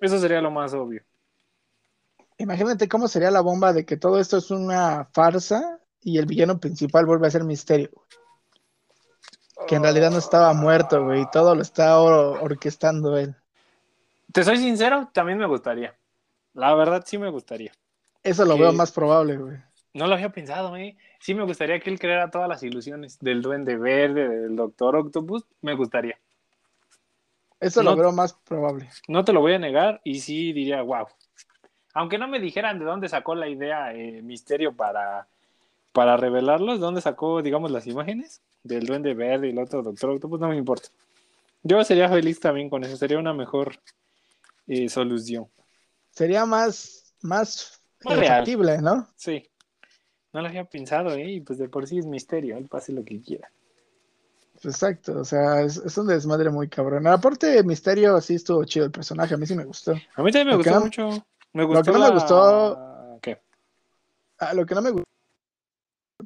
Eso 0.00 0.18
sería 0.18 0.40
lo 0.40 0.50
más 0.50 0.72
obvio. 0.72 1.02
Imagínate 2.38 2.88
cómo 2.88 3.06
sería 3.06 3.30
la 3.30 3.42
bomba 3.42 3.74
de 3.74 3.84
que 3.84 3.98
todo 3.98 4.18
esto 4.18 4.38
es 4.38 4.50
una 4.50 5.10
farsa 5.12 5.78
y 6.00 6.16
el 6.16 6.24
villano 6.24 6.58
principal 6.58 7.04
vuelve 7.04 7.26
a 7.26 7.30
ser 7.30 7.44
misterio. 7.44 7.90
Que 9.68 9.74
en 9.74 9.82
realidad 9.82 10.10
no 10.10 10.16
estaba 10.16 10.54
muerto, 10.54 11.04
güey, 11.04 11.26
todo 11.30 11.54
lo 11.54 11.60
está 11.60 12.00
orquestando 12.00 13.18
él. 13.18 13.36
Te 14.32 14.42
soy 14.42 14.56
sincero, 14.56 15.10
también 15.12 15.36
me 15.36 15.46
gustaría. 15.46 15.94
La 16.54 16.74
verdad 16.74 17.04
sí 17.04 17.18
me 17.18 17.28
gustaría. 17.28 17.72
Eso 18.22 18.46
lo 18.46 18.56
veo 18.56 18.72
más 18.72 18.90
probable, 18.90 19.36
güey. 19.36 19.58
No 19.92 20.06
lo 20.06 20.14
había 20.14 20.30
pensado, 20.30 20.70
güey. 20.70 20.96
Sí 21.18 21.34
me 21.34 21.44
gustaría 21.44 21.80
que 21.80 21.90
él 21.90 21.98
creara 21.98 22.30
todas 22.30 22.48
las 22.48 22.62
ilusiones 22.62 23.18
del 23.18 23.42
Duende 23.42 23.76
Verde, 23.76 24.28
del 24.28 24.56
Doctor 24.56 24.96
Octopus. 24.96 25.44
Me 25.60 25.74
gustaría. 25.74 26.18
Eso 27.58 27.82
lo 27.82 27.96
veo 27.96 28.12
más 28.12 28.32
probable. 28.32 28.88
No 29.08 29.24
te 29.24 29.32
lo 29.32 29.40
voy 29.40 29.54
a 29.54 29.58
negar 29.58 30.00
y 30.02 30.20
sí 30.20 30.52
diría, 30.52 30.80
wow, 30.82 31.06
aunque 31.92 32.18
no 32.18 32.28
me 32.28 32.40
dijeran 32.40 32.78
de 32.78 32.84
dónde 32.84 33.08
sacó 33.08 33.34
la 33.34 33.48
idea 33.48 33.92
eh, 33.92 34.22
Misterio 34.22 34.74
para, 34.74 35.28
para 35.92 36.16
revelarlos, 36.16 36.78
de 36.78 36.86
dónde 36.86 37.00
sacó, 37.00 37.42
digamos, 37.42 37.70
las 37.70 37.86
imágenes 37.86 38.40
del 38.62 38.86
Duende 38.86 39.14
Verde 39.14 39.48
y 39.48 39.50
el 39.50 39.58
otro 39.58 39.82
Doctor 39.82 40.10
Octopus, 40.10 40.40
no 40.40 40.48
me 40.48 40.56
importa. 40.56 40.88
Yo 41.62 41.82
sería 41.84 42.08
feliz 42.08 42.40
también 42.40 42.70
con 42.70 42.84
eso, 42.84 42.96
sería 42.96 43.18
una 43.18 43.34
mejor 43.34 43.78
eh, 44.66 44.88
solución. 44.88 45.46
Sería 46.10 46.46
más, 46.46 47.14
más, 47.22 47.82
más 48.04 48.82
¿no? 48.82 49.06
Sí. 49.16 49.46
No 50.32 50.40
lo 50.40 50.48
había 50.48 50.64
pensado, 50.64 51.14
¿eh? 51.14 51.32
Y 51.32 51.40
pues 51.40 51.58
de 51.58 51.68
por 51.68 51.86
sí 51.86 51.98
es 51.98 52.06
misterio, 52.06 52.56
él 52.56 52.68
pase 52.68 52.92
lo 52.92 53.04
que 53.04 53.20
quiera. 53.20 53.50
Exacto, 54.62 55.20
o 55.20 55.24
sea, 55.24 55.62
es, 55.62 55.96
un 55.96 56.06
desmadre 56.06 56.50
muy 56.50 56.68
cabrón. 56.68 57.06
Aparte 57.06 57.62
Misterio, 57.62 58.20
sí 58.20 58.34
estuvo 58.34 58.62
chido 58.64 58.84
el 58.84 58.90
personaje, 58.90 59.34
a 59.34 59.36
mí 59.38 59.46
sí 59.46 59.54
me 59.54 59.64
gustó. 59.64 59.92
A 59.92 60.22
mí 60.22 60.30
también 60.30 60.48
me 60.48 60.56
gustó 60.56 60.80
mucho. 60.80 61.26
Me 61.52 61.64
gustó 61.64 61.78
lo 61.78 61.84
que 61.84 61.92
no 61.92 62.06
me 62.06 62.14
gustó. 62.14 63.18
¿Qué? 63.22 63.40
Ah, 64.38 64.52
lo 64.52 64.66
que 64.66 64.74
no 64.74 64.82
me 64.82 64.90
gustó. 64.90 65.06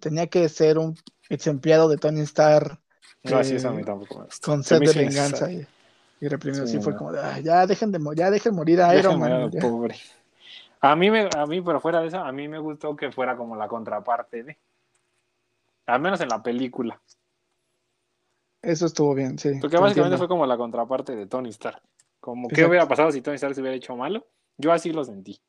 Tenía 0.00 0.26
que 0.26 0.48
ser 0.48 0.78
un 0.78 0.96
ex 1.28 1.46
empleado 1.46 1.88
de 1.88 1.96
Tony 1.96 2.22
Stark. 2.22 2.80
No, 3.22 3.38
así 3.38 3.54
es 3.54 3.64
a 3.64 3.70
mí 3.70 3.82
tampoco 3.84 4.26
Con 4.42 4.64
sed 4.64 4.80
de 4.80 4.92
venganza 4.92 5.50
y, 5.50 5.64
y 6.20 6.28
reprimido. 6.28 6.66
Sí, 6.66 6.80
fue 6.80 6.96
como 6.96 7.12
de, 7.12 7.20
ya 7.42 7.66
dejen 7.66 7.92
de 7.92 8.00
ya 8.16 8.30
dejen 8.30 8.54
morir 8.54 8.82
a 8.82 8.96
Iron 8.96 9.20
Man. 9.20 9.50
Pobre. 9.60 9.94
A 10.84 10.96
mí, 10.96 11.10
me, 11.10 11.30
a 11.34 11.46
mí, 11.46 11.62
pero 11.62 11.80
fuera 11.80 12.02
de 12.02 12.08
eso, 12.08 12.18
a 12.18 12.30
mí 12.30 12.46
me 12.46 12.58
gustó 12.58 12.94
que 12.94 13.10
fuera 13.10 13.38
como 13.38 13.56
la 13.56 13.68
contraparte 13.68 14.42
de. 14.42 14.58
Al 15.86 15.98
menos 15.98 16.20
en 16.20 16.28
la 16.28 16.42
película. 16.42 17.00
Eso 18.60 18.84
estuvo 18.84 19.14
bien, 19.14 19.38
sí. 19.38 19.52
Porque 19.62 19.78
básicamente 19.78 20.18
fue 20.18 20.28
como 20.28 20.44
la 20.44 20.58
contraparte 20.58 21.16
de 21.16 21.26
Tony 21.26 21.48
Stark. 21.48 21.80
Como, 22.20 22.48
¿qué 22.48 22.66
hubiera 22.66 22.86
pasado 22.86 23.10
si 23.10 23.22
Tony 23.22 23.36
Stark 23.36 23.54
se 23.54 23.62
hubiera 23.62 23.74
hecho 23.74 23.96
malo? 23.96 24.26
Yo 24.58 24.72
así 24.72 24.92
lo 24.92 25.02
sentí. 25.04 25.40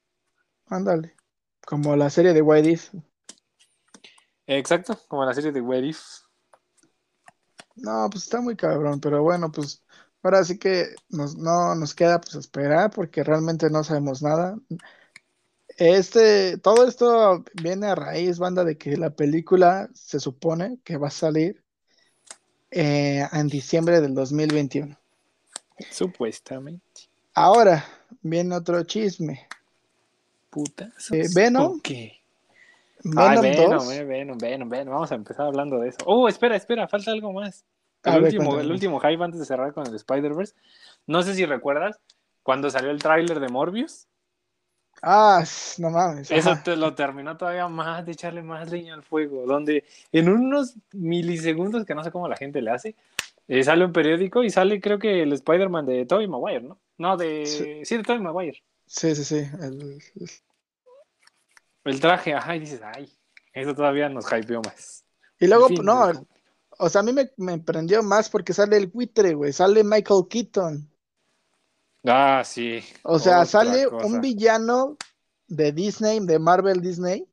Ándale. 0.67 1.17
Como 1.65 1.97
la 1.97 2.09
serie 2.09 2.31
de 2.31 2.41
What 2.41 2.63
If. 2.63 2.93
Exacto, 4.47 4.97
como 5.09 5.25
la 5.25 5.33
serie 5.33 5.51
de 5.51 5.59
What 5.59 5.83
If. 5.83 6.01
No, 7.75 8.07
pues 8.09 8.23
está 8.23 8.39
muy 8.39 8.55
cabrón, 8.55 9.01
pero 9.01 9.21
bueno, 9.21 9.51
pues 9.51 9.83
ahora 10.23 10.45
sí 10.45 10.57
que 10.57 10.95
nos, 11.09 11.35
no 11.35 11.75
nos 11.75 11.93
queda 11.93 12.21
pues 12.21 12.35
esperar 12.35 12.89
porque 12.91 13.21
realmente 13.21 13.69
no 13.69 13.83
sabemos 13.83 14.23
nada. 14.23 14.57
Este, 15.77 16.57
todo 16.57 16.87
esto 16.87 17.43
viene 17.61 17.87
a 17.87 17.95
raíz, 17.95 18.39
banda, 18.39 18.63
de 18.63 18.77
que 18.77 18.95
la 18.95 19.09
película 19.09 19.89
se 19.93 20.19
supone 20.19 20.79
que 20.83 20.97
va 20.97 21.07
a 21.07 21.11
salir 21.11 21.61
eh, 22.71 23.27
en 23.31 23.47
diciembre 23.47 23.99
del 23.99 24.13
2021. 24.15 24.97
Supuestamente. 25.91 27.09
Ahora, 27.33 27.85
viene 28.21 28.55
otro 28.55 28.83
chisme. 28.83 29.47
Puta. 30.49 30.93
Eh, 31.11 31.27
Venom. 31.33 31.81
¿Qué? 31.81 32.21
Venom, 33.03 33.41
Venom, 33.41 33.91
eh, 33.91 34.03
Venom, 34.03 34.37
Venom, 34.37 34.69
Venom. 34.69 34.93
Vamos 34.93 35.11
a 35.11 35.15
empezar 35.15 35.45
hablando 35.45 35.79
de 35.79 35.89
eso. 35.89 35.97
Oh, 36.05 36.27
espera, 36.29 36.55
espera, 36.55 36.87
falta 36.87 37.11
algo 37.11 37.33
más. 37.33 37.65
El, 38.03 38.23
último, 38.23 38.59
el 38.59 38.71
último 38.71 38.99
hype 38.99 39.23
antes 39.23 39.39
de 39.39 39.45
cerrar 39.45 39.73
con 39.73 39.85
el 39.85 39.93
Spider-Verse. 39.93 40.55
No 41.05 41.21
sé 41.21 41.35
si 41.35 41.45
recuerdas 41.45 41.99
cuando 42.41 42.69
salió 42.69 42.91
el 42.91 43.01
tráiler 43.01 43.39
de 43.39 43.49
Morbius. 43.49 44.07
Ah, 45.07 45.43
no 45.77 45.91
mames. 45.91 46.31
Eso 46.31 46.57
te 46.63 46.75
lo 46.75 46.95
terminó 46.95 47.37
todavía 47.37 47.67
más 47.67 48.03
de 48.03 48.13
echarle 48.13 48.41
más 48.41 48.71
leña 48.71 48.95
al 48.95 49.03
fuego. 49.03 49.45
Donde 49.45 49.85
en 50.11 50.29
unos 50.29 50.73
milisegundos, 50.93 51.85
que 51.85 51.93
no 51.93 52.03
sé 52.03 52.11
cómo 52.11 52.27
la 52.27 52.35
gente 52.35 52.59
le 52.59 52.71
hace, 52.71 52.95
eh, 53.47 53.63
sale 53.63 53.85
un 53.85 53.93
periódico 53.93 54.43
y 54.43 54.49
sale, 54.49 54.81
creo 54.81 54.97
que 54.97 55.21
el 55.21 55.31
Spider-Man 55.31 55.85
de 55.85 56.07
Tobey 56.07 56.27
Maguire, 56.27 56.61
¿no? 56.61 56.79
No, 56.97 57.17
de. 57.17 57.45
Sí, 57.85 57.97
de 57.97 58.01
Tobey 58.03 58.19
Maguire. 58.19 58.63
Sí, 58.87 59.13
sí, 59.13 59.23
sí. 59.23 59.47
El... 61.83 61.99
traje, 61.99 62.33
ajá, 62.33 62.55
y 62.55 62.61
dices, 62.61 62.81
ay, 62.83 63.07
eso 63.53 63.75
todavía 63.75 64.09
nos 64.09 64.25
hypeó 64.25 64.59
más. 64.63 65.05
Y 65.39 65.45
luego, 65.45 65.69
no, 65.83 66.13
o 66.79 66.89
sea, 66.89 67.01
a 67.01 67.03
mí 67.03 67.13
me, 67.13 67.29
me 67.37 67.59
prendió 67.59 68.01
más 68.01 68.27
porque 68.27 68.53
sale 68.53 68.77
el 68.77 68.87
buitre, 68.87 69.35
güey, 69.35 69.53
sale 69.53 69.83
Michael 69.83 70.23
Keaton. 70.27 70.89
Ah, 72.07 72.43
sí. 72.45 72.83
O 73.03 73.19
sea, 73.19 73.45
sale 73.45 73.87
un 73.87 74.21
villano 74.21 74.97
de 75.47 75.71
Disney, 75.71 76.19
de 76.25 76.39
Marvel 76.39 76.81
Disney, 76.81 77.27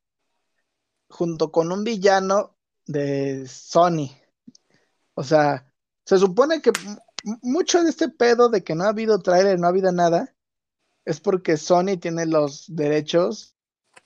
junto 1.09 1.53
con 1.53 1.73
un 1.73 1.85
villano 1.85 2.57
de 2.87 3.47
Sony. 3.47 4.11
O 5.14 5.23
sea, 5.23 5.73
se 6.05 6.18
supone 6.18 6.62
que 6.62 6.73
mucho 7.43 7.83
de 7.83 7.91
este 7.91 8.09
pedo 8.09 8.49
de 8.49 8.64
que 8.64 8.75
no 8.75 8.85
ha 8.85 8.89
habido 8.89 9.20
trailer, 9.20 9.59
no 9.59 9.66
ha 9.66 9.70
habido 9.70 9.93
nada, 9.93 10.35
es 11.05 11.20
porque 11.20 11.57
Sony 11.57 11.99
tiene 12.01 12.27
los 12.27 12.64
derechos. 12.68 13.57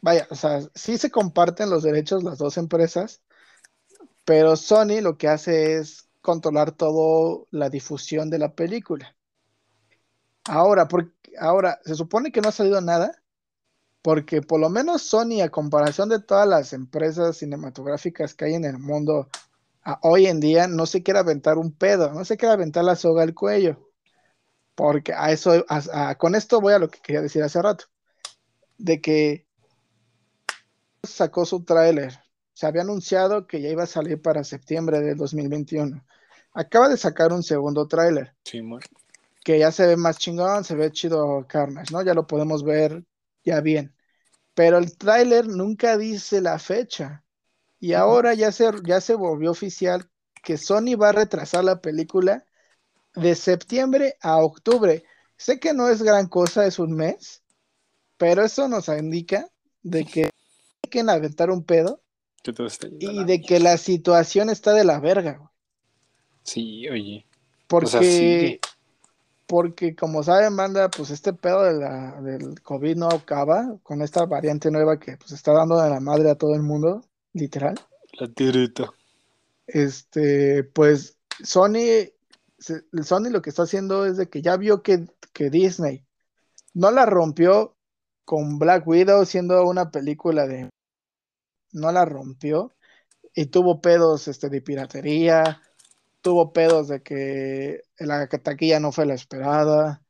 Vaya, 0.01 0.27
o 0.31 0.35
sea, 0.35 0.61
sí 0.75 0.99
se 0.99 1.11
comparten 1.11 1.71
los 1.71 1.83
derechos 1.83 2.23
las 2.23 2.39
dos 2.39 2.59
empresas, 2.59 3.23
pero 4.25 4.57
Sony 4.57 5.01
lo 5.01 5.17
que 5.17 5.29
hace 5.29 5.77
es 5.77 6.09
controlar 6.21 6.73
toda 6.73 7.45
la 7.51 7.71
difusión 7.71 8.31
de 8.31 8.39
la 8.39 8.55
película. 8.55 9.16
Ahora, 10.47 10.88
porque, 10.88 11.12
ahora, 11.38 11.80
se 11.84 11.94
supone 11.94 12.32
que 12.32 12.40
no 12.40 12.49
ha 12.49 12.53
salido 12.53 12.80
nada, 12.80 13.22
porque 14.03 14.42
por 14.42 14.61
lo 14.61 14.70
menos 14.70 15.03
Sony, 15.03 15.42
a 15.42 15.51
comparación 15.51 16.09
de 16.09 16.20
todas 16.20 16.49
las 16.49 16.72
empresas 16.72 17.38
cinematográficas 17.38 18.34
que 18.34 18.44
hay 18.47 18.55
en 18.55 18.64
el 18.64 18.78
mundo 18.78 19.28
hoy 20.03 20.26
en 20.26 20.40
día 20.40 20.66
no 20.66 20.86
se 20.86 21.03
quiere 21.03 21.20
aventar 21.20 21.59
un 21.59 21.72
pedo, 21.72 22.12
no 22.12 22.24
se 22.24 22.36
quiere 22.36 22.55
aventar 22.55 22.84
la 22.84 22.97
soga 22.97 23.22
al 23.22 23.34
cuello. 23.34 23.90
Porque 24.74 25.12
a 25.14 25.30
eso, 25.30 25.64
con 26.18 26.34
esto 26.34 26.61
voy 26.61 26.74
a 26.74 26.78
lo 26.78 26.90
que 26.90 27.01
quería 27.01 27.22
decir 27.22 27.42
hace 27.42 27.62
rato, 27.62 27.86
de 28.76 29.01
que 29.01 29.47
sacó 31.03 31.47
su 31.47 31.64
tráiler, 31.64 32.18
se 32.53 32.66
había 32.66 32.82
anunciado 32.82 33.47
que 33.47 33.61
ya 33.61 33.70
iba 33.70 33.84
a 33.84 33.86
salir 33.86 34.20
para 34.20 34.44
septiembre 34.44 35.01
del 35.01 35.16
2021. 35.16 36.05
Acaba 36.53 36.88
de 36.88 36.97
sacar 36.97 37.32
un 37.32 37.42
segundo 37.42 37.86
tráiler, 37.86 38.34
Simón. 38.44 38.80
Que 39.47 39.61
ya 39.61 39.70
se 39.70 39.86
ve 39.86 39.97
más 39.97 40.18
chingón, 40.18 40.64
se 40.64 40.74
ve 40.74 40.90
chido 40.90 41.47
Carnage, 41.47 41.92
¿no? 41.92 42.03
Ya 42.03 42.14
lo 42.14 42.26
podemos 42.26 42.64
ver 42.64 43.05
ya 43.44 43.61
bien. 43.61 43.94
Pero 44.55 44.76
el 44.76 44.99
tráiler 44.99 45.47
nunca 45.47 45.97
dice 45.97 46.40
la 46.40 46.59
fecha. 46.59 47.24
Y 47.78 47.92
ahora 47.92 48.34
ya 48.34 48.51
se, 48.51 48.68
ya 48.82 49.01
se 49.01 49.14
volvió 49.14 49.53
oficial 49.53 50.11
que 50.42 50.59
Sony 50.59 50.97
va 51.01 51.11
a 51.11 51.12
retrasar 51.12 51.62
la 51.62 51.80
película 51.80 52.44
de 53.14 53.36
septiembre 53.36 54.16
a 54.20 54.38
octubre. 54.38 55.05
Sé 55.36 55.61
que 55.61 55.72
no 55.72 55.88
es 55.90 56.03
gran 56.03 56.26
cosa, 56.26 56.66
es 56.66 56.80
un 56.80 56.94
mes, 56.94 57.44
pero 58.16 58.44
eso 58.44 58.66
nos 58.66 58.88
indica 58.88 59.49
de 59.84 60.05
que 60.07 60.24
hay 60.24 60.90
que 60.90 61.01
aventar 61.03 61.53
un 61.53 61.62
pedo 61.62 62.03
Que 62.42 62.53
todo 62.53 62.66
está 62.66 62.88
yendo 62.88 63.20
a 63.20 63.22
y 63.22 63.24
de 63.24 63.40
que 63.42 63.61
la 63.61 63.78
situación 63.78 64.51
está 64.51 64.72
de 64.72 64.82
la 64.82 64.99
verga, 64.99 65.34
güey. 65.34 65.51
Sí, 66.42 66.88
oye. 66.88 67.24
Porque, 67.68 67.86
O 67.86 68.03
sea. 68.03 68.76
Porque 69.47 69.94
como 69.94 70.22
saben, 70.22 70.57
banda, 70.57 70.90
pues 70.90 71.11
este 71.11 71.32
pedo 71.32 71.62
de 71.62 71.74
la, 71.74 72.20
del 72.20 72.61
COVID 72.62 72.97
no 72.97 73.09
acaba 73.09 73.78
con 73.82 74.03
esta 74.03 74.26
variante 74.26 74.70
nueva 74.70 74.99
que 74.99 75.16
pues 75.16 75.32
está 75.32 75.53
dando 75.53 75.80
de 75.80 75.90
la 75.90 76.01
madre 76.01 76.30
a 76.30 76.34
todo 76.34 76.55
el 76.55 76.62
mundo, 76.62 77.03
literal. 77.32 77.74
La 78.18 78.28
tirita. 78.28 78.90
Este, 79.66 80.64
pues 80.64 81.16
Sony, 81.42 82.11
Sony 82.59 83.30
lo 83.30 83.42
que 83.42 83.51
está 83.51 83.62
haciendo 83.62 84.07
es 84.07 84.16
de 84.16 84.28
que 84.28 84.42
ya 84.42 84.57
vio 84.57 84.82
que, 84.82 85.07
que 85.32 85.51
Disney 85.51 86.05
no 86.74 86.90
la 86.90 87.07
rompió 87.07 87.76
con 88.24 88.59
Black 88.59 88.86
Widow 88.86 89.24
siendo 89.24 89.64
una 89.64 89.90
película 89.90 90.47
de, 90.47 90.68
no 91.72 91.92
la 91.92 92.05
rompió 92.05 92.72
y 93.34 93.47
tuvo 93.47 93.80
pedos 93.80 94.28
este, 94.28 94.49
de 94.49 94.62
piratería, 94.62 95.62
tuvo 96.21 96.53
pedos 96.53 96.89
de 96.89 97.03
que 97.03 97.83
la 97.99 98.29
taquilla 98.29 98.81
no 98.81 98.93
fue 98.93 99.07
la 99.07 99.14
esperada, 99.14 100.03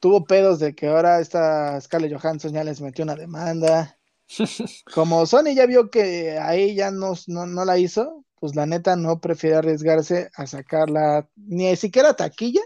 tuvo 0.00 0.24
pedos 0.24 0.58
de 0.58 0.74
que 0.74 0.88
ahora 0.88 1.20
esta 1.20 1.80
Scarlett 1.80 2.14
Johansson 2.14 2.52
ya 2.52 2.64
les 2.64 2.80
metió 2.80 3.04
una 3.04 3.14
demanda. 3.14 3.98
Como 4.94 5.26
Sony 5.26 5.54
ya 5.54 5.66
vio 5.66 5.90
que 5.90 6.38
ahí 6.38 6.74
ya 6.74 6.90
no, 6.90 7.14
no, 7.26 7.46
no 7.46 7.64
la 7.64 7.78
hizo, 7.78 8.24
pues 8.38 8.54
la 8.54 8.66
neta 8.66 8.96
no 8.96 9.20
prefiere 9.20 9.56
arriesgarse 9.56 10.30
a 10.34 10.46
sacarla 10.46 11.28
ni 11.36 11.74
siquiera 11.76 12.14
taquilla, 12.14 12.62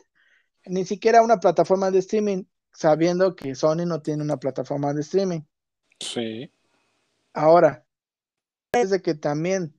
ni 0.67 0.85
siquiera 0.85 1.23
una 1.23 1.39
plataforma 1.39 1.91
de 1.91 2.01
streaming, 2.01 2.45
sabiendo 2.73 3.37
que 3.37 3.55
Sony 3.55 3.87
no 3.87 4.03
tiene 4.03 4.23
una 4.23 4.39
plataforma 4.39 4.93
de 4.93 5.03
streaming. 5.03 5.41
Sí. 6.01 6.53
Ahora, 7.33 7.85
es 8.73 8.91
de 8.91 9.01
que 9.01 9.15
también, 9.15 9.75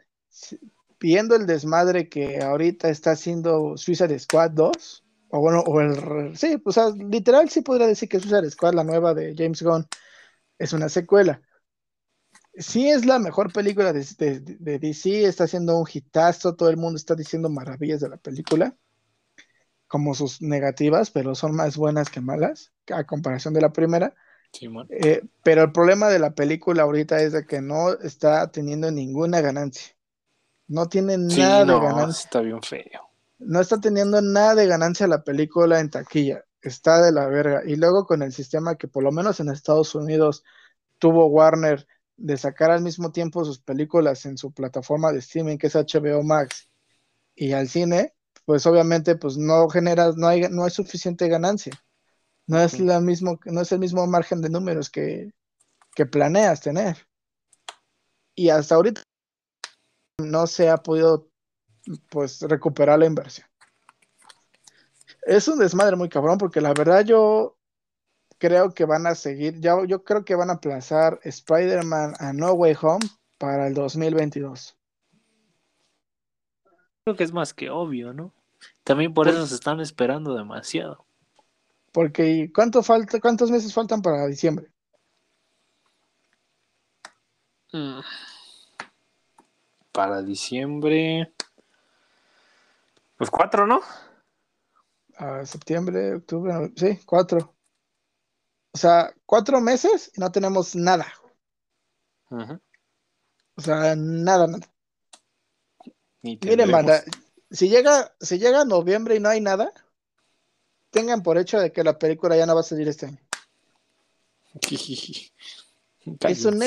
viendo 0.99 1.35
el 1.35 1.45
desmadre 1.47 2.09
que 2.09 2.39
ahorita 2.41 2.89
está 2.89 3.11
haciendo 3.11 3.77
Suicide 3.77 4.17
Squad 4.19 4.51
2, 4.51 5.05
o 5.29 5.39
bueno, 5.41 5.61
o 5.61 5.81
el, 5.81 6.37
sí, 6.37 6.57
pues, 6.57 6.77
o 6.77 6.91
sea, 6.91 6.95
literal 7.05 7.49
sí 7.49 7.61
podría 7.61 7.87
decir 7.87 8.09
que 8.09 8.19
Suicide 8.19 8.49
Squad, 8.51 8.73
la 8.73 8.83
nueva 8.83 9.13
de 9.13 9.35
James 9.37 9.61
Gunn, 9.63 9.87
es 10.59 10.73
una 10.73 10.89
secuela. 10.89 11.41
Sí 12.59 12.87
es 12.91 13.05
la 13.07 13.17
mejor 13.17 13.51
película 13.51 13.91
de, 13.91 14.05
de- 14.19 14.39
de 14.41 14.77
DC, 14.77 15.25
está 15.25 15.45
haciendo 15.45 15.79
un 15.79 15.87
hitazo, 15.91 16.55
todo 16.55 16.69
el 16.69 16.77
mundo 16.77 16.97
está 16.97 17.15
diciendo 17.15 17.49
maravillas 17.49 18.01
de 18.01 18.09
la 18.09 18.17
película, 18.17 18.77
como 19.87 20.13
sus 20.13 20.41
negativas, 20.41 21.09
pero 21.11 21.35
son 21.35 21.55
más 21.55 21.75
buenas 21.77 22.09
que 22.09 22.21
malas, 22.21 22.71
a 22.93 23.05
comparación 23.05 23.53
de 23.53 23.61
la 23.61 23.73
primera. 23.73 24.13
Simón. 24.53 24.87
Eh, 24.91 25.21
pero 25.43 25.63
el 25.63 25.71
problema 25.71 26.09
de 26.09 26.19
la 26.19 26.35
película 26.35 26.83
ahorita 26.83 27.21
es 27.21 27.33
de 27.33 27.45
que 27.45 27.61
no 27.61 27.93
está 27.93 28.51
teniendo 28.51 28.91
ninguna 28.91 29.41
ganancia. 29.41 29.95
No 30.69 30.87
tiene 30.87 31.17
Sí, 31.29 31.41
nada 31.41 31.65
de 31.65 31.79
ganancia. 31.79 32.23
está 32.25 32.41
bien 32.41 32.61
feo. 32.61 33.01
No 33.39 33.59
está 33.59 33.79
teniendo 33.81 34.21
nada 34.21 34.55
de 34.55 34.67
ganancia 34.67 35.07
la 35.07 35.23
película 35.23 35.79
en 35.79 35.89
taquilla. 35.89 36.45
Está 36.61 37.01
de 37.01 37.11
la 37.11 37.27
verga. 37.27 37.63
Y 37.65 37.75
luego 37.75 38.05
con 38.05 38.21
el 38.21 38.31
sistema 38.31 38.75
que 38.75 38.87
por 38.87 39.03
lo 39.03 39.11
menos 39.11 39.39
en 39.39 39.49
Estados 39.49 39.95
Unidos 39.95 40.43
tuvo 40.99 41.27
Warner 41.27 41.87
de 42.17 42.37
sacar 42.37 42.71
al 42.71 42.81
mismo 42.81 43.11
tiempo 43.11 43.43
sus 43.45 43.59
películas 43.59 44.25
en 44.25 44.37
su 44.37 44.53
plataforma 44.53 45.11
de 45.11 45.19
streaming 45.19 45.57
que 45.57 45.67
es 45.67 45.75
HBO 45.75 46.21
Max 46.23 46.69
y 47.33 47.53
al 47.53 47.69
cine, 47.69 48.13
pues 48.45 48.65
obviamente 48.65 49.15
pues 49.15 49.37
no 49.37 49.69
generas, 49.69 50.17
no 50.17 50.27
hay, 50.27 50.41
no 50.49 50.65
hay 50.65 50.71
suficiente 50.71 51.29
ganancia. 51.29 51.73
No 52.45 52.59
es 52.61 52.79
la 52.79 52.99
mismo, 52.99 53.39
no 53.45 53.61
es 53.61 53.71
el 53.71 53.79
mismo 53.79 54.05
margen 54.07 54.41
de 54.41 54.49
números 54.49 54.89
que, 54.89 55.31
que 55.95 56.05
planeas 56.05 56.61
tener. 56.61 57.07
Y 58.35 58.49
hasta 58.49 58.75
ahorita 58.75 59.01
no 60.19 60.47
se 60.47 60.69
ha 60.69 60.77
podido 60.77 61.27
pues 62.09 62.41
recuperar 62.41 62.99
la 62.99 63.05
inversión. 63.05 63.47
Es 65.23 65.47
un 65.47 65.59
desmadre 65.59 65.95
muy 65.95 66.09
cabrón 66.09 66.37
porque 66.37 66.61
la 66.61 66.73
verdad 66.73 67.03
yo 67.03 67.57
creo 68.37 68.73
que 68.73 68.85
van 68.85 69.05
a 69.07 69.15
seguir, 69.15 69.59
ya, 69.59 69.75
yo 69.85 70.03
creo 70.03 70.23
que 70.23 70.35
van 70.35 70.49
a 70.49 70.53
aplazar 70.53 71.19
Spider-Man 71.23 72.13
a 72.19 72.33
No 72.33 72.53
Way 72.53 72.75
Home 72.81 73.05
para 73.37 73.67
el 73.67 73.73
2022. 73.73 74.77
Creo 77.03 77.15
que 77.15 77.23
es 77.23 77.33
más 77.33 77.53
que 77.53 77.69
obvio, 77.69 78.13
¿no? 78.13 78.33
También 78.83 79.13
por 79.13 79.25
Pues- 79.27 79.35
eso 79.35 79.47
se 79.47 79.55
están 79.55 79.79
esperando 79.79 80.35
demasiado. 80.35 81.05
Porque 81.91 82.51
¿cuánto 82.53 82.83
falta, 82.83 83.19
cuántos 83.19 83.49
meses 83.49 83.73
faltan 83.73 84.01
para 84.01 84.27
diciembre? 84.27 84.71
Mm. 87.73 87.99
Para 89.99 90.21
diciembre. 90.21 91.33
Pues 93.17 93.29
cuatro, 93.29 93.67
¿no? 93.67 93.81
A 95.17 95.45
septiembre, 95.45 96.15
octubre, 96.15 96.71
sí, 96.77 97.01
cuatro. 97.05 97.53
O 98.71 98.77
sea, 98.77 99.13
cuatro 99.25 99.59
meses 99.59 100.09
y 100.15 100.21
no 100.21 100.31
tenemos 100.31 100.73
nada. 100.73 101.05
O 102.29 103.61
sea, 103.61 103.93
nada, 103.97 104.47
nada. 104.47 104.69
Miren, 106.21 106.71
banda, 106.71 107.03
si 107.51 107.67
llega, 107.67 108.15
si 108.21 108.39
llega 108.39 108.63
noviembre 108.63 109.17
y 109.17 109.19
no 109.19 109.27
hay 109.27 109.41
nada, 109.41 109.69
tengan 110.91 111.23
por 111.23 111.37
hecho 111.37 111.59
de 111.59 111.73
que 111.73 111.83
la 111.83 111.99
película 111.99 112.37
ya 112.37 112.45
no 112.45 112.55
va 112.55 112.61
a 112.61 112.63
salir 112.63 112.87
este 112.87 113.07
año. 113.07 113.19
Es 116.21 116.45
un. 116.45 116.63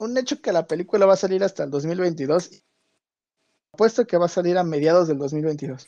Un 0.00 0.16
hecho 0.18 0.40
que 0.40 0.52
la 0.52 0.66
película 0.66 1.06
va 1.06 1.14
a 1.14 1.16
salir 1.16 1.44
hasta 1.44 1.64
el 1.64 1.70
2022. 1.70 2.50
Apuesto 3.72 4.06
que 4.06 4.16
va 4.18 4.26
a 4.26 4.28
salir 4.28 4.58
a 4.58 4.64
mediados 4.64 5.08
del 5.08 5.18
2022. 5.18 5.86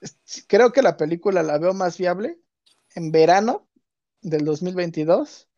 Es- 0.00 0.18
Creo 0.46 0.72
que 0.72 0.82
la 0.82 0.96
película 0.96 1.42
la 1.42 1.58
veo 1.58 1.72
más 1.72 1.96
viable 1.98 2.38
en 2.94 3.10
verano 3.12 3.68
del 4.20 4.44
2022 4.44 5.48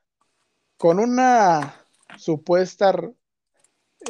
con 0.77 0.99
una 1.01 1.75
supuesta 2.19 2.95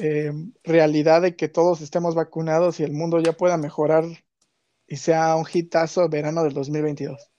eh, 0.01 0.33
realidad 0.65 1.23
de 1.23 1.37
que 1.37 1.49
todos 1.49 1.81
estemos 1.81 2.15
vacunados 2.15 2.81
y 2.81 2.83
el 2.85 2.93
mundo 2.93 3.21
ya 3.21 3.33
pueda 3.33 3.57
mejorar 3.57 4.05
y 4.87 4.97
sea 4.97 5.37
un 5.37 5.47
hitazo 5.53 6.09
verano 6.09 6.43
del 6.43 6.53
2022. 6.55 7.31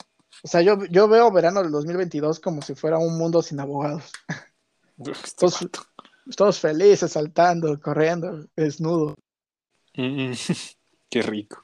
O 0.43 0.47
sea, 0.47 0.61
yo, 0.61 0.83
yo 0.85 1.07
veo 1.07 1.31
verano 1.31 1.61
del 1.61 1.71
2022 1.71 2.39
como 2.39 2.61
si 2.61 2.75
fuera 2.75 2.97
un 2.97 3.17
mundo 3.17 3.41
sin 3.41 3.59
abogados. 3.59 4.11
Este 5.43 5.69
Todos, 6.35 6.59
felices, 6.59 7.11
saltando, 7.11 7.79
corriendo, 7.79 8.47
desnudo. 8.55 9.15
Mm, 9.95 10.29
mm. 10.29 10.33
Qué 11.09 11.21
rico. 11.21 11.63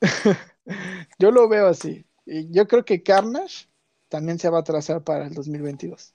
Yo 1.18 1.30
lo 1.30 1.48
veo 1.48 1.68
así. 1.68 2.04
Y 2.26 2.50
yo 2.52 2.68
creo 2.68 2.84
que 2.84 3.02
Carnage 3.02 3.68
también 4.08 4.38
se 4.38 4.50
va 4.50 4.58
a 4.58 4.64
trazar 4.64 5.02
para 5.02 5.26
el 5.26 5.34
2022. 5.34 6.14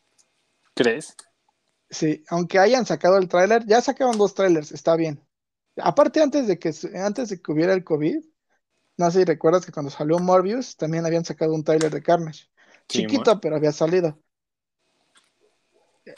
¿Crees? 0.76 1.16
Sí, 1.90 2.24
aunque 2.30 2.60
hayan 2.60 2.86
sacado 2.86 3.18
el 3.18 3.28
tráiler, 3.28 3.66
ya 3.66 3.82
sacaron 3.82 4.18
dos 4.18 4.36
trailers, 4.36 4.72
está 4.72 4.96
bien. 4.96 5.24
Aparte, 5.78 6.22
antes 6.22 6.48
de 6.48 6.60
que, 6.60 6.72
antes 6.96 7.30
de 7.30 7.42
que 7.42 7.52
hubiera 7.52 7.74
el 7.74 7.84
COVID, 7.84 8.24
no 8.98 9.12
sé 9.12 9.20
si 9.20 9.26
recuerdas 9.26 9.66
que 9.66 9.72
cuando 9.72 9.90
salió 9.90 10.20
Morbius, 10.20 10.78
también 10.78 11.06
habían 11.06 11.26
sacado 11.26 11.54
un 11.54 11.64
tráiler 11.64 11.92
de 11.92 12.04
Carnage. 12.04 12.46
Sí, 12.88 13.00
Chiquito, 13.00 13.40
pero 13.40 13.56
había 13.56 13.72
salido. 13.72 14.20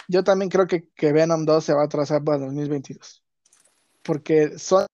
Yo 0.08 0.24
también 0.24 0.50
creo 0.50 0.68
que, 0.68 0.90
que 0.96 1.12
Venom 1.12 1.46
2 1.46 1.64
se 1.64 1.74
va 1.74 1.84
a 1.84 1.90
trazar 1.90 2.24
para 2.24 2.40
2022. 2.40 3.24
Porque 4.04 4.58
son 4.60 4.86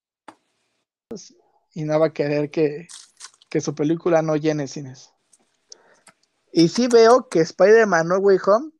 y 1.74 1.84
no 1.84 2.00
va 2.00 2.08
a 2.08 2.14
querer 2.14 2.52
que, 2.52 2.88
que 3.50 3.62
su 3.62 3.76
película 3.76 4.22
no 4.22 4.36
llene 4.36 4.68
cines. 4.68 5.12
Y 6.52 6.68
sí 6.68 6.88
veo 6.88 7.30
que 7.30 7.40
Spider-Man 7.40 8.08
No 8.08 8.18
Way 8.18 8.38
Home 8.46 8.72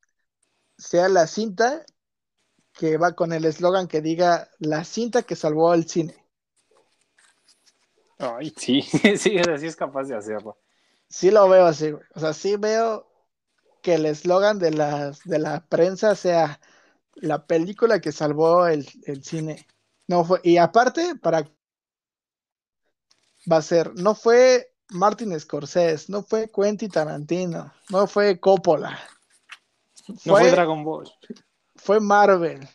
sea 0.78 1.08
la 1.08 1.28
cinta 1.28 1.86
que 2.74 2.98
va 2.98 3.14
con 3.14 3.34
el 3.34 3.46
eslogan 3.46 3.88
que 3.88 4.02
diga 4.02 4.50
la 4.60 4.84
cinta 4.84 5.24
que 5.24 5.36
salvó 5.36 5.72
al 5.72 5.88
cine. 5.88 6.16
Ay, 8.18 8.54
sí, 8.58 8.82
sí, 9.18 9.38
así 9.38 9.68
es 9.68 9.76
capaz 9.76 10.06
de 10.06 10.16
hacerlo. 10.16 10.58
sí 11.10 11.32
lo 11.32 11.48
veo 11.50 11.66
así, 11.66 11.92
güey. 11.92 12.04
O 12.14 12.20
sea, 12.20 12.34
sí 12.34 12.56
veo 12.56 13.11
que 13.82 13.96
el 13.96 14.06
eslogan 14.06 14.60
de 14.60 14.72
la, 14.72 15.12
de 15.26 15.40
la 15.40 15.66
prensa 15.68 16.16
sea 16.16 16.60
la 17.16 17.46
película 17.46 18.00
que 18.00 18.12
salvó 18.12 18.68
el, 18.68 18.88
el 19.06 19.24
cine. 19.24 19.68
No 20.08 20.24
fue, 20.24 20.40
y 20.44 20.58
aparte, 20.58 21.16
para 21.16 21.50
va 23.52 23.58
a 23.58 23.62
ser, 23.62 23.94
no 23.96 24.16
fue 24.16 24.74
Martin 24.90 25.40
Scorsese, 25.40 26.12
no 26.12 26.24
fue 26.24 26.50
Quentin 26.50 26.90
Tarantino, 26.90 27.74
no 27.90 28.08
fue 28.08 28.40
Coppola. 28.40 29.00
no 30.26 30.36
fue 30.36 30.52
Dragon 30.52 30.84
Ball. 30.84 31.10
Fue 31.76 32.00
Marvel. 32.00 32.68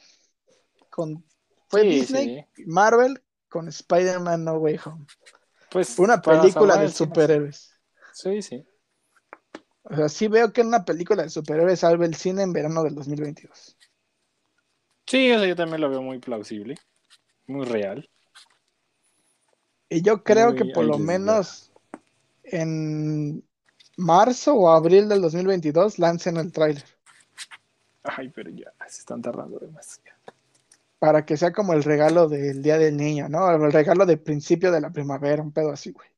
Con, 0.90 1.24
fue 1.68 1.82
Sí, 1.82 1.88
Disney, 1.88 2.46
sí. 2.54 2.62
Marvel 2.66 3.22
con 3.48 3.68
Spider-Man 3.68 4.44
No 4.44 4.54
Way 4.54 4.80
Home. 4.84 5.07
Pues 5.70 5.88
Fue 5.90 6.07
una 6.07 6.20
película 6.20 6.76
de 6.76 6.90
superhéroes. 6.90 7.70
Sí, 8.12 8.40
sí. 8.40 8.66
O 9.89 9.95
sea, 9.95 10.09
sí 10.09 10.28
veo 10.28 10.53
que 10.53 10.62
una 10.62 10.84
película 10.84 11.22
de 11.22 11.30
superhéroes 11.30 11.80
salve 11.80 12.07
el 12.07 12.14
cine 12.14 12.43
en 12.43 12.53
verano 12.53 12.82
del 12.82 12.95
2022. 12.95 13.76
Sí, 15.07 15.30
o 15.32 15.39
sea, 15.39 15.49
yo 15.49 15.57
también 15.57 15.80
lo 15.80 15.89
veo 15.91 16.03
muy 16.03 16.18
plausible. 16.18 16.76
Muy 17.47 17.64
real. 17.66 18.09
Y 19.89 20.03
yo 20.03 20.24
creo 20.24 20.53
Muy 20.53 20.57
que 20.57 20.64
por 20.66 20.84
lo 20.84 20.99
menos 20.99 21.72
en 22.43 23.45
marzo 23.97 24.55
o 24.55 24.68
abril 24.70 25.09
del 25.09 25.22
2022 25.22 25.99
lancen 25.99 26.37
el 26.37 26.53
tráiler 26.53 26.84
Ay, 28.03 28.28
pero 28.30 28.51
ya 28.51 28.72
se 28.89 29.01
están 29.01 29.20
tardando 29.22 29.59
demasiado. 29.59 30.18
para 30.99 31.24
que 31.24 31.37
sea 31.37 31.53
como 31.53 31.72
el 31.72 31.84
regalo 31.84 32.28
del 32.28 32.62
Día 32.62 32.78
del 32.78 32.97
Niño, 32.97 33.28
¿no? 33.28 33.51
El 33.51 33.72
regalo 33.72 34.07
de 34.07 34.16
principio 34.18 34.72
de 34.72 34.80
la 34.80 34.91
primavera, 34.93 35.43
un 35.43 35.53
pedo 35.53 35.70
así, 35.72 35.93
güey. 35.93 36.09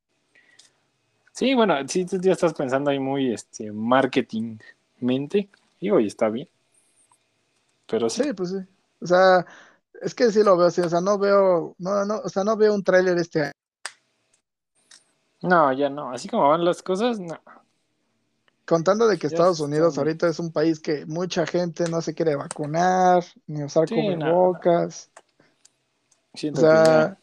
Sí, 1.39 1.55
bueno, 1.55 1.77
sí, 1.87 2.05
tú 2.05 2.19
ya 2.21 2.33
estás 2.33 2.53
pensando 2.53 2.91
ahí 2.91 2.99
muy 2.99 3.33
este, 3.33 3.71
marketingmente. 3.71 5.49
Y 5.79 5.89
oye, 5.89 6.09
está 6.09 6.29
bien. 6.31 6.49
Pero 7.87 8.11
sí. 8.11 8.25
Sí, 8.25 8.33
pues 8.33 8.51
sí. 8.51 8.57
O 9.01 9.07
sea, 9.07 9.47
es 10.03 10.17
que 10.17 10.33
sí 10.33 10.43
lo 10.43 10.57
veo 10.57 10.67
así, 10.67 10.81
o 10.81 10.89
sea, 10.89 11.01
no 11.01 11.17
veo, 11.17 11.77
no, 11.79 12.05
no, 12.05 12.17
o 12.25 12.29
sea, 12.29 12.43
no 12.43 12.57
veo 12.57 12.75
un 12.75 12.83
tráiler 12.83 13.17
este 13.19 13.43
año. 13.43 13.53
No, 15.43 15.73
ya 15.73 15.89
no. 15.89 16.11
Así 16.11 16.29
como 16.29 16.49
van 16.49 16.65
las 16.65 16.83
cosas, 16.83 17.21
no. 17.21 17.41
Contando 18.67 19.07
de 19.07 19.17
que 19.17 19.29
Ya 19.29 19.37
Estados 19.37 19.61
Unidos 19.61 19.97
ahorita 19.97 20.27
es 20.27 20.41
un 20.41 20.51
país 20.51 20.81
que 20.81 21.07
mucha 21.07 21.47
gente 21.47 21.89
no 21.89 22.03
se 22.03 22.15
quiere 22.15 22.35
vacunar, 22.35 23.23
ni 23.47 23.63
usar 23.63 23.89
Sí, 23.89 23.95
cubrebocas. 23.95 25.09
O 26.33 26.37
Siento 26.37 26.63
sea, 26.63 27.17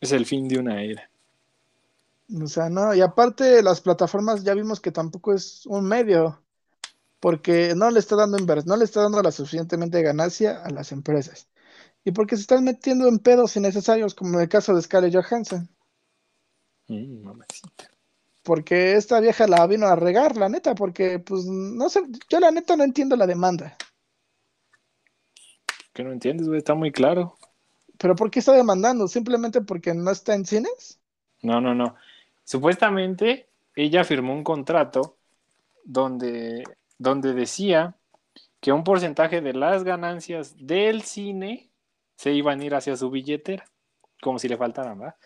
es 0.00 0.12
el 0.12 0.24
fin 0.24 0.48
de 0.48 0.58
una 0.58 0.82
era. 0.82 1.10
O 2.28 2.46
sea, 2.46 2.68
no, 2.68 2.94
y 2.94 3.00
aparte 3.00 3.62
las 3.62 3.80
plataformas 3.80 4.42
ya 4.42 4.54
vimos 4.54 4.80
que 4.80 4.90
tampoco 4.90 5.32
es 5.32 5.64
un 5.66 5.86
medio, 5.86 6.42
porque 7.20 7.74
no 7.76 7.90
le 7.90 8.00
está 8.00 8.16
dando 8.16 8.38
invers, 8.38 8.66
no 8.66 8.76
le 8.76 8.84
está 8.84 9.02
dando 9.02 9.22
la 9.22 9.32
suficientemente 9.32 10.02
ganancia 10.02 10.62
a 10.64 10.70
las 10.70 10.92
empresas. 10.92 11.48
Y 12.04 12.12
porque 12.12 12.36
se 12.36 12.42
están 12.42 12.64
metiendo 12.64 13.08
en 13.08 13.18
pedos 13.18 13.56
innecesarios, 13.56 14.14
como 14.14 14.34
en 14.34 14.42
el 14.42 14.48
caso 14.48 14.74
de 14.74 14.82
Scarlett 14.82 15.14
Johansson. 15.14 15.68
Mm, 16.88 17.24
mamacita. 17.24 17.90
Porque 18.42 18.94
esta 18.94 19.18
vieja 19.18 19.48
la 19.48 19.66
vino 19.66 19.86
a 19.86 19.96
regar, 19.96 20.36
la 20.36 20.48
neta, 20.48 20.74
porque 20.74 21.18
pues 21.18 21.46
no 21.46 21.88
sé, 21.88 22.02
yo 22.28 22.38
la 22.38 22.52
neta 22.52 22.76
no 22.76 22.84
entiendo 22.84 23.16
la 23.16 23.26
demanda. 23.26 23.76
¿Qué 25.92 26.04
no 26.04 26.12
entiendes, 26.12 26.46
güey? 26.46 26.58
Está 26.58 26.74
muy 26.74 26.92
claro. 26.92 27.36
Pero 27.98 28.14
¿por 28.14 28.30
qué 28.30 28.38
está 28.40 28.52
demandando? 28.52 29.08
¿Simplemente 29.08 29.62
porque 29.62 29.94
no 29.94 30.10
está 30.10 30.34
en 30.34 30.44
cines? 30.44 31.00
No, 31.42 31.60
no, 31.60 31.74
no. 31.74 31.96
Supuestamente 32.46 33.48
ella 33.74 34.04
firmó 34.04 34.32
un 34.32 34.44
contrato 34.44 35.18
donde, 35.84 36.62
donde 36.96 37.34
decía 37.34 37.96
que 38.60 38.72
un 38.72 38.84
porcentaje 38.84 39.40
de 39.40 39.52
las 39.52 39.84
ganancias 39.84 40.54
del 40.56 41.02
cine 41.02 41.70
se 42.16 42.32
iban 42.32 42.60
a 42.60 42.64
ir 42.64 42.74
hacia 42.76 42.96
su 42.96 43.10
billetera, 43.10 43.64
como 44.22 44.38
si 44.38 44.48
le 44.48 44.56
faltaran, 44.56 44.98
¿verdad? 44.98 45.16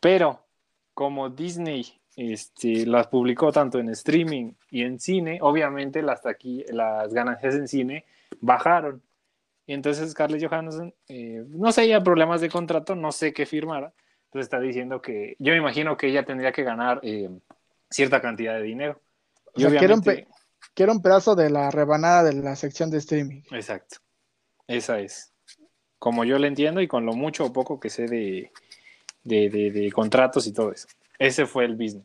Pero 0.00 0.46
como 0.94 1.30
Disney 1.30 2.00
este, 2.16 2.86
las 2.86 3.08
publicó 3.08 3.50
tanto 3.50 3.78
en 3.80 3.88
streaming 3.88 4.52
y 4.70 4.82
en 4.82 5.00
cine, 5.00 5.38
obviamente 5.42 6.00
las, 6.02 6.22
taqui- 6.22 6.64
las 6.70 7.12
ganancias 7.12 7.54
en 7.56 7.66
cine 7.66 8.04
bajaron. 8.40 9.02
Y 9.66 9.74
entonces 9.74 10.10
Scarlett 10.12 10.46
Johansson, 10.46 10.94
eh, 11.08 11.44
no 11.48 11.72
sé, 11.72 11.88
ya 11.88 12.02
problemas 12.02 12.40
de 12.40 12.50
contrato, 12.50 12.94
no 12.94 13.12
sé 13.12 13.32
qué 13.32 13.46
firmara. 13.46 13.92
Entonces 14.34 14.46
está 14.46 14.58
diciendo 14.58 15.00
que 15.00 15.36
yo 15.38 15.52
me 15.52 15.58
imagino 15.58 15.96
que 15.96 16.08
ella 16.08 16.24
tendría 16.24 16.50
que 16.50 16.64
ganar 16.64 16.98
eh, 17.04 17.30
cierta 17.88 18.20
cantidad 18.20 18.54
de 18.56 18.62
dinero. 18.62 19.00
O 19.54 19.60
sea, 19.60 19.68
quiero 19.78 19.94
un, 19.94 20.00
obviamente- 20.00 20.24
pe- 20.24 20.28
quiero 20.74 20.90
un 20.92 21.00
pedazo 21.02 21.36
de 21.36 21.50
la 21.50 21.70
rebanada 21.70 22.24
de 22.24 22.32
la 22.32 22.56
sección 22.56 22.90
de 22.90 22.98
streaming. 22.98 23.42
Exacto. 23.52 23.98
Esa 24.66 24.98
es. 24.98 25.32
Como 26.00 26.24
yo 26.24 26.36
le 26.40 26.48
entiendo 26.48 26.80
y 26.80 26.88
con 26.88 27.06
lo 27.06 27.12
mucho 27.12 27.44
o 27.44 27.52
poco 27.52 27.78
que 27.78 27.90
sé 27.90 28.06
de, 28.08 28.50
de, 29.22 29.48
de- 29.50 29.70
de 29.70 29.92
contratos 29.92 30.48
y 30.48 30.52
todo 30.52 30.72
eso. 30.72 30.88
Ese 31.16 31.46
fue 31.46 31.64
el 31.66 31.76
business. 31.76 32.04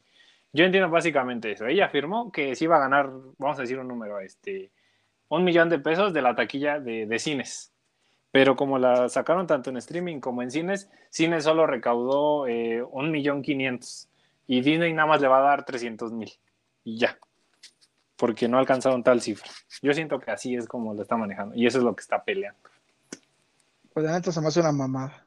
Yo 0.54 0.66
entiendo 0.66 0.88
básicamente 0.92 1.52
eso. 1.54 1.66
Ella 1.66 1.86
afirmó 1.88 2.32
que 2.32 2.56
se 2.56 2.66
iba 2.66 2.76
a 2.76 2.80
ganar, 2.82 3.10
vamos 3.40 3.58
a 3.58 3.62
decir 3.64 3.80
un 3.80 3.88
número, 3.88 4.20
este, 4.20 4.70
un 5.30 5.44
millón 5.44 5.68
de 5.70 5.80
pesos 5.80 6.14
de 6.14 6.22
la 6.22 6.36
taquilla 6.36 6.80
de, 6.80 7.08
de 7.08 7.18
cines. 7.18 7.72
Pero 8.32 8.56
como 8.56 8.78
la 8.78 9.10
sacaron 9.10 9.48
tanto 9.48 9.70
en 9.70 9.78
streaming 9.78 10.20
como 10.20 10.44
en 10.44 10.52
cines, 10.52 10.90
cines 11.10 11.44
solo 11.44 11.66
recaudó 11.66 12.48
eh, 12.48 12.84
un 12.84 13.12
millón 13.12 13.42
quinientos. 13.42 14.08
Y 14.46 14.62
Disney 14.62 14.94
nada 14.94 15.08
más 15.08 15.22
le 15.22 15.28
va 15.28 15.40
a 15.40 15.42
dar 15.42 15.66
300 15.66 16.12
mil. 16.12 16.32
Y 16.84 16.98
ya. 16.98 17.18
Porque 18.16 18.48
no 18.48 18.60
alcanzaron 18.60 19.04
tal 19.04 19.22
cifra. 19.22 19.50
Yo 19.82 19.94
siento 19.94 20.20
que 20.20 20.32
así 20.32 20.56
es 20.56 20.68
como 20.68 20.94
lo 20.94 21.02
está 21.02 21.18
manejando. 21.18 21.56
Y 21.56 21.66
eso 21.66 21.80
es 21.80 21.84
lo 21.84 21.96
que 21.96 22.02
está 22.02 22.24
peleando. 22.24 22.60
Pues 23.94 24.06
la 24.06 24.14
neta 24.14 24.32
se 24.32 24.42
me 24.42 24.48
hace 24.48 24.60
una 24.60 24.72
mamada. 24.72 25.26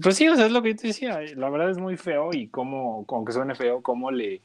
Pues 0.00 0.16
sí, 0.16 0.28
o 0.28 0.36
sea, 0.36 0.46
es 0.46 0.52
lo 0.52 0.62
que 0.62 0.70
yo 0.70 0.76
te 0.76 0.88
decía. 0.88 1.20
La 1.36 1.50
verdad 1.50 1.70
es 1.70 1.78
muy 1.78 1.96
feo 1.96 2.30
y 2.32 2.48
como, 2.48 3.04
aunque 3.08 3.32
suene 3.32 3.54
feo, 3.54 3.82
cómo 3.82 4.10
le, 4.10 4.42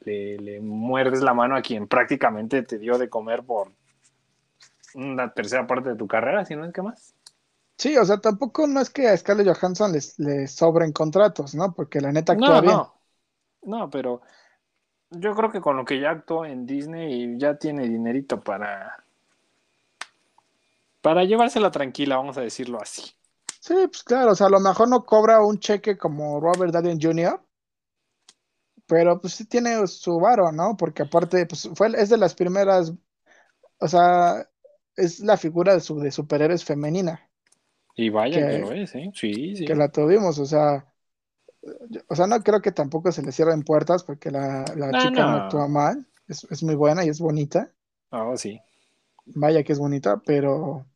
le, 0.00 0.38
le 0.38 0.60
muerdes 0.60 1.20
la 1.20 1.34
mano 1.34 1.56
a 1.56 1.62
quien 1.62 1.86
prácticamente 1.86 2.62
te 2.62 2.78
dio 2.78 2.98
de 2.98 3.08
comer 3.08 3.42
por 3.42 3.72
una 4.94 5.32
tercera 5.32 5.66
parte 5.66 5.90
de 5.90 5.96
tu 5.96 6.06
carrera, 6.08 6.44
si 6.44 6.56
no 6.56 6.64
es 6.64 6.72
que 6.72 6.82
más. 6.82 7.14
Sí, 7.78 7.96
o 7.96 8.04
sea, 8.04 8.18
tampoco 8.20 8.66
no 8.66 8.80
es 8.80 8.90
que 8.90 9.08
a 9.08 9.16
Scarlett 9.16 9.46
Johansson 9.56 9.92
les, 9.92 10.18
les 10.18 10.52
sobren 10.52 10.92
contratos, 10.92 11.54
¿no? 11.54 11.72
Porque 11.74 12.00
la 12.00 12.12
neta 12.12 12.32
actúa 12.34 12.60
No, 12.60 12.60
bien. 12.60 12.82
no. 12.82 12.94
No, 13.62 13.90
pero 13.90 14.22
yo 15.10 15.34
creo 15.34 15.50
que 15.52 15.60
con 15.62 15.76
lo 15.76 15.84
que 15.86 16.00
ya 16.00 16.10
actuó 16.12 16.46
en 16.46 16.66
Disney 16.66 17.38
ya 17.38 17.58
tiene 17.58 17.88
dinerito 17.88 18.40
para 18.42 19.04
para 21.00 21.24
llevársela 21.24 21.70
tranquila, 21.72 22.16
vamos 22.16 22.38
a 22.38 22.42
decirlo 22.42 22.80
así. 22.80 23.02
Sí, 23.60 23.74
pues 23.86 24.02
claro, 24.02 24.32
o 24.32 24.34
sea, 24.34 24.48
a 24.48 24.50
lo 24.50 24.58
mejor 24.58 24.88
no 24.88 25.04
cobra 25.06 25.40
un 25.44 25.60
cheque 25.60 25.96
como 25.96 26.40
Robert 26.40 26.72
Downey 26.72 26.98
Jr., 27.00 27.40
pero 28.86 29.20
pues 29.20 29.34
sí 29.34 29.44
tiene 29.46 29.86
su 29.86 30.18
varo, 30.18 30.50
¿no? 30.52 30.76
Porque 30.76 31.02
aparte, 31.02 31.46
pues 31.46 31.68
fue, 31.74 31.88
es 32.00 32.08
de 32.08 32.16
las 32.18 32.34
primeras, 32.34 32.92
o 33.80 33.88
sea, 33.88 34.47
es 34.98 35.20
la 35.20 35.36
figura 35.38 35.74
de, 35.74 35.80
su, 35.80 35.98
de 36.00 36.10
superhéroes 36.12 36.64
femenina 36.64 37.30
Y 37.96 38.08
vaya 38.08 38.40
Que- 38.40 38.46
que 38.46 38.58
lo 38.58 38.72
es, 38.72 38.94
¿eh? 38.94 39.10
Sí, 39.14 39.54
sí. 39.54 39.66
que 39.66 39.74
la 39.74 39.88
tuvimos, 39.90 40.38
o 40.38 40.46
sea, 40.46 40.92
yo- 41.90 42.00
o 42.08 42.14
sea, 42.16 42.26
no 42.26 42.40
creo 42.42 42.60
que 42.62 42.72
tampoco 42.72 43.12
se 43.12 43.22
le 43.22 43.32
cierren 43.32 43.62
puertas 43.62 44.04
porque 44.04 44.30
la, 44.30 44.64
la 44.76 44.92
No, 44.92 44.98
chica 44.98 45.24
no 45.24 45.36
no. 45.36 45.38
actúa 45.38 45.68
mal, 45.68 46.06
es, 46.28 46.44
es 46.50 46.62
muy 46.62 46.74
buena 46.74 47.04
y 47.04 47.08
es 47.08 47.20
bonita, 47.20 47.72
Oh, 48.12 48.36
sí. 48.36 48.60
vaya 49.26 49.62
que 49.64 49.72
es 49.72 49.78
bonita, 49.78 50.20
pero, 50.24 50.86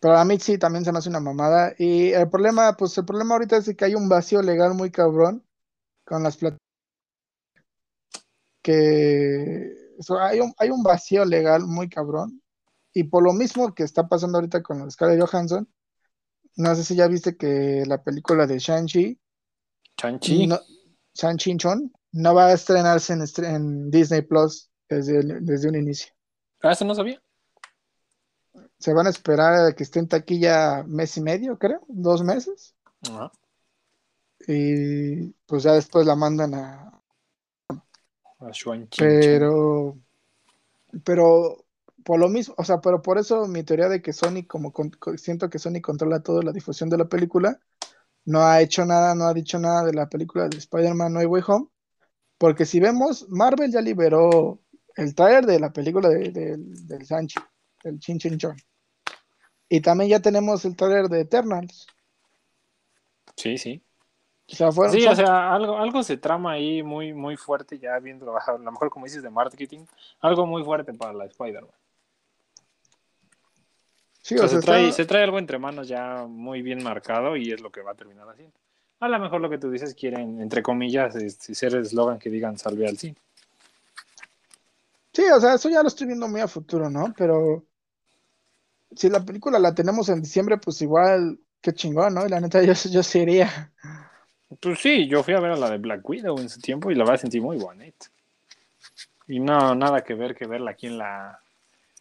pero 0.00 0.16
a 0.18 0.24
mí 0.26 0.38
sí 0.40 0.58
también 0.58 0.84
se 0.84 0.92
me 0.92 0.98
hace 0.98 1.08
una 1.10 1.20
mamada. 1.20 1.74
Y 1.78 2.12
el 2.12 2.30
problema, 2.30 2.76
pues 2.76 2.96
el 2.98 3.04
problema 3.06 3.34
ahorita 3.36 3.58
es 3.58 3.66
de 3.66 3.76
que 3.76 3.86
hay 3.86 3.94
un 3.96 4.08
vacío 4.08 4.42
legal 4.42 4.74
muy 4.74 4.90
cabrón 4.92 5.44
con 6.06 6.22
las 6.24 6.36
plataformas. 6.38 6.60
Que 8.62 9.74
o 9.98 10.02
sea, 10.02 10.26
hay 10.28 10.40
un, 10.40 10.52
hay 10.58 10.70
un 10.70 10.82
vacío 10.82 11.24
legal 11.24 11.66
muy 11.66 11.88
cabrón. 11.88 12.42
Y 12.94 13.04
por 13.04 13.24
lo 13.24 13.32
mismo 13.32 13.74
que 13.74 13.82
está 13.82 14.06
pasando 14.08 14.38
ahorita 14.38 14.62
con 14.62 14.78
la 14.78 14.90
Scarlett 14.90 15.20
Johansson, 15.20 15.68
no 16.56 16.74
sé 16.76 16.84
si 16.84 16.94
ya 16.94 17.08
viste 17.08 17.36
que 17.36 17.82
la 17.86 18.02
película 18.02 18.46
de 18.46 18.58
Shang-Chi, 18.58 19.18
Chanchi. 19.96 20.46
no, 20.46 20.60
Shang-Chi 21.12 21.56
Chon, 21.56 21.92
no 22.12 22.34
va 22.34 22.46
a 22.46 22.52
estrenarse 22.52 23.12
en, 23.12 23.90
Disney 23.90 24.22
Plus 24.22 24.70
desde, 24.88 25.18
el- 25.18 25.44
desde 25.44 25.68
un 25.68 25.74
inicio. 25.74 26.14
Ah, 26.62 26.70
eso 26.70 26.84
no 26.84 26.94
sabía. 26.94 27.20
Se 28.78 28.92
van 28.92 29.08
a 29.08 29.10
esperar 29.10 29.66
a 29.66 29.72
que 29.72 29.82
esté 29.82 29.98
en 29.98 30.08
taquilla 30.08 30.84
mes 30.84 31.16
y 31.16 31.20
medio, 31.20 31.58
creo, 31.58 31.84
dos 31.88 32.22
meses. 32.22 32.76
Ajá. 33.10 33.32
Y 34.46 35.30
pues 35.46 35.64
ya 35.64 35.72
después 35.72 36.06
la 36.06 36.14
mandan 36.14 36.54
a... 36.54 37.02
A. 38.38 38.50
Pero... 38.96 39.98
Pero 41.04 41.63
por 42.04 42.20
lo 42.20 42.28
mismo, 42.28 42.54
o 42.58 42.64
sea, 42.64 42.80
pero 42.80 43.02
por 43.02 43.18
eso 43.18 43.46
mi 43.48 43.62
teoría 43.64 43.88
de 43.88 44.02
que 44.02 44.12
Sony, 44.12 44.44
como 44.46 44.72
con- 44.72 44.90
co- 44.90 45.16
siento 45.18 45.50
que 45.50 45.58
Sony 45.58 45.80
controla 45.82 46.20
toda 46.22 46.42
la 46.42 46.52
difusión 46.52 46.90
de 46.90 46.98
la 46.98 47.06
película, 47.06 47.58
no 48.26 48.40
ha 48.42 48.60
hecho 48.60 48.84
nada, 48.84 49.14
no 49.14 49.24
ha 49.26 49.34
dicho 49.34 49.58
nada 49.58 49.84
de 49.84 49.92
la 49.94 50.08
película 50.08 50.48
de 50.48 50.58
Spider-Man 50.58 51.12
No 51.12 51.20
Way 51.20 51.42
Home, 51.46 51.66
Porque 52.38 52.66
si 52.66 52.80
vemos, 52.80 53.26
Marvel 53.30 53.72
ya 53.72 53.80
liberó 53.80 54.60
el 54.96 55.14
trailer 55.14 55.46
de 55.46 55.60
la 55.60 55.72
película 55.72 56.08
de, 56.08 56.30
de, 56.30 56.56
del 56.58 57.06
Sancho, 57.06 57.40
el 57.84 57.98
Chin 57.98 58.18
Chin 58.18 58.38
Chon. 58.38 58.56
Y 59.68 59.80
también 59.80 60.10
ya 60.10 60.20
tenemos 60.20 60.64
el 60.64 60.76
trailer 60.76 61.08
de 61.08 61.20
Eternals. 61.20 61.86
Sí, 63.36 63.56
sí. 63.56 63.82
O 64.52 64.54
sea, 64.54 64.70
fueron, 64.72 64.94
Sí, 64.94 65.02
son- 65.02 65.12
o 65.12 65.16
sea, 65.16 65.54
algo, 65.54 65.78
algo 65.78 66.02
se 66.02 66.16
trama 66.16 66.52
ahí 66.52 66.82
muy, 66.82 67.14
muy 67.14 67.36
fuerte, 67.36 67.78
ya 67.78 67.98
trabajado. 68.18 68.58
A 68.58 68.60
lo 68.60 68.72
mejor, 68.72 68.90
como 68.90 69.06
dices, 69.06 69.22
de 69.22 69.30
marketing, 69.30 69.86
algo 70.20 70.46
muy 70.46 70.62
fuerte 70.62 70.92
para 70.92 71.12
la 71.14 71.24
Spider-Man. 71.24 71.70
Sí, 74.24 74.34
O 74.36 74.38
sea, 74.38 74.48
se, 74.48 74.58
trae, 74.60 74.84
está- 74.84 74.96
se 74.96 75.04
trae 75.04 75.22
algo 75.22 75.38
entre 75.38 75.58
manos 75.58 75.86
ya 75.86 76.24
muy 76.26 76.62
bien 76.62 76.82
marcado 76.82 77.36
y 77.36 77.52
es 77.52 77.60
lo 77.60 77.70
que 77.70 77.82
va 77.82 77.92
a 77.92 77.94
terminar 77.94 78.26
haciendo. 78.28 78.54
A 79.00 79.08
lo 79.08 79.18
mejor 79.18 79.42
lo 79.42 79.50
que 79.50 79.58
tú 79.58 79.70
dices 79.70 79.94
quieren, 79.94 80.40
entre 80.40 80.62
comillas, 80.62 81.14
este, 81.16 81.54
ser 81.54 81.74
el 81.74 81.82
eslogan 81.82 82.18
que 82.18 82.30
digan 82.30 82.56
salve 82.56 82.88
al 82.88 82.96
cine. 82.96 83.16
sí, 85.12 85.24
o 85.30 85.38
sea, 85.40 85.54
eso 85.54 85.68
ya 85.68 85.82
lo 85.82 85.88
estoy 85.88 86.06
viendo 86.06 86.26
muy 86.26 86.40
a 86.40 86.48
futuro, 86.48 86.88
¿no? 86.88 87.12
Pero 87.16 87.64
si 88.96 89.10
la 89.10 89.22
película 89.24 89.58
la 89.58 89.74
tenemos 89.74 90.08
en 90.08 90.22
diciembre, 90.22 90.56
pues 90.56 90.80
igual, 90.80 91.38
qué 91.60 91.72
chingón, 91.72 92.14
¿no? 92.14 92.24
Y 92.24 92.30
la 92.30 92.40
neta, 92.40 92.62
yo, 92.64 92.72
yo 92.72 93.02
sí 93.02 93.18
iría. 93.20 93.72
Pues 94.60 94.78
sí, 94.80 95.06
yo 95.06 95.22
fui 95.22 95.34
a 95.34 95.40
ver 95.40 95.50
a 95.52 95.56
la 95.56 95.68
de 95.70 95.78
Black 95.78 96.08
Widow 96.08 96.38
en 96.38 96.48
su 96.48 96.60
tiempo 96.60 96.90
y 96.90 96.94
la 96.94 97.04
verdad 97.04 97.20
sentí 97.20 97.40
muy 97.40 97.58
bonita. 97.58 98.06
Y 99.26 99.40
no, 99.40 99.74
nada 99.74 100.02
que 100.02 100.14
ver 100.14 100.34
que 100.34 100.46
verla 100.46 100.70
aquí 100.72 100.86
en 100.86 100.98
la 100.98 101.40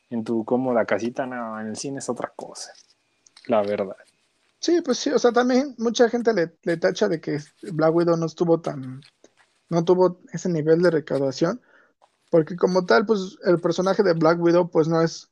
en 0.10 0.24
tu 0.24 0.46
cómoda 0.46 0.86
casita, 0.86 1.26
no, 1.26 1.60
en 1.60 1.68
el 1.68 1.76
cine 1.76 2.00
es 2.00 2.10
otra 2.10 2.32
cosa. 2.36 2.72
La 3.48 3.62
verdad. 3.62 3.98
Sí, 4.60 4.82
pues 4.82 4.98
sí, 5.00 5.10
o 5.10 5.20
sea, 5.20 5.32
también 5.32 5.76
mucha 5.78 6.10
gente 6.10 6.34
le, 6.34 6.58
le 6.64 6.78
tacha 6.78 7.10
de 7.10 7.20
que 7.20 7.40
Black 7.74 7.94
Widow 7.94 8.16
no 8.16 8.26
estuvo 8.26 8.62
tan, 8.62 9.02
no 9.70 9.84
tuvo 9.84 10.22
ese 10.32 10.50
nivel 10.50 10.82
de 10.82 10.92
recaudación, 10.92 11.62
porque 12.30 12.56
como 12.56 12.86
tal, 12.86 13.06
pues 13.06 13.38
el 13.44 13.60
personaje 13.60 14.04
de 14.04 14.14
Black 14.14 14.42
Widow, 14.42 14.70
pues 14.72 14.88
no 14.88 15.02
es 15.02 15.30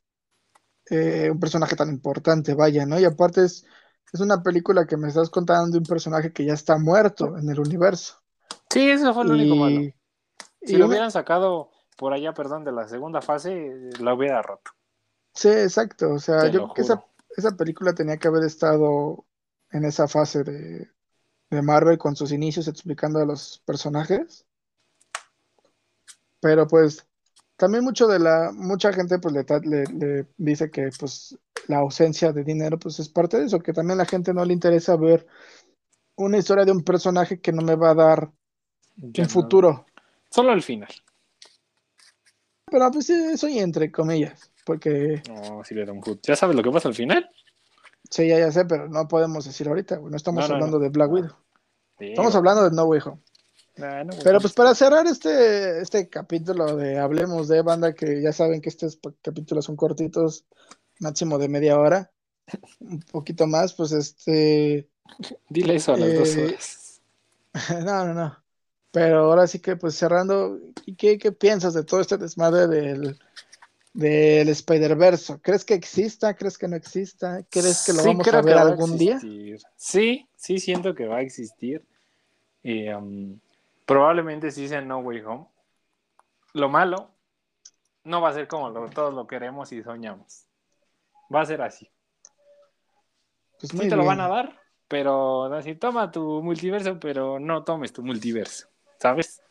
eh, 0.90 1.30
un 1.30 1.40
personaje 1.40 1.76
tan 1.76 1.88
importante, 1.88 2.54
vaya, 2.54 2.84
¿no? 2.84 2.98
Y 3.00 3.04
aparte 3.04 3.44
es, 3.44 3.64
es 4.12 4.20
una 4.20 4.42
película 4.42 4.86
que 4.86 4.96
me 4.96 5.08
estás 5.08 5.30
contando 5.30 5.70
de 5.70 5.78
un 5.78 5.84
personaje 5.84 6.32
que 6.32 6.44
ya 6.44 6.52
está 6.54 6.76
muerto 6.76 7.38
en 7.38 7.48
el 7.48 7.58
universo. 7.58 8.20
Sí, 8.70 8.90
eso 8.90 9.14
fue 9.14 9.24
lo 9.24 9.34
único 9.34 9.56
malo. 9.56 9.80
Si 10.60 10.74
y 10.74 10.76
lo 10.76 10.86
hubieran 10.86 11.10
sacado 11.10 11.70
por 11.96 12.12
allá, 12.12 12.32
perdón, 12.34 12.64
de 12.64 12.72
la 12.72 12.88
segunda 12.88 13.20
fase, 13.22 13.90
la 14.00 14.14
hubiera 14.14 14.42
roto. 14.42 14.72
sí, 15.34 15.48
exacto, 15.48 16.12
o 16.12 16.18
sea, 16.18 16.42
Te 16.42 16.50
yo 16.50 16.62
creo 16.62 16.74
que 16.74 16.82
esa, 16.82 17.04
esa 17.36 17.56
película 17.56 17.94
tenía 17.94 18.16
que 18.16 18.28
haber 18.28 18.44
estado 18.44 19.26
en 19.70 19.84
esa 19.84 20.08
fase 20.08 20.44
de, 20.44 20.90
de 21.50 21.62
Marvel 21.62 21.98
con 21.98 22.16
sus 22.16 22.32
inicios 22.32 22.68
explicando 22.68 23.20
a 23.20 23.26
los 23.26 23.62
personajes. 23.66 24.46
Pero 26.40 26.66
pues 26.66 27.06
también 27.56 27.84
mucho 27.84 28.06
de 28.08 28.18
la, 28.18 28.50
mucha 28.52 28.92
gente 28.92 29.18
pues 29.18 29.34
le, 29.34 29.44
le- 29.64 29.84
le 29.86 30.26
dice 30.36 30.70
que 30.70 30.90
pues 30.98 31.38
la 31.68 31.78
ausencia 31.78 32.32
de 32.32 32.42
dinero 32.44 32.78
pues 32.78 32.98
es 32.98 33.08
parte 33.08 33.38
de 33.38 33.46
eso, 33.46 33.60
que 33.60 33.72
también 33.72 33.98
a 34.00 34.02
la 34.02 34.08
gente 34.08 34.34
no 34.34 34.44
le 34.44 34.52
interesa 34.52 34.96
ver 34.96 35.26
una 36.16 36.38
historia 36.38 36.64
de 36.64 36.72
un 36.72 36.82
personaje 36.84 37.40
que 37.40 37.52
no 37.52 37.62
me 37.62 37.76
va 37.76 37.90
a 37.90 37.94
dar 37.94 38.30
Ya 38.96 39.22
un 39.22 39.28
no- 39.28 39.30
futuro. 39.32 39.86
Solo 40.30 40.52
el 40.52 40.62
final. 40.62 40.88
Pero 42.72 42.90
pues 42.90 43.06
sí, 43.06 43.12
eso 43.12 43.48
y 43.48 43.58
entre 43.60 43.92
comillas, 43.92 44.50
porque 44.64 45.22
No, 45.28 45.62
sí 45.64 45.74
le 45.74 45.84
da 45.84 45.92
un 45.92 46.02
futuro. 46.02 46.20
¿Ya 46.24 46.36
sabes 46.36 46.56
lo 46.56 46.62
que 46.62 46.70
pasa 46.72 46.88
al 46.88 46.94
final? 46.94 47.28
sí, 48.10 48.28
ya, 48.28 48.38
ya 48.38 48.50
sé, 48.52 48.64
pero 48.66 48.88
no 48.88 49.08
podemos 49.08 49.44
decir 49.44 49.68
ahorita, 49.68 49.96
güey, 49.96 50.10
no 50.10 50.16
estamos 50.16 50.48
No, 50.48 50.48
no, 50.48 50.54
hablando 50.54 50.78
no. 50.78 50.82
de 50.84 50.88
Black. 50.90 51.10
Widow, 51.12 51.36
Sí, 51.98 52.06
estamos 52.10 52.34
hablando 52.34 52.68
de 52.68 52.74
No 52.74 52.84
Way 52.84 53.00
Home. 53.04 53.20
Ah, 53.80 54.04
Pero 54.22 54.40
pues 54.40 54.52
para 54.52 54.74
cerrar 54.74 55.06
este, 55.06 55.80
este 55.80 56.08
capítulo 56.08 56.76
de 56.76 56.98
Hablemos 56.98 57.48
de 57.48 57.62
Banda, 57.62 57.94
que 57.94 58.20
ya 58.22 58.32
saben 58.32 58.60
que 58.60 58.68
estos 58.68 58.98
capítulos 59.22 59.64
son 59.64 59.76
cortitos, 59.76 60.44
máximo 61.00 61.38
de 61.38 61.48
media 61.48 61.78
hora, 61.78 62.10
un 62.80 63.00
poquito 63.00 63.46
más, 63.46 63.72
pues 63.74 63.92
este, 63.92 64.88
Dile 65.48 65.76
eso 65.76 65.94
a 65.94 65.96
las 65.98 66.14
dos 66.14 66.36
Eh, 66.36 66.44
horas. 66.46 67.00
no, 67.84 68.06
no, 68.06 68.14
no. 68.14 68.41
Pero 68.92 69.20
ahora 69.20 69.46
sí 69.46 69.58
que 69.58 69.74
pues 69.76 69.94
cerrando, 69.96 70.58
¿y 70.84 70.94
qué, 70.94 71.18
qué 71.18 71.32
piensas 71.32 71.72
de 71.74 71.82
todo 71.82 72.00
este 72.00 72.18
desmadre 72.18 72.66
del, 72.68 73.18
del 73.94 74.48
Spider-Verse? 74.50 75.40
¿Crees 75.40 75.64
que 75.64 75.72
exista? 75.74 76.34
¿Crees 76.34 76.58
que 76.58 76.68
no 76.68 76.76
exista? 76.76 77.42
¿Crees 77.50 77.82
que 77.84 77.94
lo 77.94 78.02
Sí, 78.02 78.08
vamos 78.08 78.28
a 78.28 78.30
que 78.30 78.42
ver 78.42 78.56
va 78.56 78.60
algún 78.60 78.98
día? 78.98 79.18
Sí, 79.76 80.28
sí 80.36 80.58
siento 80.58 80.94
que 80.94 81.06
va 81.06 81.16
a 81.16 81.20
existir. 81.22 81.84
Y, 82.62 82.88
um, 82.90 83.40
probablemente 83.86 84.50
sí 84.50 84.68
sea 84.68 84.82
No 84.82 84.98
Way 84.98 85.22
Home. 85.22 85.46
Lo 86.52 86.68
malo 86.68 87.10
no 88.04 88.20
va 88.20 88.28
a 88.28 88.34
ser 88.34 88.46
como 88.46 88.68
lo- 88.68 88.90
todos 88.90 89.14
lo 89.14 89.26
queremos 89.26 89.72
y 89.72 89.82
soñamos. 89.82 90.44
Va 91.34 91.40
a 91.40 91.46
ser 91.46 91.62
así. 91.62 91.88
Pues 93.58 93.70
Sí 93.72 93.88
te 93.88 93.96
lo 93.96 94.04
van 94.04 94.20
a 94.20 94.28
dar, 94.28 94.60
pero 94.86 95.40
van 95.40 95.54
a 95.54 95.56
decir, 95.56 95.78
toma 95.78 96.10
tu 96.10 96.42
multiverso, 96.42 97.00
pero 97.00 97.40
no 97.40 97.64
tomes 97.64 97.92
tu 97.92 98.02
multiverso. 98.02 98.68
¿Sabes? 99.02 99.42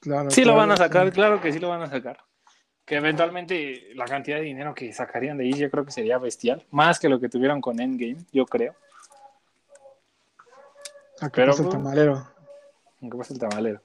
Claro, 0.00 0.28
Sí 0.28 0.40
lo 0.40 0.54
claro, 0.54 0.58
van 0.58 0.70
a 0.72 0.76
sacar, 0.76 1.06
sí. 1.06 1.12
claro 1.12 1.40
que 1.40 1.52
sí 1.52 1.60
lo 1.60 1.68
van 1.68 1.82
a 1.82 1.86
sacar. 1.86 2.18
Que 2.84 2.96
eventualmente 2.96 3.94
la 3.94 4.04
cantidad 4.04 4.38
de 4.38 4.42
dinero 4.42 4.74
que 4.74 4.92
sacarían 4.92 5.38
de 5.38 5.44
ahí 5.44 5.52
yo 5.52 5.70
creo 5.70 5.84
que 5.84 5.92
sería 5.92 6.18
bestial. 6.18 6.66
Más 6.72 6.98
que 6.98 7.08
lo 7.08 7.20
que 7.20 7.28
tuvieron 7.28 7.60
con 7.60 7.78
Endgame, 7.80 8.16
yo 8.32 8.46
creo. 8.46 8.74
A 11.20 11.30
que 11.30 11.36
pero, 11.36 11.52
pase 11.52 11.62
el 11.62 11.68
pues, 11.68 11.78
tamalero. 11.78 12.28
Aunque 13.00 13.16
pasa 13.16 13.32
el 13.32 13.38
tamalero. 13.38 13.80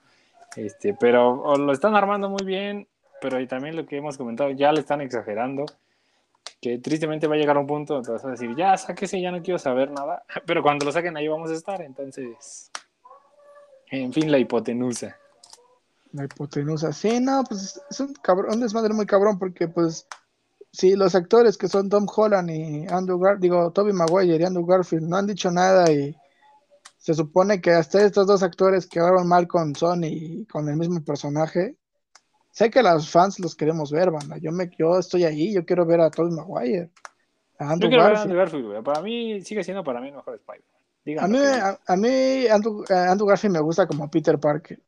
Este, 0.55 0.95
pero 0.99 1.55
lo 1.55 1.71
están 1.71 1.95
armando 1.95 2.29
muy 2.29 2.43
bien, 2.43 2.87
pero 3.21 3.37
ahí 3.37 3.45
también 3.45 3.75
lo 3.75 3.85
que 3.85 3.97
hemos 3.97 4.17
comentado, 4.17 4.49
ya 4.49 4.71
le 4.71 4.79
están 4.79 5.01
exagerando. 5.01 5.65
Que 6.59 6.79
tristemente 6.79 7.27
va 7.27 7.35
a 7.35 7.37
llegar 7.37 7.59
un 7.59 7.67
punto 7.67 7.93
donde 7.93 8.11
vas 8.11 8.25
a 8.25 8.31
decir, 8.31 8.55
ya 8.55 8.75
sáquese, 8.75 9.21
ya 9.21 9.29
no 9.29 9.43
quiero 9.43 9.59
saber 9.59 9.91
nada. 9.91 10.23
Pero 10.47 10.63
cuando 10.63 10.83
lo 10.83 10.91
saquen 10.91 11.15
ahí 11.15 11.27
vamos 11.27 11.51
a 11.51 11.53
estar, 11.53 11.79
entonces. 11.83 12.71
En 13.91 14.13
fin, 14.13 14.31
la 14.31 14.37
hipotenusa. 14.37 15.17
La 16.11 16.25
hipotenusa. 16.25 16.91
Sí, 16.93 17.19
no, 17.19 17.43
pues 17.47 17.81
es 17.89 17.99
un 17.99 18.13
cabrón, 18.13 18.53
un 18.53 18.59
desmadre 18.61 18.93
muy 18.93 19.05
cabrón, 19.05 19.37
porque 19.39 19.67
pues 19.67 20.07
si 20.71 20.95
los 20.95 21.15
actores 21.15 21.57
que 21.57 21.67
son 21.67 21.89
Tom 21.89 22.05
Holland 22.13 22.49
y 22.49 22.87
Andrew 22.87 23.19
Gar 23.19 23.39
digo, 23.39 23.71
Toby 23.71 23.93
Maguire 23.93 24.37
y 24.37 24.45
Andrew 24.45 24.65
Garfield 24.65 25.07
no 25.07 25.17
han 25.17 25.27
dicho 25.27 25.49
nada 25.51 25.91
y 25.91 26.15
se 26.97 27.13
supone 27.13 27.61
que 27.61 27.71
hasta 27.71 28.03
estos 28.03 28.27
dos 28.27 28.43
actores 28.43 28.85
quedaron 28.85 29.27
mal 29.27 29.47
con 29.47 29.73
Sony 29.75 30.05
y 30.05 30.45
con 30.45 30.67
el 30.69 30.75
mismo 30.75 31.03
personaje. 31.03 31.77
Sé 32.51 32.69
que 32.69 32.83
los 32.83 33.09
fans 33.09 33.39
los 33.39 33.55
queremos 33.55 33.91
ver, 33.91 34.11
banda. 34.11 34.37
Yo 34.37 34.51
me, 34.51 34.69
yo 34.77 34.99
estoy 34.99 35.23
ahí, 35.23 35.53
yo 35.53 35.65
quiero 35.65 35.85
ver 35.85 36.01
a 36.01 36.11
Toby 36.11 36.31
Maguire, 36.31 36.91
a 37.57 37.65
Yo 37.65 37.71
Andrew 37.71 37.89
quiero 37.89 38.03
ver 38.03 38.11
a 38.11 38.19
Garfield. 38.19 38.21
Andrew 38.21 38.37
Garfield, 38.37 38.65
güey. 38.65 38.83
Para 38.83 39.01
mí 39.01 39.41
sigue 39.41 39.63
siendo 39.63 39.83
para 39.83 40.01
mí 40.01 40.09
el 40.09 40.15
mejor 40.15 40.35
Spider-Man. 40.35 40.78
A 41.17 41.27
mí, 41.27 41.37
a, 41.39 41.79
a 41.87 41.95
mí 41.95 42.47
Andrew, 42.47 42.83
eh, 42.89 42.93
Andrew 42.93 43.27
Garfield 43.27 43.55
me 43.55 43.61
gusta 43.61 43.87
como 43.87 44.09
Peter 44.09 44.39
Parker 44.39 44.79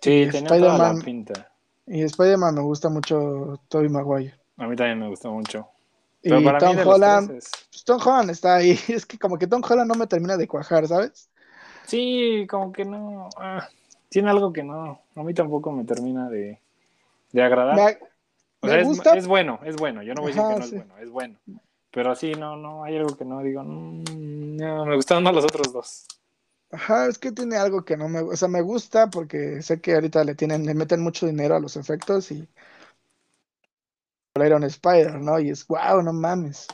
Sí, 0.00 0.28
tenía 0.30 0.48
toda 0.58 0.78
la 0.78 0.94
pinta. 1.04 1.50
y 1.86 2.02
Spider-Man 2.02 2.54
me 2.54 2.60
gusta 2.62 2.88
mucho 2.88 3.60
Toby 3.68 3.88
Maguire. 3.88 4.34
A 4.56 4.66
mí 4.66 4.76
también 4.76 5.00
me 5.00 5.08
gustó 5.08 5.32
mucho. 5.32 5.68
Y 6.22 6.30
para 6.30 6.58
Tom 6.58 6.76
mí 6.76 6.82
Holland, 6.84 7.30
es- 7.36 7.50
pues, 7.70 7.84
Tom 7.84 8.00
Holland 8.04 8.30
está 8.30 8.56
ahí. 8.56 8.78
Es 8.88 9.06
que 9.06 9.18
como 9.18 9.38
que 9.38 9.46
Tom 9.46 9.62
Holland 9.68 9.88
no 9.88 9.94
me 9.94 10.06
termina 10.06 10.36
de 10.36 10.48
cuajar, 10.48 10.86
¿sabes? 10.88 11.28
Sí, 11.86 12.46
como 12.48 12.72
que 12.72 12.84
no. 12.84 13.28
ah, 13.38 13.68
tiene 14.08 14.30
algo 14.30 14.52
que 14.52 14.62
no. 14.62 15.00
A 15.14 15.22
mí 15.22 15.34
tampoco 15.34 15.70
me 15.72 15.84
termina 15.84 16.28
de, 16.28 16.58
de 17.32 17.42
agradar. 17.42 17.76
Me, 17.76 17.98
O 18.60 18.66
me 18.66 18.72
sea, 18.72 18.80
es, 18.80 18.86
gusta. 18.88 19.16
es 19.16 19.26
bueno, 19.26 19.60
es 19.64 19.76
bueno. 19.76 20.02
Yo 20.02 20.14
no 20.14 20.22
voy 20.22 20.32
a 20.32 20.34
decir 20.34 20.44
Ajá, 20.44 20.54
que 20.54 20.60
no 20.60 20.66
sí. 20.66 20.76
es 20.76 20.80
bueno, 20.80 20.98
es 20.98 21.10
bueno. 21.10 21.38
Pero 21.92 22.14
sí, 22.14 22.32
no, 22.34 22.56
no, 22.56 22.84
hay 22.84 22.96
algo 22.96 23.16
que 23.16 23.24
no 23.24 23.40
digo. 23.42 23.62
mm, 23.62 24.04
no, 24.56 24.86
me 24.86 24.96
gustaron 24.96 25.24
más 25.24 25.34
los 25.34 25.44
otros 25.44 25.72
dos. 25.72 26.06
Ajá, 26.70 27.06
es 27.08 27.18
que 27.18 27.32
tiene 27.32 27.56
algo 27.56 27.84
que 27.84 27.96
no 27.96 28.08
me, 28.08 28.20
o 28.20 28.36
sea, 28.36 28.48
me 28.48 28.60
gusta 28.60 29.10
porque 29.10 29.62
sé 29.62 29.80
que 29.80 29.94
ahorita 29.94 30.24
le 30.24 30.34
tienen, 30.34 30.66
le 30.66 30.74
meten 30.74 31.00
mucho 31.00 31.26
dinero 31.26 31.56
a 31.56 31.60
los 31.60 31.76
efectos 31.76 32.30
y 32.32 32.48
Iron 34.44 34.64
Spider, 34.64 35.20
¿no? 35.20 35.38
Y 35.40 35.50
es 35.50 35.66
wow, 35.66 36.02
no 36.02 36.12
mames. 36.12 36.66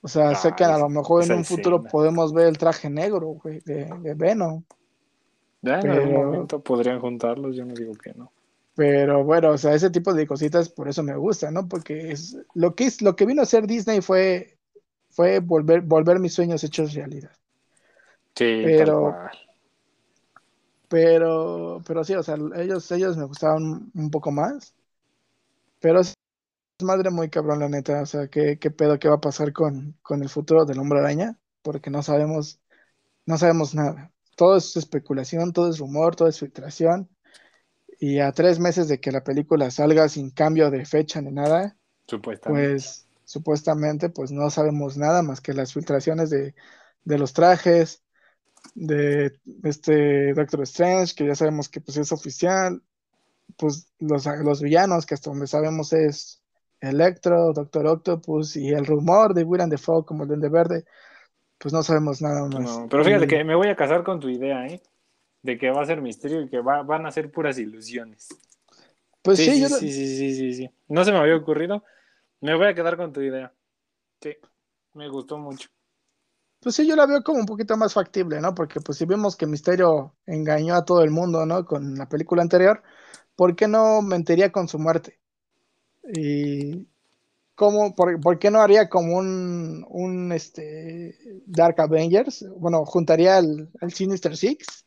O 0.00 0.08
sea, 0.08 0.34
sé 0.34 0.52
Ah, 0.52 0.56
que 0.56 0.64
a 0.64 0.78
lo 0.78 0.88
mejor 0.88 1.24
en 1.24 1.32
un 1.32 1.44
futuro 1.44 1.82
podemos 1.84 2.32
ver 2.32 2.46
el 2.46 2.58
traje 2.58 2.88
negro, 2.88 3.28
güey, 3.42 3.60
de, 3.60 3.86
de 3.86 4.14
Venom. 4.14 4.62
Ya 5.62 5.80
en 5.80 5.90
algún 5.90 6.14
momento 6.14 6.62
podrían 6.62 7.00
juntarlos, 7.00 7.56
yo 7.56 7.64
no 7.64 7.74
digo 7.74 7.94
que 7.94 8.14
no. 8.14 8.32
Pero 8.74 9.24
bueno, 9.24 9.50
o 9.50 9.58
sea, 9.58 9.74
ese 9.74 9.90
tipo 9.90 10.14
de 10.14 10.26
cositas 10.26 10.68
por 10.68 10.88
eso 10.88 11.02
me 11.02 11.16
gusta, 11.16 11.50
¿no? 11.50 11.68
Porque 11.68 12.12
es 12.12 12.38
lo 12.54 12.74
que 12.76 12.86
es, 12.86 13.02
lo 13.02 13.16
que 13.16 13.26
vino 13.26 13.42
a 13.42 13.44
hacer 13.44 13.66
Disney 13.66 14.00
fue 14.00 14.57
fue 15.18 15.40
volver 15.40 15.80
volver 15.82 16.20
mis 16.20 16.32
sueños 16.34 16.62
hechos 16.62 16.94
realidad. 16.94 17.32
Sí, 18.36 18.62
Pero-. 18.64 19.16
Pero 20.88 21.82
pero 21.86 22.04
sí, 22.04 22.14
o 22.14 22.22
sea, 22.22 22.36
ellos 22.56 22.90
ellos 22.92 23.16
me 23.16 23.24
gustaban 23.24 23.90
un 23.94 24.10
poco 24.10 24.30
más. 24.30 24.74
Pero 25.80 26.00
es 26.00 26.14
madre 26.82 27.10
muy 27.10 27.30
cabrón 27.30 27.60
la 27.60 27.68
neta, 27.68 28.02
o 28.02 28.06
sea, 28.06 28.28
qué 28.28 28.58
qué 28.60 28.70
pedo 28.70 28.98
qué 29.00 29.08
va 29.08 29.16
a 29.16 29.20
pasar 29.20 29.52
con 29.52 29.98
con 30.02 30.22
el 30.22 30.28
futuro 30.28 30.64
del 30.64 30.78
Hombre 30.78 31.00
Araña, 31.00 31.38
porque 31.62 31.90
no 31.90 32.02
sabemos 32.02 32.60
no 33.26 33.38
sabemos 33.38 33.74
nada. 33.74 34.12
Todo 34.36 34.56
es 34.56 34.76
especulación, 34.76 35.52
todo 35.52 35.70
es 35.70 35.78
rumor, 35.80 36.16
todo 36.16 36.28
es 36.28 36.38
filtración. 36.40 37.08
y 38.00 38.20
a 38.20 38.32
tres 38.32 38.60
meses 38.60 38.88
de 38.88 39.00
que 39.00 39.12
la 39.12 39.24
película 39.24 39.70
salga 39.70 40.08
sin 40.08 40.30
cambio 40.30 40.70
de 40.70 40.84
fecha 40.86 41.20
ni 41.22 41.32
nada, 41.32 41.76
Supuestamente. 42.06 42.74
pues 42.76 43.07
supuestamente 43.28 44.08
pues 44.08 44.32
no 44.32 44.48
sabemos 44.48 44.96
nada 44.96 45.22
más 45.22 45.42
que 45.42 45.52
las 45.52 45.74
filtraciones 45.74 46.30
de, 46.30 46.54
de 47.04 47.18
los 47.18 47.34
trajes 47.34 48.02
de 48.74 49.38
este 49.64 50.32
Doctor 50.32 50.62
Strange, 50.62 51.14
que 51.14 51.26
ya 51.26 51.34
sabemos 51.34 51.68
que 51.68 51.80
pues 51.82 51.98
es 51.98 52.10
oficial, 52.10 52.82
pues 53.58 53.92
los, 53.98 54.26
los 54.26 54.62
villanos, 54.62 55.04
que 55.04 55.14
hasta 55.14 55.30
donde 55.30 55.46
sabemos 55.46 55.92
es 55.92 56.42
Electro, 56.80 57.52
Doctor 57.52 57.86
Octopus 57.86 58.56
y 58.56 58.70
el 58.70 58.86
rumor 58.86 59.34
de 59.34 59.44
William 59.44 59.68
Defoe 59.68 60.06
como 60.06 60.22
el 60.22 60.28
Duende 60.28 60.48
Verde, 60.48 60.84
pues 61.58 61.74
no 61.74 61.82
sabemos 61.82 62.22
nada 62.22 62.46
más. 62.48 62.64
No, 62.64 62.88
pero 62.88 63.04
fíjate 63.04 63.26
que 63.26 63.44
me 63.44 63.54
voy 63.56 63.68
a 63.68 63.76
casar 63.76 64.04
con 64.04 64.20
tu 64.20 64.30
idea, 64.30 64.66
¿eh? 64.66 64.80
De 65.42 65.58
que 65.58 65.70
va 65.70 65.82
a 65.82 65.86
ser 65.86 66.00
misterio 66.00 66.40
y 66.40 66.48
que 66.48 66.60
va- 66.60 66.82
van 66.82 67.04
a 67.06 67.12
ser 67.12 67.30
puras 67.30 67.58
ilusiones. 67.58 68.28
Pues 69.22 69.38
sí, 69.38 69.46
sí, 69.46 69.54
sí, 69.56 69.60
yo, 69.62 69.68
sí, 69.68 69.90
sí, 69.92 70.16
sí, 70.16 70.34
sí, 70.34 70.52
sí. 70.54 70.70
No 70.88 71.04
se 71.04 71.12
me 71.12 71.18
había 71.18 71.36
ocurrido. 71.36 71.84
Me 72.40 72.56
voy 72.56 72.66
a 72.66 72.74
quedar 72.74 72.96
con 72.96 73.12
tu 73.12 73.20
idea. 73.20 73.54
Sí, 74.20 74.36
me 74.94 75.08
gustó 75.08 75.38
mucho. 75.38 75.68
pues 76.60 76.74
sí, 76.74 76.86
yo 76.86 76.96
la 76.96 77.06
veo 77.06 77.22
como 77.22 77.38
un 77.40 77.46
poquito 77.46 77.76
más 77.76 77.94
factible, 77.94 78.40
¿no? 78.40 78.54
Porque 78.54 78.80
pues 78.80 78.98
si 78.98 79.04
vemos 79.06 79.36
que 79.36 79.46
Misterio 79.46 80.16
engañó 80.26 80.74
a 80.74 80.84
todo 80.84 81.02
el 81.02 81.10
mundo, 81.10 81.46
¿no? 81.46 81.64
Con 81.64 81.94
la 81.96 82.08
película 82.08 82.42
anterior, 82.42 82.82
¿por 83.36 83.56
qué 83.56 83.68
no 83.68 84.02
mentiría 84.02 84.52
con 84.52 84.68
su 84.68 84.78
muerte? 84.78 85.20
Y 86.04 86.88
cómo, 87.56 87.94
por, 87.94 88.20
por 88.20 88.38
qué 88.38 88.50
no 88.50 88.60
haría 88.60 88.88
como 88.88 89.18
un, 89.18 89.86
un 89.90 90.32
este, 90.32 91.16
Dark 91.46 91.80
Avengers? 91.80 92.46
Bueno, 92.58 92.84
juntaría 92.86 93.38
al, 93.38 93.70
al 93.80 93.92
Sinister 93.92 94.36
Six, 94.36 94.86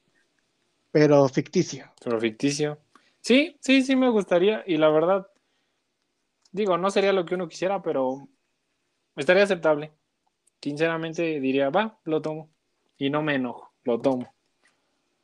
pero 0.91 1.27
ficticio. 1.29 1.85
Pero 2.03 2.19
ficticio. 2.19 2.79
Sí, 3.21 3.57
sí, 3.61 3.81
sí 3.83 3.95
me 3.95 4.09
gustaría. 4.09 4.63
Y 4.67 4.77
la 4.77 4.89
verdad, 4.89 5.27
digo, 6.51 6.77
no 6.77 6.91
sería 6.91 7.13
lo 7.13 7.25
que 7.25 7.35
uno 7.35 7.47
quisiera, 7.49 7.81
pero 7.81 8.29
estaría 9.15 9.43
aceptable. 9.43 9.93
Sinceramente 10.61 11.39
diría, 11.41 11.69
va, 11.71 11.99
lo 12.05 12.21
tomo. 12.21 12.53
Y 12.97 13.09
no 13.11 13.21
me 13.23 13.35
enojo, 13.35 13.73
lo 13.83 14.01
tomo. 14.01 14.35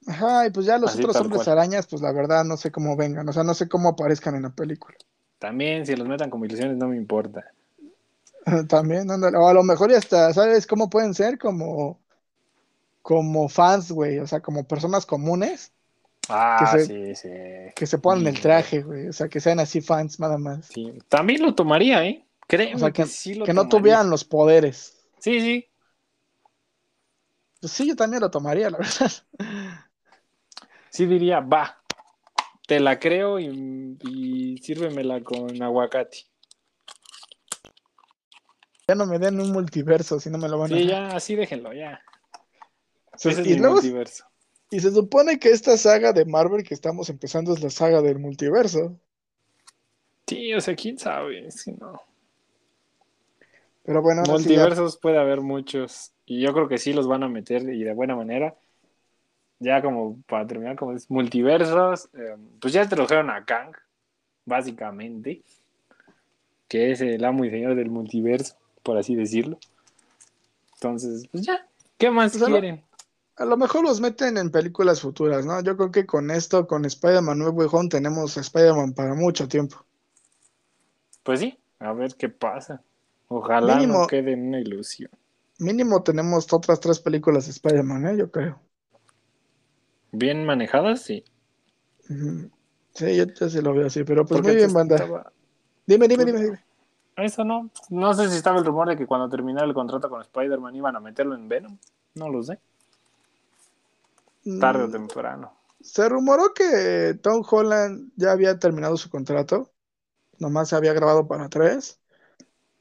Ajá, 0.08 0.48
y 0.48 0.50
pues 0.52 0.66
ya 0.66 0.78
los 0.80 0.96
Así, 0.96 0.98
otros 0.98 1.20
hombres 1.22 1.48
cual. 1.48 1.48
arañas, 1.48 1.88
pues 1.88 2.02
la 2.02 2.12
verdad 2.12 2.44
no 2.44 2.58
sé 2.58 2.72
cómo 2.72 2.96
vengan, 2.98 3.28
o 3.30 3.34
sea, 3.34 3.44
no 3.44 3.54
sé 3.54 3.70
cómo 3.70 3.90
aparezcan 3.90 4.36
en 4.36 4.42
la 4.44 4.56
película. 4.56 4.98
También, 5.40 5.84
si 5.86 5.96
los 5.96 6.08
metan 6.08 6.30
como 6.30 6.46
ilusiones, 6.46 6.78
no 6.78 6.88
me 6.90 6.96
importa. 6.98 7.44
También, 8.70 9.10
ándale. 9.12 9.38
O 9.38 9.48
a 9.48 9.54
lo 9.54 9.64
mejor 9.64 9.92
ya 9.92 9.98
hasta, 9.98 10.34
¿sabes 10.34 10.68
cómo 10.68 10.90
pueden 10.90 11.14
ser? 11.14 11.38
Como, 11.38 12.02
como 13.02 13.50
fans, 13.50 13.92
güey, 13.92 14.20
o 14.20 14.28
sea, 14.28 14.42
como 14.42 14.68
personas 14.68 15.06
comunes 15.06 15.74
Ah, 16.30 16.58
Que 16.60 16.80
se- 16.80 16.86
sí, 16.86 17.16
sí. 17.16 17.30
que 17.76 17.86
se 17.88 17.98
ponen 18.00 18.28
el 18.28 18.40
traje, 18.42 18.82
güey, 18.82 19.08
o 19.08 19.14
sea, 19.14 19.30
que 19.30 19.40
sean 19.40 19.60
así 19.60 19.82
fans 19.82 20.20
nada 20.20 20.38
más. 20.38 20.66
Sí, 20.68 20.92
También 21.08 21.42
lo 21.42 21.56
tomaría, 21.56 22.06
¿eh? 22.06 22.26
Créeme 22.48 22.76
O 22.76 22.80
sea, 22.80 22.92
que, 22.92 23.04
que, 23.04 23.08
sí 23.10 23.34
lo 23.36 23.46
que 23.46 23.54
no 23.54 23.68
tuvieran 23.70 24.10
los 24.10 24.24
poderes. 24.24 24.98
Sí, 25.20 25.40
sí. 25.42 25.68
Pues 27.60 27.74
sí, 27.74 27.88
yo 27.88 27.96
también 27.96 28.22
lo 28.22 28.30
tomaría, 28.32 28.70
la 28.70 28.78
verdad. 28.80 29.12
Sí 30.90 31.06
diría, 31.06 31.40
va. 31.40 31.82
Te 32.68 32.80
la 32.80 33.00
creo 33.00 33.40
y, 33.40 33.98
y 34.02 34.58
sírvemela 34.60 35.22
con 35.24 35.62
aguacate. 35.62 36.26
Ya 38.88 38.96
no 38.96 39.06
me 39.06 39.20
den 39.20 39.40
un 39.42 39.52
multiverso, 39.52 40.20
si 40.20 40.30
no 40.30 40.38
me 40.38 40.48
lo 40.48 40.58
van 40.58 40.74
a 40.74 40.78
Sí, 40.78 40.86
ya, 40.88 41.08
así 41.08 41.36
déjenlo, 41.36 41.74
ya. 41.74 42.02
Es 43.22 43.40
mi 43.40 43.56
luego- 43.56 43.76
multiverso. 43.76 44.26
Y 44.70 44.80
se 44.80 44.92
supone 44.92 45.40
que 45.40 45.50
esta 45.50 45.78
saga 45.78 46.14
de 46.14 46.26
Marvel 46.26 46.64
que 46.64 46.74
estamos 46.74 47.10
empezando 47.10 47.54
es 47.54 47.62
la 47.64 47.70
saga 47.70 48.02
del 48.02 48.20
multiverso. 48.20 48.96
Sí, 50.28 50.54
o 50.54 50.60
sea, 50.62 50.76
quién 50.76 50.98
sabe. 51.00 51.50
Si 51.52 51.72
no. 51.72 52.02
Pero 53.84 54.02
bueno, 54.02 54.24
ya- 54.26 54.32
Multiversos 54.34 54.98
puede 54.98 55.18
haber 55.18 55.42
muchos. 55.42 56.12
Y 56.26 56.42
yo 56.42 56.54
creo 56.54 56.68
que 56.68 56.78
sí 56.78 56.92
los 56.92 57.08
van 57.08 57.24
a 57.24 57.30
meter 57.30 57.62
y 57.70 57.84
de 57.84 57.94
buena 57.94 58.16
manera. 58.16 58.56
Ya 59.60 59.82
como 59.82 60.22
para 60.28 60.46
terminar, 60.46 60.76
como 60.76 60.92
es 60.94 61.10
multiversos, 61.10 62.10
eh, 62.14 62.36
pues 62.60 62.74
ya 62.74 62.84
introdujeron 62.84 63.30
a 63.30 63.46
Kang, 63.46 63.72
básicamente. 64.46 65.42
Que 66.68 66.92
es 66.92 67.00
el 67.00 67.24
amo 67.24 67.46
y 67.46 67.50
señor 67.50 67.76
del 67.76 67.90
multiverso, 67.90 68.58
por 68.84 68.98
así 68.98 69.16
decirlo. 69.16 69.58
Entonces, 70.74 71.26
pues 71.32 71.46
ya. 71.46 71.66
¿Qué 71.98 72.12
más 72.12 72.38
Pues 72.38 72.44
quieren? 72.44 72.84
A 73.38 73.46
lo 73.46 73.56
mejor 73.56 73.84
los 73.84 74.02
meten 74.02 74.38
en 74.38 74.50
películas 74.52 75.02
futuras, 75.02 75.46
¿no? 75.46 75.62
Yo 75.62 75.78
creo 75.78 75.92
que 75.92 76.06
con 76.06 76.32
esto, 76.32 76.66
con 76.66 76.86
Spider-Man 76.86 77.38
No 77.38 77.50
Way 77.50 77.68
Home, 77.72 77.90
tenemos 77.90 78.36
a 78.38 78.42
Spider-Man 78.42 78.94
para 78.94 79.14
mucho 79.14 79.48
tiempo. 79.48 79.78
Pues 81.24 81.40
sí, 81.42 81.58
a 81.80 81.94
ver 81.94 82.16
qué 82.16 82.30
pasa. 82.30 82.82
Ojalá 83.28 83.76
Mínimo- 83.76 84.02
no 84.02 84.08
quede 84.08 84.34
en 84.34 84.48
una 84.48 84.60
ilusión. 84.60 85.12
Mínimo 85.60 86.02
tenemos 86.04 86.52
otras 86.52 86.80
tres 86.80 87.00
películas 87.00 87.46
de 87.46 87.52
Spider-Man, 87.52 88.08
¿eh? 88.08 88.18
Yo 88.18 88.32
creo. 88.32 88.60
Bien 90.12 90.46
manejadas, 90.46 91.02
sí. 91.02 91.24
Sí, 92.94 93.16
yo, 93.16 93.26
yo 93.26 93.50
sí 93.50 93.62
lo 93.62 93.74
veo 93.74 93.88
así, 93.88 94.04
pero 94.04 94.26
pues 94.26 94.38
Porque 94.40 94.48
muy 94.50 94.56
bien, 94.56 94.74
banda. 94.74 94.96
estaba- 94.96 95.32
Dime, 95.86 96.08
dime, 96.08 96.26
dime, 96.26 96.44
dime. 96.44 96.64
Eso 97.18 97.44
no. 97.44 97.70
No 97.90 98.14
sé 98.14 98.30
si 98.30 98.38
estaba 98.38 98.60
el 98.60 98.66
rumor 98.66 98.88
de 98.90 98.98
que 98.98 99.06
cuando 99.08 99.30
terminara 99.30 99.66
el 99.68 99.74
contrato 99.74 100.10
con 100.10 100.22
Spider-Man 100.22 100.76
iban 100.76 100.96
a 100.96 101.00
meterlo 101.00 101.36
en 101.36 101.48
Venom. 101.50 101.78
No 102.16 102.30
lo 102.30 102.42
sé. 102.44 102.60
Tarde 104.56 104.84
o 104.84 104.88
Mm, 104.88 104.92
temprano. 104.92 105.54
Se 105.82 106.10
rumoró 106.10 106.54
que 106.54 107.20
Tom 107.22 107.44
Holland 107.50 108.12
ya 108.16 108.32
había 108.32 108.60
terminado 108.60 108.98
su 108.98 109.10
contrato, 109.10 109.74
nomás 110.40 110.70
se 110.70 110.76
había 110.76 110.94
grabado 110.94 111.28
para 111.28 111.50
tres, 111.50 112.02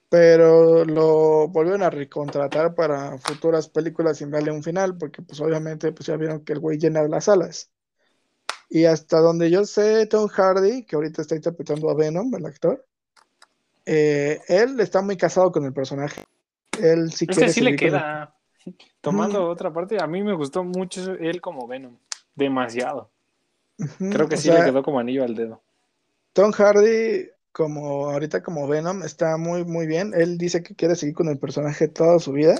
pero 0.08 0.84
lo 0.84 1.48
volvieron 1.48 1.82
a 1.82 1.90
recontratar 1.90 2.74
para 2.74 3.18
futuras 3.18 3.68
películas 3.68 4.18
sin 4.18 4.30
darle 4.30 4.52
un 4.52 4.62
final, 4.62 4.96
porque 4.98 5.22
pues 5.22 5.40
obviamente 5.40 5.92
pues 5.92 6.06
ya 6.06 6.16
vieron 6.16 6.44
que 6.44 6.54
el 6.54 6.60
güey 6.60 6.78
llena 6.78 7.02
las 7.08 7.24
salas. 7.26 7.70
Y 8.68 8.84
hasta 8.84 9.20
donde 9.20 9.50
yo 9.50 9.64
sé, 9.64 10.06
Tom 10.06 10.28
Hardy, 10.28 10.84
que 10.86 10.96
ahorita 10.96 11.22
está 11.22 11.36
interpretando 11.36 11.90
a 11.90 11.94
Venom, 11.94 12.34
el 12.34 12.46
actor, 12.46 12.86
eh, 13.86 14.40
él 14.48 14.78
está 14.80 15.02
muy 15.02 15.16
casado 15.16 15.52
con 15.52 15.64
el 15.64 15.72
personaje. 15.72 16.24
Él 16.80 17.12
sí 17.12 17.26
Es 17.26 17.36
quiere 17.36 17.46
que 17.48 17.52
sí 17.52 17.60
le 17.62 17.76
queda. 17.76 18.35
Tomando 19.00 19.48
otra 19.48 19.72
parte, 19.72 20.00
a 20.02 20.06
mí 20.06 20.22
me 20.22 20.34
gustó 20.34 20.64
mucho 20.64 21.12
él 21.14 21.40
como 21.40 21.66
Venom. 21.66 21.96
Demasiado. 22.34 23.10
Creo 23.98 24.28
que 24.28 24.34
o 24.36 24.38
sí 24.38 24.48
sea, 24.48 24.60
le 24.60 24.64
quedó 24.70 24.82
como 24.82 24.98
anillo 24.98 25.24
al 25.24 25.34
dedo. 25.34 25.62
Tom 26.32 26.52
Hardy, 26.52 27.28
como 27.52 28.10
ahorita 28.10 28.42
como 28.42 28.66
Venom, 28.68 29.02
está 29.02 29.36
muy, 29.36 29.64
muy 29.64 29.86
bien. 29.86 30.12
Él 30.14 30.38
dice 30.38 30.62
que 30.62 30.74
quiere 30.74 30.96
seguir 30.96 31.14
con 31.14 31.28
el 31.28 31.38
personaje 31.38 31.88
toda 31.88 32.18
su 32.18 32.32
vida. 32.32 32.56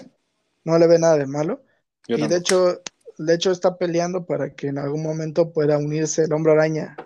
No 0.64 0.78
le 0.78 0.86
ve 0.86 0.98
nada 0.98 1.16
de 1.16 1.26
malo. 1.26 1.62
Yo 2.08 2.16
y 2.16 2.26
de 2.26 2.36
hecho, 2.36 2.80
de 3.18 3.34
hecho 3.34 3.50
está 3.50 3.76
peleando 3.76 4.24
para 4.24 4.54
que 4.54 4.68
en 4.68 4.78
algún 4.78 5.02
momento 5.02 5.52
pueda 5.52 5.78
unirse 5.78 6.24
el 6.24 6.32
Hombre 6.32 6.52
Araña 6.52 6.96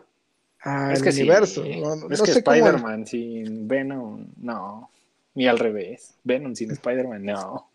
al 0.61 0.92
es 0.92 1.03
que 1.03 1.11
universo. 1.11 1.64
No, 1.64 1.96
no 1.96 2.11
Es 2.11 2.20
que 2.20 2.42
cómo- 2.42 2.55
Spider-Man 2.57 3.07
sin 3.07 3.66
Venom, 3.66 4.26
no. 4.36 4.90
Ni 5.34 5.46
al 5.46 5.59
revés. 5.59 6.14
Venom 6.24 6.55
sin 6.55 6.70
Spider-Man, 6.72 7.24
no. 7.24 7.69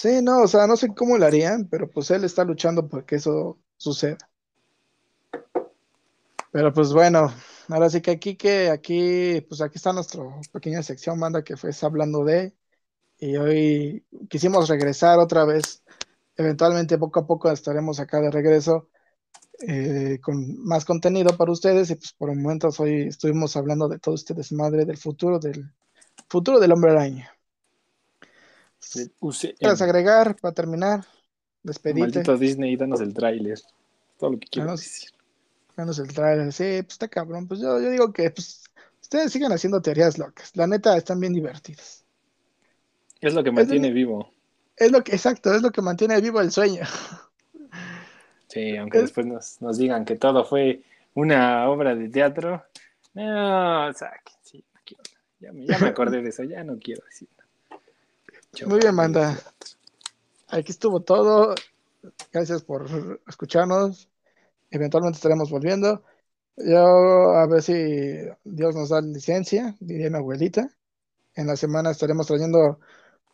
Sí, 0.00 0.22
no, 0.22 0.42
o 0.42 0.46
sea, 0.46 0.68
no 0.68 0.76
sé 0.76 0.94
cómo 0.94 1.18
lo 1.18 1.26
harían, 1.26 1.66
pero 1.68 1.90
pues 1.90 2.10
él 2.12 2.22
está 2.22 2.44
luchando 2.44 2.88
para 2.88 3.04
que 3.04 3.16
eso 3.16 3.58
suceda. 3.76 4.16
Pero 6.52 6.72
pues 6.72 6.92
bueno, 6.92 7.32
ahora 7.68 7.90
sí 7.90 8.00
que 8.00 8.12
aquí 8.12 8.36
que 8.36 8.70
aquí, 8.70 9.40
pues 9.48 9.60
aquí 9.60 9.74
está 9.76 9.92
nuestra 9.92 10.22
pequeña 10.52 10.84
sección, 10.84 11.18
banda, 11.18 11.42
que 11.42 11.56
fue 11.56 11.70
hablando 11.82 12.24
de, 12.24 12.54
y 13.18 13.36
hoy 13.38 14.06
quisimos 14.30 14.68
regresar 14.68 15.18
otra 15.18 15.44
vez. 15.44 15.82
Eventualmente, 16.36 16.98
poco 16.98 17.20
a 17.20 17.26
poco 17.26 17.50
estaremos 17.50 18.00
acá 18.00 18.20
de 18.20 18.30
regreso 18.30 18.90
eh, 19.68 20.20
con 20.22 20.64
más 20.64 20.84
contenido 20.84 21.36
para 21.36 21.52
ustedes. 21.52 21.90
Y 21.90 21.96
pues 21.96 22.12
por 22.12 22.34
momentos 22.34 22.80
hoy 22.80 23.08
estuvimos 23.08 23.56
hablando 23.56 23.88
de 23.88 23.98
todo 23.98 24.14
este 24.16 24.34
desmadre 24.34 24.84
del 24.86 24.98
futuro, 24.98 25.40
del 25.40 25.72
futuro 26.28 26.60
del 26.60 26.72
hombre 26.72 26.92
araña. 26.92 27.37
Del 28.94 29.12
UCM. 29.20 29.54
¿Quieres 29.58 29.82
agregar 29.82 30.36
para 30.36 30.54
terminar? 30.54 31.04
Despedirte. 31.62 32.00
Maldito 32.18 32.36
Disney, 32.38 32.76
danos 32.76 33.00
el 33.00 33.12
tráiler. 33.12 33.58
Todo 34.18 34.30
lo 34.32 34.38
que 34.38 34.46
quiero 34.48 34.68
Danos- 34.68 34.80
decir. 34.80 35.10
El 35.76 36.12
trailer. 36.14 36.52
Sí, 36.52 36.82
pues 36.82 36.92
está 36.94 37.06
cabrón. 37.08 37.46
Pues 37.46 37.60
yo, 37.60 37.80
yo 37.80 37.90
digo 37.90 38.12
que 38.12 38.30
pues, 38.30 38.64
ustedes 39.00 39.30
sigan 39.32 39.52
haciendo 39.52 39.80
teorías 39.80 40.18
locas. 40.18 40.50
La 40.56 40.66
neta, 40.66 40.96
están 40.96 41.20
bien 41.20 41.32
divertidas. 41.32 42.04
Es 43.20 43.34
lo 43.34 43.44
que 43.44 43.52
mantiene 43.52 43.90
vivo. 43.92 44.32
Es 44.76 44.90
lo 44.92 45.02
que, 45.04 45.12
exacto, 45.12 45.52
es 45.54 45.62
lo 45.62 45.70
que 45.70 45.82
mantiene 45.82 46.20
vivo 46.20 46.40
el 46.40 46.50
sueño. 46.52 46.82
Sí, 48.48 48.76
aunque 48.78 48.96
Es- 48.98 49.04
después 49.04 49.26
nos, 49.26 49.60
nos 49.60 49.76
digan 49.76 50.06
que 50.06 50.16
todo 50.16 50.42
fue 50.44 50.82
una 51.14 51.68
obra 51.68 51.94
de 51.94 52.08
teatro. 52.08 52.64
No, 53.12 53.92
saque, 53.92 54.32
sí, 54.42 54.64
no 54.74 54.80
quiero. 54.86 55.02
Ya 55.38 55.52
me, 55.52 55.66
ya 55.66 55.78
me 55.78 55.88
acordé 55.88 56.22
de 56.22 56.30
eso, 56.30 56.44
ya 56.44 56.64
no 56.64 56.78
quiero 56.78 57.04
decir. 57.04 57.28
Muy 58.66 58.80
bien, 58.80 58.96
banda. 58.96 59.38
Aquí 60.48 60.72
estuvo 60.72 61.00
todo. 61.00 61.54
Gracias 62.32 62.62
por 62.62 63.20
escucharnos. 63.28 64.08
Eventualmente 64.70 65.16
estaremos 65.16 65.50
volviendo. 65.50 66.02
Yo 66.56 67.34
a 67.36 67.46
ver 67.46 67.62
si 67.62 67.74
Dios 68.44 68.74
nos 68.74 68.88
da 68.88 69.00
licencia, 69.00 69.76
diría 69.80 70.10
mi 70.10 70.16
abuelita. 70.16 70.68
En 71.34 71.46
la 71.46 71.56
semana 71.56 71.90
estaremos 71.90 72.26
trayendo 72.26 72.80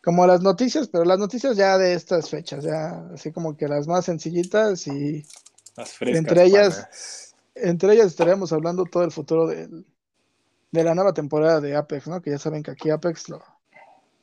como 0.03 0.27
las 0.27 0.41
noticias, 0.41 0.87
pero 0.87 1.03
las 1.05 1.17
noticias 1.17 1.57
ya 1.57 1.77
de 1.79 1.93
estas 1.93 2.29
fechas, 2.29 2.63
ya 2.63 3.07
así 3.13 3.31
como 3.31 3.57
que 3.57 3.67
las 3.67 3.87
más 3.87 4.05
sencillitas 4.05 4.85
y 4.87 5.25
Las 5.75 5.93
frescas. 5.93 6.19
Entre 6.19 6.43
ellas- 6.43 6.75
panas. 6.75 7.35
entre 7.55 7.93
ellas 7.93 8.07
estaremos 8.07 8.53
hablando 8.53 8.83
todo 8.85 9.03
el 9.03 9.11
futuro 9.11 9.47
del- 9.47 9.85
de 10.71 10.83
la 10.83 10.93
nueva 10.93 11.13
temporada 11.13 11.59
de 11.61 11.75
Apex, 11.75 12.07
¿no? 12.07 12.21
Que 12.21 12.29
ya 12.31 12.37
saben 12.37 12.61
que 12.61 12.71
aquí 12.71 12.91
Apex 12.91 13.29
lo, 13.29 13.41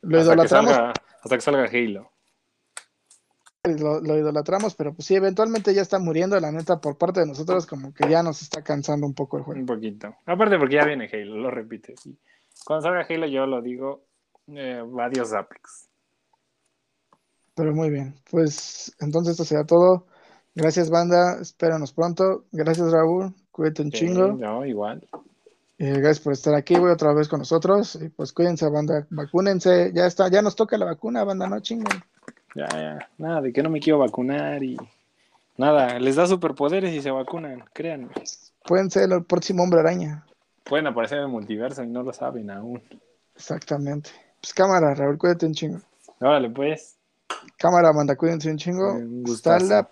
lo 0.03 0.19
hasta, 0.19 0.37
que 0.37 0.47
idolatramos, 0.47 0.71
salga, 0.71 0.93
hasta 1.23 1.35
que 1.35 1.41
salga 1.41 1.65
Halo. 1.65 2.11
lo, 3.63 4.01
lo 4.01 4.17
idolatramos, 4.17 4.75
pero 4.75 4.93
pues 4.93 5.07
sí, 5.07 5.15
eventualmente 5.15 5.73
ya 5.73 5.81
está 5.81 5.99
muriendo, 5.99 6.39
la 6.39 6.51
neta, 6.51 6.79
por 6.81 6.97
parte 6.97 7.21
de 7.21 7.27
nosotros, 7.27 7.65
como 7.65 7.93
que 7.93 8.09
ya 8.09 8.21
nos 8.21 8.41
está 8.41 8.61
cansando 8.61 9.07
un 9.07 9.13
poco 9.13 9.37
el 9.37 9.43
juego. 9.43 9.59
Un 9.59 9.65
poquito. 9.65 10.15
Aparte 10.25 10.57
porque 10.57 10.75
ya 10.75 10.85
viene 10.85 11.09
Halo, 11.11 11.37
lo 11.37 11.49
repites. 11.51 12.05
Y 12.05 12.17
cuando 12.65 12.83
salga 12.83 13.05
Halo 13.09 13.27
yo 13.27 13.45
lo 13.45 13.61
digo, 13.61 14.03
eh, 14.47 14.83
adiós 14.99 15.33
Apex. 15.33 15.89
Pero 17.55 17.73
muy 17.73 17.89
bien, 17.89 18.15
pues 18.29 18.95
entonces 18.99 19.31
esto 19.31 19.45
será 19.45 19.63
todo. 19.65 20.07
Gracias, 20.55 20.89
banda, 20.89 21.39
espéranos 21.41 21.93
pronto. 21.93 22.45
Gracias, 22.51 22.91
Raúl, 22.91 23.33
cuídate 23.51 23.81
un 23.83 23.91
Sí, 23.91 23.99
chingo. 23.99 24.27
no, 24.33 24.65
igual. 24.65 25.07
Eh, 25.79 25.93
gracias 25.93 26.19
por 26.19 26.33
estar 26.33 26.53
aquí, 26.53 26.75
voy 26.75 26.91
otra 26.91 27.13
vez 27.13 27.27
con 27.27 27.39
nosotros. 27.39 27.97
Y 28.01 28.09
pues 28.09 28.31
cuídense, 28.31 28.69
banda, 28.69 29.07
vacúnense. 29.09 29.91
Ya 29.93 30.05
está, 30.05 30.29
ya 30.29 30.41
nos 30.41 30.55
toca 30.55 30.77
la 30.77 30.85
vacuna, 30.85 31.23
banda, 31.23 31.47
no 31.47 31.59
chinguen. 31.59 32.03
Ya, 32.55 32.67
ya. 32.71 33.09
Nada, 33.17 33.41
de 33.41 33.51
que 33.51 33.63
no 33.63 33.69
me 33.69 33.79
quiero 33.79 33.99
vacunar 33.99 34.63
y 34.63 34.77
nada. 35.57 35.99
Les 35.99 36.15
da 36.15 36.27
superpoderes 36.27 36.93
y 36.93 37.01
se 37.01 37.11
vacunan, 37.11 37.63
créanme. 37.73 38.09
Pueden 38.65 38.89
ser 38.91 39.11
el 39.11 39.25
próximo 39.25 39.63
hombre 39.63 39.79
araña. 39.79 40.25
Pueden 40.63 40.87
aparecer 40.87 41.17
en 41.17 41.25
el 41.25 41.29
multiverso 41.29 41.83
y 41.83 41.87
no 41.87 42.03
lo 42.03 42.13
saben 42.13 42.49
aún. 42.49 42.81
Exactamente. 43.35 44.11
Pues 44.39 44.53
cámara, 44.53 44.93
Raúl, 44.93 45.17
cuídate 45.17 45.45
un 45.45 45.53
chingo. 45.53 45.79
Órale, 46.19 46.49
pues. 46.49 46.97
Cámara, 47.57 47.91
banda, 47.91 48.15
cuídense 48.15 48.49
un 48.49 48.57
chingo. 48.57 48.93
Un 48.93 49.23
Hasta 49.27 49.59
la 49.59 49.89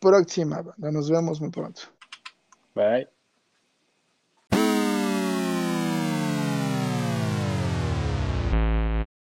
próxima, 0.00 0.62
banda. 0.62 0.90
Nos 0.90 1.10
vemos 1.10 1.40
muy 1.40 1.50
pronto. 1.50 1.82
Bye. 2.74 3.17